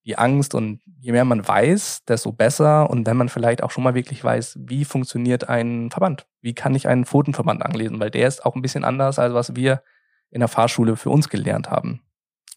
[0.05, 2.91] die Angst und je mehr man weiß, desto besser.
[2.91, 6.27] Und wenn man vielleicht auch schon mal wirklich weiß, wie funktioniert ein Verband?
[6.41, 8.01] Wie kann ich einen Pfotenverband anlesen?
[8.01, 9.83] Weil der ist auch ein bisschen anders, als was wir
[10.31, 12.03] in der Fahrschule für uns gelernt haben.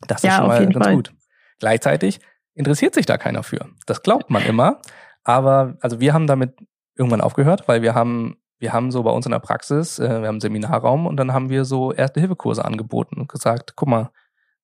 [0.08, 0.96] Das ist ja, schon mal ganz Fall.
[0.96, 1.14] gut.
[1.60, 2.20] Gleichzeitig
[2.54, 3.70] interessiert sich da keiner für.
[3.86, 4.82] Das glaubt man immer.
[5.24, 6.58] Aber also wir haben damit
[6.96, 10.16] irgendwann aufgehört, weil wir haben, wir haben so bei uns in der Praxis, äh, wir
[10.16, 14.10] haben einen Seminarraum und dann haben wir so Erste-Hilfe-Kurse angeboten und gesagt, guck mal,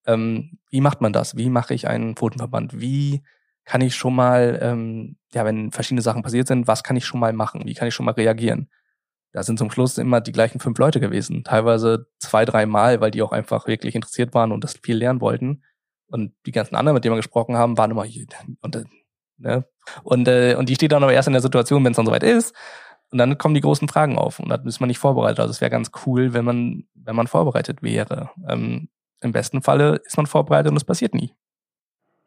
[0.06, 1.38] ähm, wie macht man das?
[1.38, 2.80] Wie mache ich einen Pfotenverband?
[2.80, 3.24] Wie
[3.66, 7.20] kann ich schon mal, ähm, ja, wenn verschiedene Sachen passiert sind, was kann ich schon
[7.20, 7.64] mal machen?
[7.66, 8.70] Wie kann ich schon mal reagieren?
[9.32, 11.44] Da sind zum Schluss immer die gleichen fünf Leute gewesen.
[11.44, 15.22] Teilweise zwei, drei Mal, weil die auch einfach wirklich interessiert waren und das viel lernen
[15.22, 15.64] wollten.
[16.08, 18.28] Und die ganzen anderen, mit denen wir gesprochen haben, waren immer hier.
[18.62, 18.84] Und, äh,
[19.38, 19.66] ne?
[20.04, 22.24] und, äh, und die steht dann aber erst in der Situation, wenn es dann soweit
[22.24, 22.56] ist.
[23.12, 24.40] Und dann kommen die großen Fragen auf.
[24.40, 25.40] Und da ist man nicht vorbereitet.
[25.40, 28.30] Also es wäre ganz cool, wenn man, wenn man vorbereitet wäre.
[28.48, 28.90] Ähm,
[29.24, 31.34] Im besten Falle ist man vorbereitet und es passiert nie.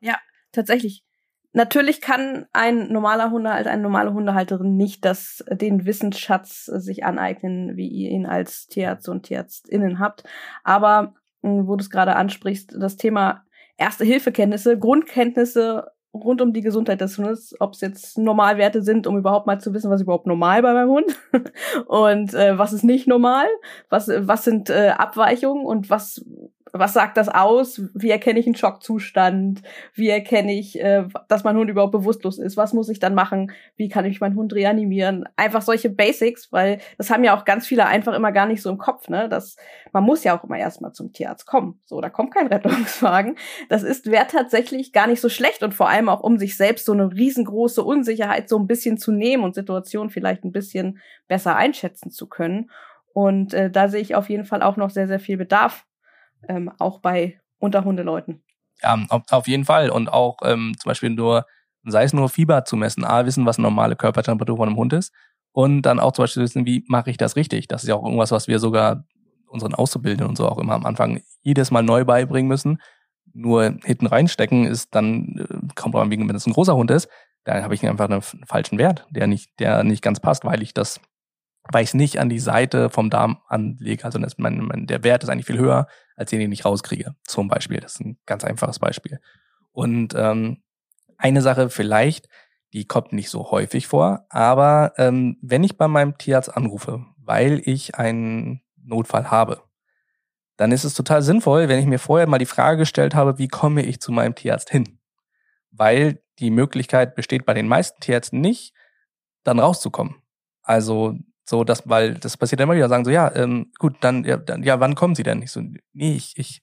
[0.01, 0.17] Ja,
[0.53, 1.05] tatsächlich.
[1.53, 7.89] Natürlich kann ein normaler Hundehalter, eine normale Hundehalterin nicht das, den Wissensschatz sich aneignen, wie
[7.89, 10.25] ihr ihn als Tierarzt und Tierärztinnen habt.
[10.65, 13.45] Aber wo du es gerade ansprichst, das Thema
[13.79, 19.47] Erste-Hilfe-Kenntnisse, Grundkenntnisse rund um die Gesundheit des Hundes, ob es jetzt Normalwerte sind, um überhaupt
[19.47, 21.17] mal zu wissen, was überhaupt normal bei meinem Hund
[21.87, 23.47] und äh, was ist nicht normal,
[23.89, 26.25] was was sind äh, Abweichungen und was
[26.79, 27.83] was sagt das aus?
[27.95, 29.63] Wie erkenne ich einen Schockzustand?
[29.95, 32.57] Wie erkenne ich, äh, dass mein Hund überhaupt bewusstlos ist?
[32.57, 33.53] Was muss ich dann machen?
[33.77, 35.25] Wie kann ich meinen Hund reanimieren?
[35.37, 38.71] Einfach solche Basics, weil das haben ja auch ganz viele einfach immer gar nicht so
[38.71, 39.29] im Kopf, ne?
[39.29, 39.57] Das,
[39.93, 41.81] man muss ja auch immer erstmal zum Tierarzt kommen.
[41.85, 43.37] So, da kommt kein Rettungswagen.
[43.69, 46.87] Das ist, wäre tatsächlich gar nicht so schlecht und vor allem auch, um sich selbst
[46.87, 51.57] so eine riesengroße Unsicherheit so ein bisschen zu nehmen und Situationen vielleicht ein bisschen besser
[51.57, 52.71] einschätzen zu können.
[53.13, 55.87] Und äh, da sehe ich auf jeden Fall auch noch sehr, sehr viel Bedarf
[56.49, 58.43] ähm, auch bei Unterhundeleuten.
[58.83, 59.91] Ja, auf, auf jeden Fall.
[59.91, 61.47] Und auch ähm, zum Beispiel nur,
[61.85, 64.93] sei es nur Fieber zu messen, A, wissen, was eine normale Körpertemperatur von einem Hund
[64.93, 65.13] ist.
[65.53, 67.69] Und dann auch zum Beispiel wissen, wie mache ich das richtig?
[67.69, 69.05] Das ist ja auch irgendwas, was wir sogar
[69.47, 72.79] unseren Auszubildenden und so auch immer am Anfang jedes Mal neu beibringen müssen.
[73.33, 77.09] Nur hinten reinstecken ist dann, äh, kommt auch wegen, wenn es ein großer Hund ist,
[77.45, 80.75] dann habe ich einfach einen falschen Wert, der nicht, der nicht ganz passt, weil ich
[80.75, 81.01] das,
[81.71, 84.05] weil ich es nicht an die Seite vom Darm anlege.
[84.05, 85.87] Also das, mein, mein, der Wert ist eigentlich viel höher,
[86.17, 87.15] als den, den ich rauskriege.
[87.25, 87.81] Zum Beispiel.
[87.81, 89.21] Das ist ein ganz einfaches Beispiel.
[89.73, 90.63] Und ähm,
[91.19, 92.29] eine Sache vielleicht,
[92.73, 97.61] die kommt nicht so häufig vor, aber ähm, wenn ich bei meinem Tierarzt anrufe, weil
[97.65, 99.63] ich einen Notfall habe,
[100.57, 103.49] dann ist es total sinnvoll, wenn ich mir vorher mal die Frage gestellt habe, wie
[103.49, 104.99] komme ich zu meinem Tierarzt hin?
[105.71, 108.75] Weil die Möglichkeit besteht bei den meisten Tierärzten nicht,
[109.45, 110.17] dann rauszukommen.
[110.63, 111.17] Also
[111.49, 114.63] so, dass, weil das passiert immer wieder, sagen so, ja, ähm, gut, dann ja, dann,
[114.65, 115.43] ja, wann kommen Sie denn?
[115.43, 115.63] Ich so,
[115.93, 116.63] nee, ich, ich,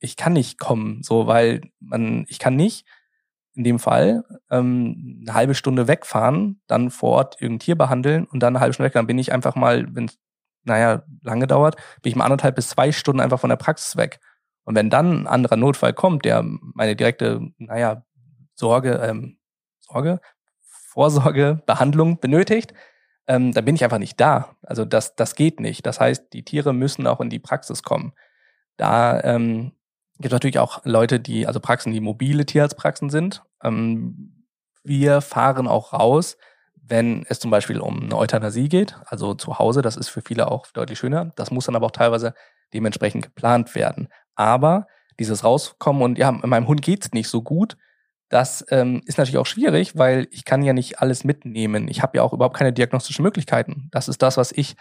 [0.00, 2.86] ich kann nicht kommen, so, weil man, ich kann nicht
[3.54, 8.42] in dem Fall ähm, eine halbe Stunde wegfahren, dann vor Ort irgendein Tier behandeln und
[8.42, 8.94] dann eine halbe Stunde weg.
[8.94, 10.10] Dann bin ich einfach mal, wenn
[10.64, 14.20] naja, lange dauert, bin ich mal anderthalb bis zwei Stunden einfach von der Praxis weg.
[14.64, 18.04] Und wenn dann ein anderer Notfall kommt, der meine direkte, naja,
[18.54, 19.38] Sorge, ähm,
[19.80, 20.20] Sorge,
[20.62, 22.74] Vorsorge, Behandlung benötigt,
[23.26, 24.56] ähm, dann bin ich einfach nicht da.
[24.62, 25.86] Also das, das geht nicht.
[25.86, 28.12] Das heißt, die Tiere müssen auch in die Praxis kommen.
[28.76, 29.72] Da ähm,
[30.18, 33.42] gibt natürlich auch Leute, die, also Praxen, die mobile Tierarztpraxen sind.
[33.62, 34.46] Ähm,
[34.84, 36.36] wir fahren auch raus,
[36.74, 40.50] wenn es zum Beispiel um eine Euthanasie geht, also zu Hause, das ist für viele
[40.50, 41.30] auch deutlich schöner.
[41.36, 42.34] Das muss dann aber auch teilweise
[42.74, 44.08] dementsprechend geplant werden.
[44.34, 44.86] Aber
[45.20, 47.76] dieses Rauskommen und ja, meinem Hund geht's nicht so gut,
[48.32, 51.86] das ähm, ist natürlich auch schwierig, weil ich kann ja nicht alles mitnehmen.
[51.88, 53.88] Ich habe ja auch überhaupt keine diagnostischen Möglichkeiten.
[53.92, 54.74] Das ist das, was ich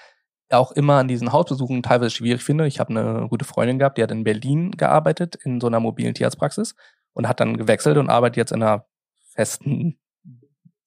[0.49, 2.65] auch immer an diesen Hausbesuchen teilweise schwierig finde.
[2.65, 6.13] Ich habe eine gute Freundin gehabt, die hat in Berlin gearbeitet, in so einer mobilen
[6.13, 6.75] Tierarztpraxis
[7.11, 8.85] und hat dann gewechselt und arbeitet jetzt in einer
[9.33, 9.99] festen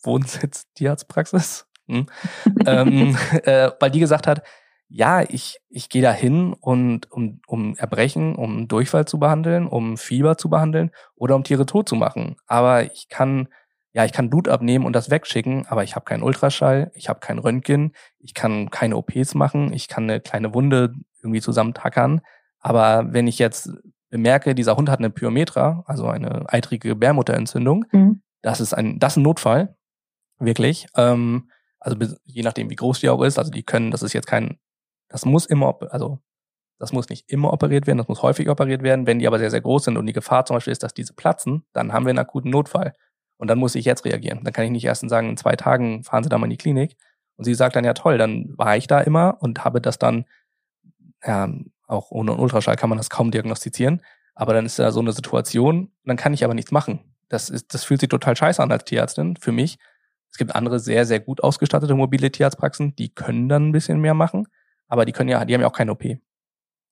[0.02, 1.66] Wohnsitz Tierarztpraxis.
[1.86, 2.06] Hm.
[2.66, 4.42] ähm, äh, weil die gesagt hat,
[4.88, 9.96] ja, ich, ich gehe da hin und um, um Erbrechen, um Durchfall zu behandeln, um
[9.96, 12.36] Fieber zu behandeln oder um Tiere tot zu machen.
[12.46, 13.48] Aber ich kann,
[13.92, 17.20] ja, ich kann Blut abnehmen und das wegschicken, aber ich habe keinen Ultraschall, ich habe
[17.20, 20.92] kein Röntgen, ich kann keine OPs machen, ich kann eine kleine Wunde
[21.22, 22.20] irgendwie zusammentackern.
[22.60, 23.70] Aber wenn ich jetzt
[24.10, 28.22] bemerke, dieser Hund hat eine Pyometra, also eine eitrige Gebärmutterentzündung, mhm.
[28.42, 29.76] das ist ein, das ist ein Notfall,
[30.38, 30.86] wirklich.
[30.96, 31.50] Ähm,
[31.80, 34.58] also je nachdem, wie groß die auch ist, also die können, das ist jetzt kein
[35.14, 36.18] das muss immer, also
[36.80, 39.06] das muss nicht immer operiert werden, das muss häufig operiert werden.
[39.06, 41.12] Wenn die aber sehr, sehr groß sind und die Gefahr zum Beispiel ist, dass diese
[41.12, 42.94] platzen, dann haben wir einen akuten Notfall.
[43.36, 44.40] Und dann muss ich jetzt reagieren.
[44.42, 46.56] Dann kann ich nicht erst sagen, in zwei Tagen fahren Sie da mal in die
[46.56, 46.96] Klinik.
[47.36, 50.24] Und sie sagt dann, ja toll, dann war ich da immer und habe das dann,
[51.24, 51.48] ja,
[51.86, 54.00] auch ohne Ultraschall kann man das kaum diagnostizieren.
[54.34, 57.14] Aber dann ist da so eine Situation, dann kann ich aber nichts machen.
[57.28, 59.78] Das ist, das fühlt sich total scheiße an als Tierärztin für mich.
[60.32, 64.14] Es gibt andere sehr, sehr gut ausgestattete mobile Tierarztpraxen, die können dann ein bisschen mehr
[64.14, 64.48] machen.
[64.88, 66.04] Aber die können ja, die haben ja auch keine OP.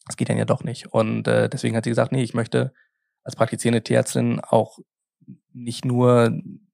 [0.07, 0.87] Das geht dann ja doch nicht.
[0.93, 2.73] Und äh, deswegen hat sie gesagt, nee, ich möchte
[3.23, 4.79] als praktizierende Tierärztin auch
[5.53, 6.31] nicht nur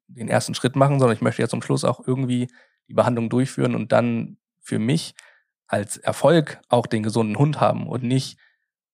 [0.07, 2.49] den ersten Schritt machen, sondern ich möchte ja zum Schluss auch irgendwie
[2.89, 5.15] die Behandlung durchführen und dann für mich
[5.67, 8.39] als Erfolg auch den gesunden Hund haben und nicht,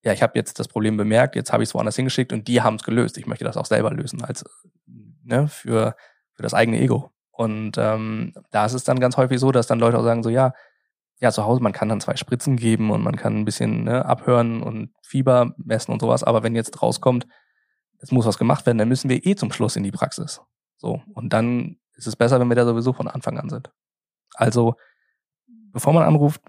[0.02, 2.60] ja, ich habe jetzt das Problem bemerkt, jetzt habe ich es woanders hingeschickt und die
[2.60, 3.16] haben es gelöst.
[3.16, 4.44] Ich möchte das auch selber lösen, als
[5.22, 5.96] ne, für,
[6.32, 7.12] für das eigene Ego.
[7.30, 10.30] Und ähm, da ist es dann ganz häufig so, dass dann Leute auch sagen, so
[10.30, 10.52] ja,
[11.20, 14.04] ja, zu Hause, man kann dann zwei Spritzen geben und man kann ein bisschen ne,
[14.04, 16.24] abhören und Fieber messen und sowas.
[16.24, 17.26] Aber wenn jetzt rauskommt,
[17.98, 20.40] es muss was gemacht werden, dann müssen wir eh zum Schluss in die Praxis.
[20.76, 21.02] So.
[21.14, 23.70] Und dann ist es besser, wenn wir da sowieso von Anfang an sind.
[24.34, 24.74] Also,
[25.46, 26.42] bevor man anruft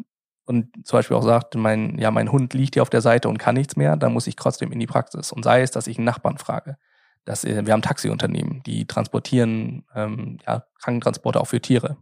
[0.46, 3.38] und zum Beispiel auch sagt, mein, ja, mein Hund liegt hier auf der Seite und
[3.38, 5.32] kann nichts mehr, dann muss ich trotzdem in die Praxis.
[5.32, 6.78] Und sei es, dass ich einen Nachbarn frage.
[7.24, 11.98] Dass, wir haben Taxiunternehmen, die transportieren ähm, ja, Krankentransporte auch für Tiere.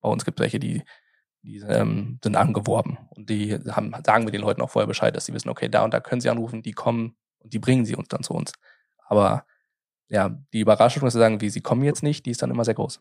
[0.00, 0.82] Bei uns gibt es welche, die
[1.42, 5.26] die ähm, sind angeworben und die haben, sagen wir den Leuten auch vorher Bescheid, dass
[5.26, 7.96] sie wissen, okay, da und da können sie anrufen, die kommen und die bringen sie
[7.96, 8.52] uns dann zu uns.
[9.06, 9.44] Aber
[10.08, 12.64] ja, die Überraschung, dass sie sagen, wie sie kommen jetzt nicht, die ist dann immer
[12.64, 13.00] sehr groß.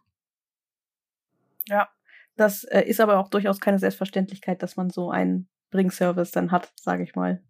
[1.67, 1.89] Ja,
[2.35, 6.71] das äh, ist aber auch durchaus keine Selbstverständlichkeit, dass man so einen Bringservice dann hat,
[6.75, 7.41] sage ich mal.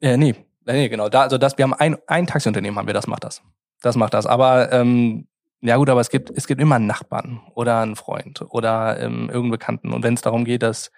[0.00, 0.34] Äh, nee,
[0.64, 1.08] nee, genau.
[1.08, 3.42] Da, also das, wir haben ein, ein Taxiunternehmen, haben wir, das macht das.
[3.80, 4.26] Das macht das.
[4.26, 5.28] Aber ähm,
[5.60, 9.28] ja gut, aber es gibt, es gibt immer einen Nachbarn oder einen Freund oder ähm,
[9.28, 9.92] irgendeinen Bekannten.
[9.92, 10.92] Und wenn es darum geht, dass,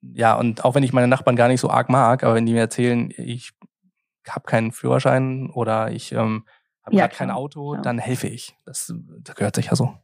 [0.00, 2.52] ja, und auch wenn ich meine Nachbarn gar nicht so arg mag, aber wenn die
[2.52, 3.52] mir erzählen, ich
[4.28, 6.46] habe keinen Führerschein oder ich ähm,
[6.82, 7.80] habe ja, kein Auto, ja.
[7.80, 8.56] dann helfe ich.
[8.64, 9.94] Das, das gehört sich ja so.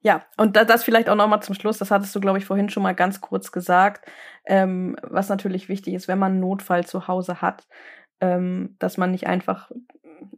[0.00, 2.84] Ja, und das vielleicht auch nochmal zum Schluss, das hattest du, glaube ich, vorhin schon
[2.84, 4.08] mal ganz kurz gesagt,
[4.46, 7.66] ähm, was natürlich wichtig ist, wenn man einen Notfall zu Hause hat,
[8.20, 9.70] ähm, dass man nicht einfach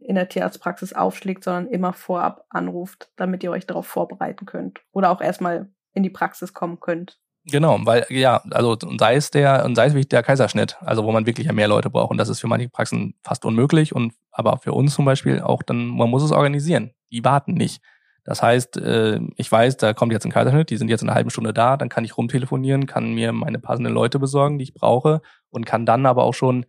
[0.01, 4.81] in der Tierarztpraxis aufschlägt, sondern immer vorab anruft, damit ihr euch darauf vorbereiten könnt.
[4.91, 7.19] Oder auch erstmal in die Praxis kommen könnt.
[7.45, 11.03] Genau, weil ja, also und sei es der und sei es wirklich der Kaiserschnitt, also
[11.05, 13.95] wo man wirklich ja mehr Leute braucht und das ist für manche Praxen fast unmöglich
[13.95, 16.91] und aber für uns zum Beispiel auch dann man muss es organisieren.
[17.11, 17.81] Die warten nicht.
[18.23, 21.15] Das heißt, äh, ich weiß, da kommt jetzt ein Kaiserschnitt, die sind jetzt in einer
[21.15, 24.75] halben Stunde da, dann kann ich rumtelefonieren, kann mir meine passenden Leute besorgen, die ich
[24.75, 26.67] brauche und kann dann aber auch schon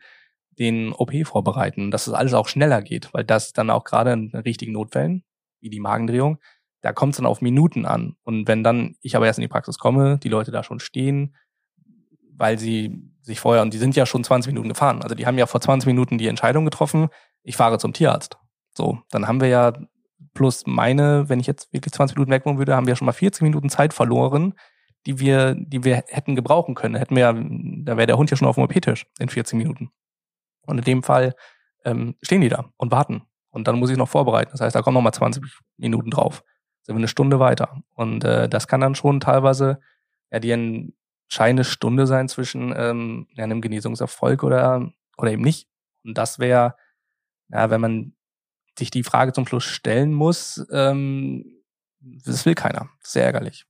[0.59, 4.31] den OP vorbereiten, dass es alles auch schneller geht, weil das dann auch gerade in
[4.35, 5.25] richtigen Notfällen,
[5.61, 6.39] wie die Magendrehung,
[6.83, 8.17] da kommt es dann auf Minuten an.
[8.23, 11.37] Und wenn dann ich aber erst in die Praxis komme, die Leute da schon stehen,
[12.35, 15.01] weil sie sich vorher, und die sind ja schon 20 Minuten gefahren.
[15.03, 17.09] Also die haben ja vor 20 Minuten die Entscheidung getroffen,
[17.45, 18.37] ich fahre zum Tierarzt.
[18.75, 19.73] So, dann haben wir ja
[20.35, 23.13] plus meine, wenn ich jetzt wirklich 20 Minuten weg wohnen würde, haben wir schon mal
[23.13, 24.55] 40 Minuten Zeit verloren,
[25.07, 26.95] die wir, die wir hätten gebrauchen können.
[26.95, 27.33] Hätten wir,
[27.85, 29.91] da wäre der Hund ja schon auf dem OP-Tisch in 40 Minuten.
[30.67, 31.35] Und in dem Fall
[31.85, 33.23] ähm, stehen die da und warten.
[33.51, 34.51] Und dann muss ich noch vorbereiten.
[34.53, 35.45] Das heißt, da kommen noch mal 20
[35.77, 36.43] Minuten drauf.
[36.83, 37.83] Sind wir eine Stunde weiter.
[37.95, 39.81] Und äh, das kann dann schon teilweise
[40.31, 45.69] ja die entscheidende Stunde sein zwischen ähm, einem Genesungserfolg oder, oder eben nicht.
[46.05, 46.77] Und das wäre,
[47.49, 48.15] ja, wenn man
[48.79, 51.63] sich die Frage zum Schluss stellen muss, ähm,
[52.01, 52.89] das will keiner.
[53.01, 53.67] Sehr ärgerlich.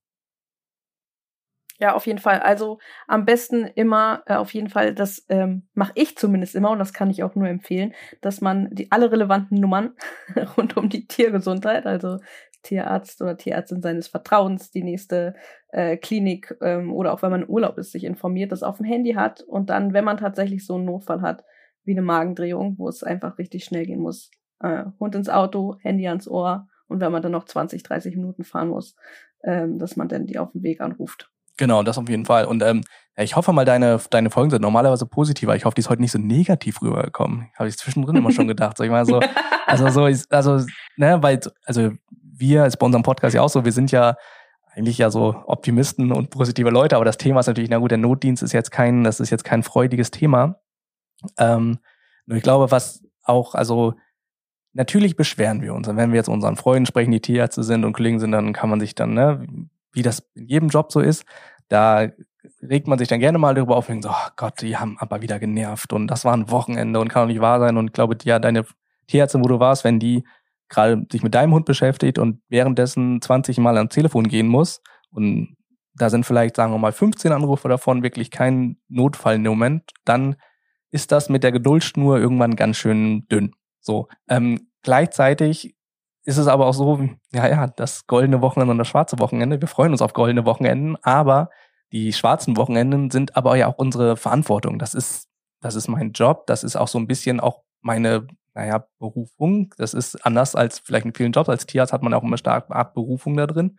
[1.83, 2.39] Ja, auf jeden Fall.
[2.39, 2.79] Also
[3.09, 6.93] am besten immer, äh, auf jeden Fall, das ähm, mache ich zumindest immer und das
[6.93, 9.91] kann ich auch nur empfehlen, dass man die alle relevanten Nummern
[10.57, 12.19] rund um die Tiergesundheit, also
[12.63, 15.35] Tierarzt oder Tierärztin seines Vertrauens, die nächste
[15.73, 19.15] äh, Klinik ähm, oder auch wenn man Urlaub ist, sich informiert, das auf dem Handy
[19.15, 21.43] hat und dann, wenn man tatsächlich so einen Notfall hat,
[21.83, 24.31] wie eine Magendrehung, wo es einfach richtig schnell gehen muss,
[24.61, 28.45] äh, Hund ins Auto, Handy ans Ohr und wenn man dann noch 20, 30 Minuten
[28.45, 28.95] fahren muss,
[29.43, 31.32] ähm, dass man dann die auf dem Weg anruft.
[31.63, 32.47] Genau, das auf jeden Fall.
[32.47, 32.83] Und ähm,
[33.17, 35.55] ich hoffe mal, deine, deine Folgen sind normalerweise positiver.
[35.55, 37.51] Ich hoffe, die ist heute nicht so negativ rübergekommen.
[37.57, 38.77] Habe ich zwischendrin immer schon gedacht.
[38.77, 39.21] Sag ich mal so,
[39.67, 40.67] also so, also,
[40.97, 44.17] ne, weil, also wir, ist bei unserem Podcast ja auch so, wir sind ja
[44.75, 47.99] eigentlich ja so Optimisten und positive Leute, aber das Thema ist natürlich, na gut, der
[47.99, 50.57] Notdienst ist jetzt kein, das ist jetzt kein freudiges Thema.
[51.39, 51.79] Ähm,
[52.27, 53.95] nur ich glaube, was auch, also
[54.73, 55.87] natürlich beschweren wir uns.
[55.87, 58.69] Und wenn wir jetzt unseren Freunden sprechen, die Tierärzte sind und Kollegen sind, dann kann
[58.69, 59.47] man sich dann, ne,
[59.93, 61.25] wie das in jedem Job so ist,
[61.73, 62.07] da
[62.61, 64.97] regt man sich dann gerne mal darüber auf und denkt so, oh Gott, die haben
[64.99, 67.79] aber wieder genervt und das war ein Wochenende und kann doch nicht wahr sein.
[67.79, 68.67] Und ich glaube, ja, deine
[69.07, 70.25] Tierärztin, wo du warst, wenn die
[70.69, 75.57] gerade sich mit deinem Hund beschäftigt und währenddessen 20 Mal ans Telefon gehen muss und
[75.95, 80.37] da sind vielleicht, sagen wir mal, 15 Anrufe davon wirklich kein Notfall im Moment, dann
[80.91, 83.55] ist das mit der Geduldschnur irgendwann ganz schön dünn.
[83.81, 84.09] So.
[84.29, 85.75] Ähm, gleichzeitig
[86.25, 89.61] ist es aber auch so, ja, ja, das goldene Wochenende und das schwarze Wochenende.
[89.61, 91.51] Wir freuen uns auf goldene Wochenenden, aber
[91.93, 94.79] die schwarzen Wochenenden sind aber ja auch unsere Verantwortung.
[94.79, 95.29] Das ist,
[95.61, 96.47] das ist mein Job.
[96.47, 99.75] Das ist auch so ein bisschen auch meine, naja, Berufung.
[99.77, 101.51] Das ist anders als vielleicht in vielen Jobs.
[101.51, 103.79] Als Tierarzt hat man auch immer stark Art Berufung da drin.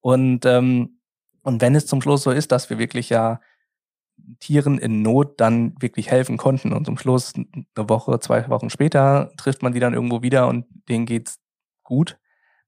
[0.00, 0.98] Und, ähm,
[1.42, 3.40] und wenn es zum Schluss so ist, dass wir wirklich ja
[4.40, 9.32] Tieren in Not dann wirklich helfen konnten und zum Schluss eine Woche, zwei Wochen später
[9.36, 11.40] trifft man die dann irgendwo wieder und denen geht's
[11.82, 12.18] gut,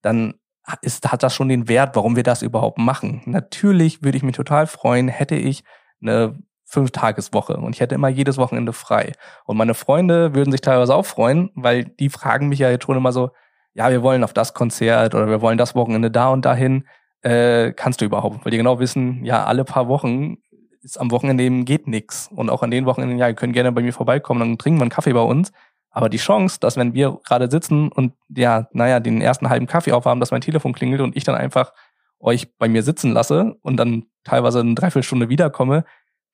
[0.03, 0.35] dann
[0.81, 3.23] ist, hat das schon den Wert, warum wir das überhaupt machen.
[3.27, 5.63] Natürlich würde ich mich total freuen, hätte ich
[6.01, 9.13] eine Fünf-Tages-Woche und ich hätte immer jedes Wochenende frei.
[9.45, 12.97] Und meine Freunde würden sich teilweise auch freuen, weil die fragen mich ja jetzt schon
[12.97, 13.31] immer so,
[13.75, 16.87] ja, wir wollen auf das Konzert oder wir wollen das Wochenende da und dahin.
[17.23, 18.45] Äh, kannst du überhaupt?
[18.45, 20.39] Weil die genau wissen, ja, alle paar Wochen
[20.83, 22.29] ist am Wochenende eben geht nix.
[22.35, 24.83] Und auch an den Wochenenden, ja, ihr könnt gerne bei mir vorbeikommen, dann trinken wir
[24.83, 25.53] einen Kaffee bei uns.
[25.97, 29.93] Aber die Chance, dass wenn wir gerade sitzen und ja, naja, den ersten halben Kaffee
[29.93, 31.73] aufhaben, dass mein Telefon klingelt und ich dann einfach
[32.19, 35.85] euch bei mir sitzen lasse und dann teilweise eine Dreiviertelstunde wiederkomme,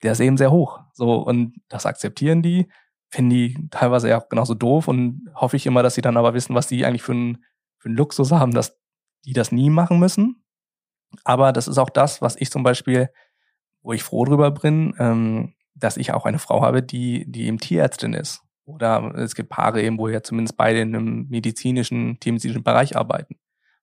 [0.03, 0.81] der ist eben sehr hoch.
[0.95, 2.69] So, und das akzeptieren die,
[3.11, 6.33] finden die teilweise ja auch genauso doof und hoffe ich immer, dass sie dann aber
[6.33, 7.45] wissen, was die eigentlich für einen,
[7.77, 8.81] für einen Luxus haben, dass
[9.27, 10.43] die das nie machen müssen.
[11.23, 13.11] Aber das ist auch das, was ich zum Beispiel,
[13.83, 17.59] wo ich froh drüber bin, ähm, dass ich auch eine Frau habe, die, die eben
[17.59, 18.43] Tierärztin ist.
[18.65, 23.37] Oder es gibt Paare eben, wo ja zumindest beide in einem medizinischen, tiermedizinischen Bereich arbeiten.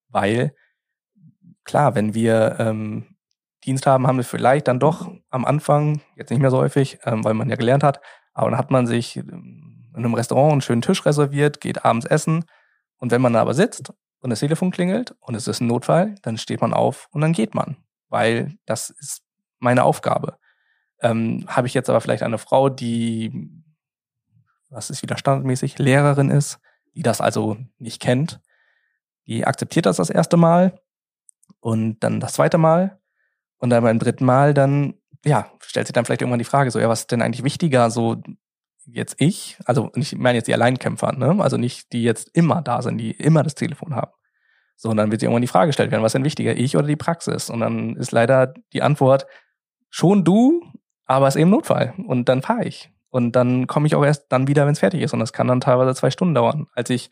[0.09, 0.55] Weil,
[1.63, 3.17] klar, wenn wir ähm,
[3.65, 7.23] Dienst haben, haben wir vielleicht dann doch am Anfang, jetzt nicht mehr so häufig, ähm,
[7.23, 8.01] weil man ja gelernt hat,
[8.33, 12.05] aber dann hat man sich ähm, in einem Restaurant einen schönen Tisch reserviert, geht abends
[12.05, 12.45] essen
[12.97, 13.91] und wenn man da aber sitzt
[14.21, 17.33] und das Telefon klingelt und es ist ein Notfall, dann steht man auf und dann
[17.33, 17.77] geht man,
[18.09, 19.23] weil das ist
[19.59, 20.37] meine Aufgabe.
[21.01, 23.56] Ähm, Habe ich jetzt aber vielleicht eine Frau, die
[24.69, 26.59] was ist wieder standardmäßig, Lehrerin ist,
[26.95, 28.41] die das also nicht kennt.
[29.25, 30.79] Die akzeptiert das das erste Mal
[31.59, 32.99] und dann das zweite Mal
[33.57, 34.95] und dann beim dritten Mal dann,
[35.25, 37.89] ja, stellt sich dann vielleicht irgendwann die Frage so, ja, was ist denn eigentlich wichtiger,
[37.89, 38.21] so
[38.85, 41.35] jetzt ich, also ich meine jetzt die Alleinkämpfer, ne?
[41.39, 44.11] also nicht die jetzt immer da sind, die immer das Telefon haben.
[44.77, 46.77] So, und dann wird sich irgendwann die Frage gestellt werden, was ist denn wichtiger, ich
[46.77, 47.49] oder die Praxis?
[47.49, 49.25] Und dann ist leider die Antwort,
[49.89, 50.63] schon du,
[51.05, 51.95] aber es ist eben Notfall.
[52.05, 52.91] Und dann fahre ich.
[53.17, 55.11] Und dann komme ich auch erst dann wieder, wenn es fertig ist.
[55.11, 56.67] Und das kann dann teilweise zwei Stunden dauern.
[56.75, 57.09] Als ich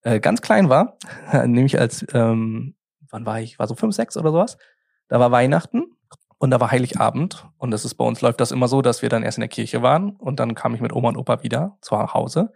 [0.00, 0.96] äh, ganz klein war,
[1.44, 2.74] nämlich als, ähm,
[3.10, 3.58] wann war ich?
[3.58, 4.56] War so fünf, sechs oder sowas.
[5.08, 5.84] Da war Weihnachten
[6.38, 7.46] und da war Heiligabend.
[7.58, 9.48] Und das ist bei uns läuft das immer so, dass wir dann erst in der
[9.50, 12.50] Kirche waren und dann kam ich mit Oma und Opa wieder zu Hause.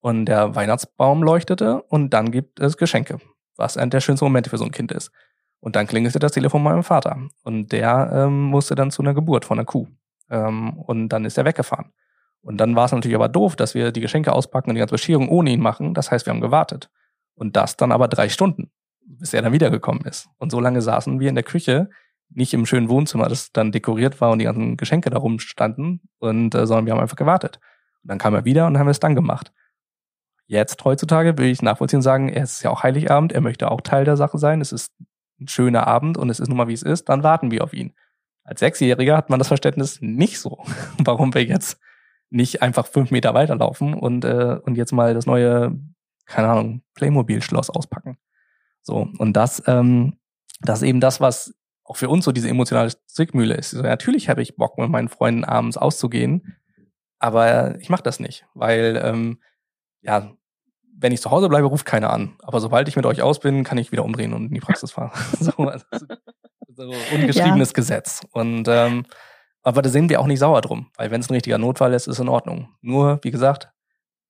[0.00, 3.16] Und der Weihnachtsbaum leuchtete und dann gibt es Geschenke,
[3.56, 5.10] was einer der schönsten Momente für so ein Kind ist.
[5.60, 7.18] Und dann klingelte das Telefon meinem Vater.
[7.44, 9.86] Und der ähm, musste dann zu einer Geburt von einer Kuh.
[10.28, 11.94] Ähm, und dann ist er weggefahren.
[12.46, 14.94] Und dann war es natürlich aber doof, dass wir die Geschenke auspacken und die ganze
[14.94, 15.94] Bescherung ohne ihn machen.
[15.94, 16.90] Das heißt, wir haben gewartet.
[17.34, 18.70] Und das dann aber drei Stunden,
[19.04, 20.28] bis er dann wiedergekommen ist.
[20.38, 21.90] Und so lange saßen wir in der Küche,
[22.28, 26.54] nicht im schönen Wohnzimmer, das dann dekoriert war und die ganzen Geschenke da rumstanden, und,
[26.54, 27.58] äh, sondern wir haben einfach gewartet.
[28.04, 29.52] Und dann kam er wieder und haben es dann gemacht.
[30.46, 33.80] Jetzt, heutzutage, will ich nachvollziehen und sagen, er ist ja auch Heiligabend, er möchte auch
[33.80, 34.92] Teil der Sache sein, es ist
[35.40, 37.72] ein schöner Abend und es ist nun mal wie es ist, dann warten wir auf
[37.72, 37.92] ihn.
[38.44, 40.64] Als Sechsjähriger hat man das Verständnis nicht so,
[40.98, 41.80] warum wir jetzt
[42.36, 45.76] nicht einfach fünf Meter weiterlaufen und, äh, und jetzt mal das neue,
[46.26, 48.18] keine Ahnung, Playmobil-Schloss auspacken.
[48.82, 50.18] So, und das, ähm,
[50.60, 51.54] das ist eben das, was
[51.84, 53.74] auch für uns so diese emotionale Zwickmühle ist.
[53.74, 56.56] Also, natürlich habe ich Bock, mit meinen Freunden abends auszugehen,
[57.18, 59.38] aber ich mache das nicht, weil ja,
[60.02, 60.32] ja,
[60.98, 62.36] wenn ich zu Hause bleibe, ruft keiner an.
[62.42, 64.92] Aber sobald ich mit euch aus bin, kann ich wieder umdrehen und in die Praxis
[64.92, 65.10] fahren.
[65.40, 65.84] so, also,
[66.68, 66.82] so
[67.14, 67.74] ungeschriebenes ja.
[67.74, 68.22] Gesetz.
[68.32, 69.04] Und ähm,
[69.66, 72.06] aber da sind wir auch nicht sauer drum, weil wenn es ein richtiger Notfall ist,
[72.06, 72.68] ist in Ordnung.
[72.82, 73.68] Nur, wie gesagt,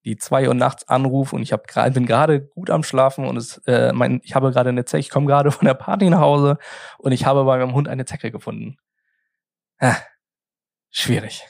[0.06, 3.58] die zwei Uhr nachts Anruf und ich hab bin gerade gut am Schlafen und es,
[3.66, 6.56] äh, mein, ich habe gerade eine Zecke, ich komme gerade von der Party nach Hause
[6.96, 8.78] und ich habe bei meinem Hund eine Zecke gefunden.
[9.78, 9.98] Ja,
[10.88, 11.46] schwierig.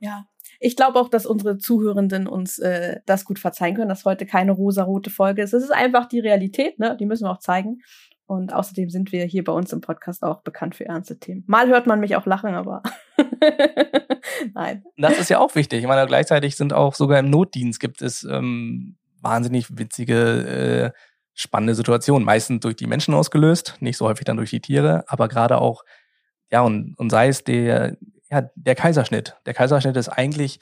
[0.00, 0.26] Ja,
[0.58, 4.50] ich glaube auch, dass unsere Zuhörenden uns äh, das gut verzeihen können, dass heute keine
[4.50, 5.54] rosarote Folge ist.
[5.54, 6.96] Es ist einfach die Realität, ne?
[6.98, 7.82] Die müssen wir auch zeigen.
[8.26, 11.44] Und außerdem sind wir hier bei uns im Podcast auch bekannt für ernste Themen.
[11.46, 12.82] Mal hört man mich auch lachen, aber
[14.54, 14.84] nein.
[14.96, 15.80] Das ist ja auch wichtig.
[15.80, 20.98] Ich meine, gleichzeitig sind auch sogar im Notdienst gibt es ähm, wahnsinnig witzige, äh,
[21.34, 22.24] spannende Situationen.
[22.24, 25.84] Meistens durch die Menschen ausgelöst, nicht so häufig dann durch die Tiere, aber gerade auch,
[26.50, 27.96] ja, und, und sei es der,
[28.28, 29.36] ja, der Kaiserschnitt.
[29.46, 30.58] Der Kaiserschnitt ist eigentlich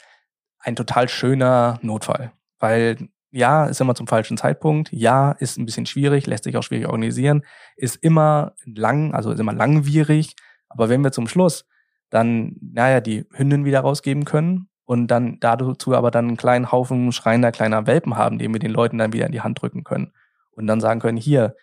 [0.58, 5.86] ein total schöner Notfall, weil ja, ist immer zum falschen Zeitpunkt, ja, ist ein bisschen
[5.86, 7.42] schwierig, lässt sich auch schwierig organisieren,
[7.76, 10.36] ist immer lang, also ist immer langwierig,
[10.68, 11.66] aber wenn wir zum Schluss
[12.10, 17.10] dann, naja, die Hündin wieder rausgeben können und dann dazu aber dann einen kleinen Haufen
[17.10, 20.12] schreiender kleiner Welpen haben, die wir den Leuten dann wieder in die Hand drücken können
[20.52, 21.56] und dann sagen können, hier,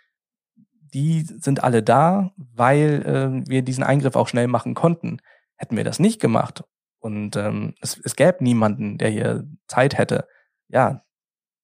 [0.94, 5.20] die sind alle da, weil äh, wir diesen Eingriff auch schnell machen konnten.
[5.56, 6.66] Hätten wir das nicht gemacht
[7.00, 10.28] und ähm, es, es gäbe niemanden, der hier Zeit hätte,
[10.68, 11.04] ja,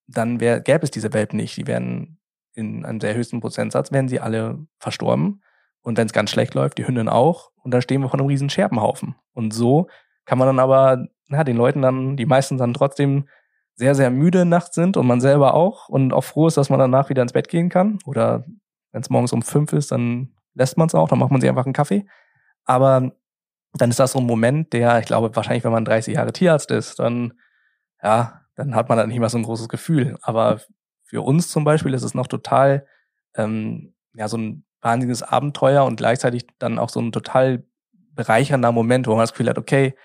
[0.07, 1.57] dann wär, gäbe es diese Welpen nicht.
[1.57, 2.17] Die wären
[2.53, 5.41] in einem sehr höchsten Prozentsatz, wären sie alle verstorben.
[5.81, 7.51] Und wenn es ganz schlecht läuft, die Hündin auch.
[7.63, 9.15] Und dann stehen wir vor einem riesen Scherbenhaufen.
[9.33, 9.87] Und so
[10.25, 13.27] kann man dann aber, na, den Leuten dann, die meisten dann trotzdem
[13.75, 16.79] sehr, sehr müde nachts sind und man selber auch und auch froh ist, dass man
[16.79, 17.99] danach wieder ins Bett gehen kann.
[18.05, 18.43] Oder
[18.91, 21.49] wenn es morgens um fünf ist, dann lässt man es auch, dann macht man sich
[21.49, 22.05] einfach einen Kaffee.
[22.65, 23.11] Aber
[23.73, 26.71] dann ist das so ein Moment, der, ich glaube, wahrscheinlich, wenn man 30 Jahre Tierarzt
[26.71, 27.33] ist, dann,
[28.01, 30.17] ja, dann hat man da nicht mehr so ein großes Gefühl.
[30.21, 30.59] Aber
[31.03, 32.85] für uns zum Beispiel ist es noch total,
[33.35, 39.07] ähm, ja, so ein wahnsinniges Abenteuer und gleichzeitig dann auch so ein total bereichernder Moment,
[39.07, 39.95] wo man das Gefühl hat, okay,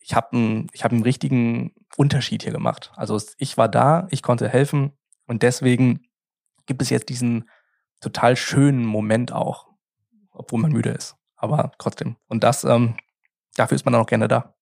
[0.00, 2.92] ich habe einen, ich hab einen richtigen Unterschied hier gemacht.
[2.96, 4.92] Also ich war da, ich konnte helfen
[5.26, 6.02] und deswegen
[6.66, 7.48] gibt es jetzt diesen
[8.00, 9.68] total schönen Moment auch,
[10.32, 11.16] obwohl man müde ist.
[11.36, 12.16] Aber trotzdem.
[12.26, 12.96] Und das, ähm,
[13.54, 14.54] dafür ist man dann auch gerne da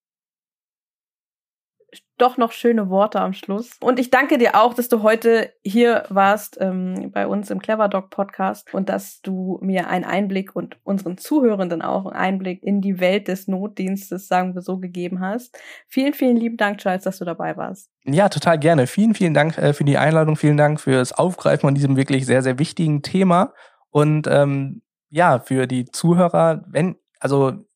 [2.18, 3.76] doch noch schöne Worte am Schluss.
[3.80, 7.88] Und ich danke dir auch, dass du heute hier warst ähm, bei uns im Clever
[7.88, 12.80] Dog Podcast und dass du mir einen Einblick und unseren Zuhörenden auch einen Einblick in
[12.80, 15.56] die Welt des Notdienstes, sagen wir so, gegeben hast.
[15.86, 17.90] Vielen, vielen lieben Dank, Charles, dass du dabei warst.
[18.04, 18.86] Ja, total gerne.
[18.86, 20.36] Vielen, vielen Dank äh, für die Einladung.
[20.36, 23.54] Vielen Dank fürs Aufgreifen von diesem wirklich sehr, sehr wichtigen Thema.
[23.90, 27.67] Und ähm, ja, für die Zuhörer, wenn, also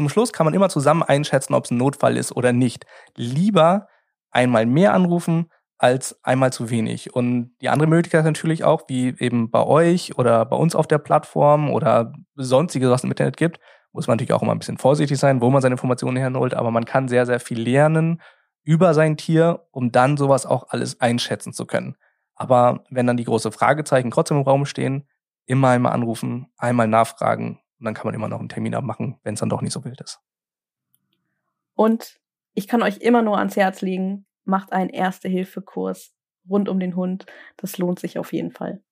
[0.00, 2.86] zum Schluss kann man immer zusammen einschätzen, ob es ein Notfall ist oder nicht.
[3.16, 3.86] Lieber
[4.30, 7.14] einmal mehr anrufen als einmal zu wenig.
[7.14, 10.86] Und die andere Möglichkeit ist natürlich auch, wie eben bei euch oder bei uns auf
[10.86, 13.60] der Plattform oder sonstiges, was es im Internet gibt,
[13.92, 16.70] muss man natürlich auch immer ein bisschen vorsichtig sein, wo man seine Informationen herholt, aber
[16.70, 18.22] man kann sehr, sehr viel lernen
[18.62, 21.96] über sein Tier, um dann sowas auch alles einschätzen zu können.
[22.36, 25.06] Aber wenn dann die große Fragezeichen trotzdem im Raum stehen,
[25.44, 29.34] immer einmal anrufen, einmal nachfragen, und dann kann man immer noch einen Termin abmachen, wenn
[29.34, 30.20] es dann doch nicht so wild ist.
[31.74, 32.20] Und
[32.52, 36.14] ich kann euch immer nur ans Herz legen, macht einen Erste-Hilfe-Kurs
[36.48, 37.24] rund um den Hund.
[37.56, 38.82] Das lohnt sich auf jeden Fall.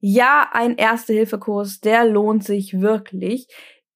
[0.00, 3.46] Ja, ein Erste-Hilfe-Kurs, der lohnt sich wirklich.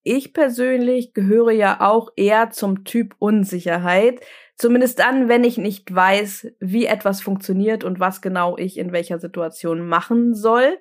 [0.03, 4.21] Ich persönlich gehöre ja auch eher zum Typ Unsicherheit.
[4.61, 9.19] Zumindest dann, wenn ich nicht weiß, wie etwas funktioniert und was genau ich in welcher
[9.19, 10.77] Situation machen soll.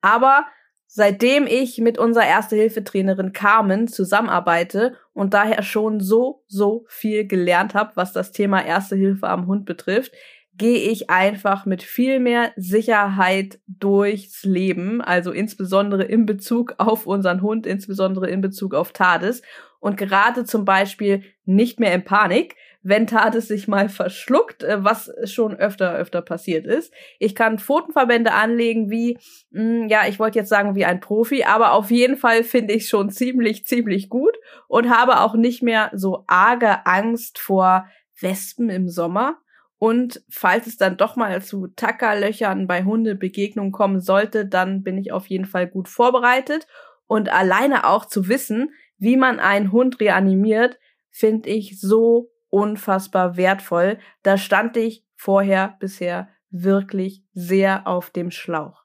[0.00, 0.46] Aber
[0.86, 7.90] seitdem ich mit unserer Erste-Hilfe-Trainerin Carmen zusammenarbeite und daher schon so, so viel gelernt habe,
[7.96, 10.12] was das Thema Erste Hilfe am Hund betrifft,
[10.56, 17.42] gehe ich einfach mit viel mehr Sicherheit durchs Leben, also insbesondere in Bezug auf unseren
[17.42, 19.42] Hund, insbesondere in Bezug auf Tades
[19.80, 25.10] und gerade zum Beispiel nicht mehr in Panik, wenn Tades sich mal verschluckt, äh, was
[25.24, 26.92] schon öfter, öfter passiert ist.
[27.18, 29.18] Ich kann Pfotenverbände anlegen wie,
[29.50, 32.74] mh, hm, ja, ich wollte jetzt sagen wie ein Profi, aber auf jeden Fall finde
[32.74, 34.36] ich schon ziemlich, ziemlich gut
[34.68, 37.86] und habe auch nicht mehr so arge Angst vor
[38.20, 39.38] Wespen im Sommer.
[39.84, 45.12] Und falls es dann doch mal zu Tackerlöchern bei Hundebegegnungen kommen sollte, dann bin ich
[45.12, 46.66] auf jeden Fall gut vorbereitet.
[47.06, 50.78] Und alleine auch zu wissen, wie man einen Hund reanimiert,
[51.10, 53.98] finde ich so unfassbar wertvoll.
[54.22, 58.84] Da stand ich vorher bisher wirklich sehr auf dem Schlauch.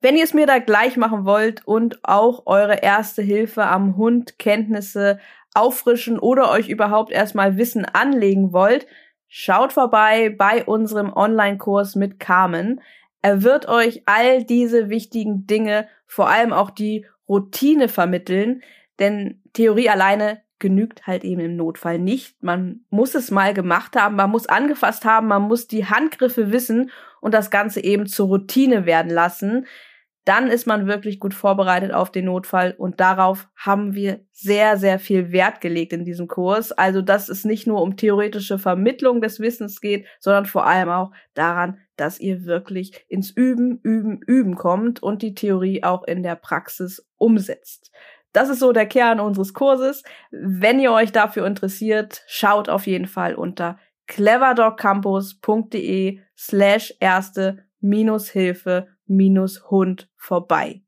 [0.00, 4.38] Wenn ihr es mir da gleich machen wollt und auch eure erste Hilfe am Hund
[4.40, 5.20] Kenntnisse
[5.54, 8.86] auffrischen oder euch überhaupt erstmal Wissen anlegen wollt,
[9.28, 12.80] schaut vorbei bei unserem Online-Kurs mit Carmen.
[13.22, 18.62] Er wird euch all diese wichtigen Dinge, vor allem auch die Routine vermitteln,
[18.98, 22.42] denn Theorie alleine genügt halt eben im Notfall nicht.
[22.42, 26.90] Man muss es mal gemacht haben, man muss angefasst haben, man muss die Handgriffe wissen
[27.20, 29.66] und das Ganze eben zur Routine werden lassen.
[30.24, 34.98] Dann ist man wirklich gut vorbereitet auf den Notfall und darauf haben wir sehr, sehr
[34.98, 36.72] viel Wert gelegt in diesem Kurs.
[36.72, 41.12] Also, dass es nicht nur um theoretische Vermittlung des Wissens geht, sondern vor allem auch
[41.34, 46.36] daran, dass ihr wirklich ins Üben, Üben, Üben kommt und die Theorie auch in der
[46.36, 47.90] Praxis umsetzt.
[48.32, 50.02] Das ist so der Kern unseres Kurses.
[50.30, 58.88] Wenn ihr euch dafür interessiert, schaut auf jeden Fall unter cleverdogcampus.de slash erste minus Hilfe
[59.70, 60.82] Hund vorbei.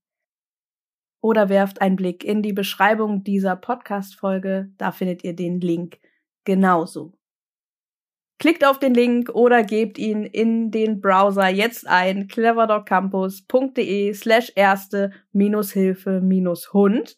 [1.20, 5.98] Oder werft einen Blick in die Beschreibung dieser Podcast-Folge, da findet ihr den Link
[6.44, 7.12] genauso.
[8.38, 15.12] Klickt auf den Link oder gebt ihn in den Browser jetzt ein cleverdogcampus.de slash erste
[15.32, 17.16] minus Hilfe minus Hund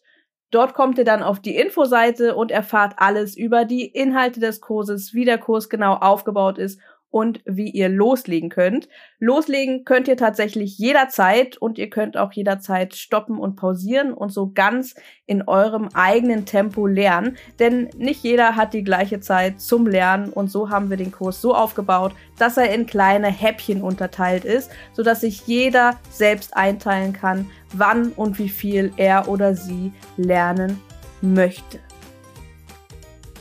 [0.55, 5.13] Dort kommt ihr dann auf die Infoseite und erfahrt alles über die Inhalte des Kurses,
[5.13, 6.79] wie der Kurs genau aufgebaut ist
[7.15, 8.89] und wie ihr loslegen könnt.
[9.19, 14.51] Loslegen könnt ihr tatsächlich jederzeit und ihr könnt auch jederzeit stoppen und pausieren und so
[14.53, 20.29] ganz in eurem eigenen Tempo lernen, denn nicht jeder hat die gleiche Zeit zum Lernen
[20.29, 24.69] und so haben wir den Kurs so aufgebaut, dass er in kleine Häppchen unterteilt ist,
[24.91, 30.81] so dass sich jeder selbst einteilen kann, wann und wie viel er oder sie lernen
[31.21, 31.79] möchte.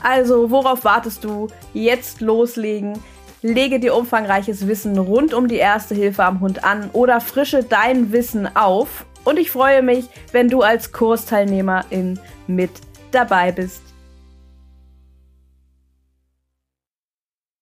[0.01, 1.48] Also, worauf wartest du?
[1.72, 3.02] Jetzt loslegen
[3.44, 8.10] lege dir umfangreiches Wissen rund um die erste Hilfe am Hund an oder frische dein
[8.10, 9.04] Wissen auf.
[9.22, 12.70] Und ich freue mich, wenn du als Kursteilnehmerin mit
[13.10, 13.93] dabei bist.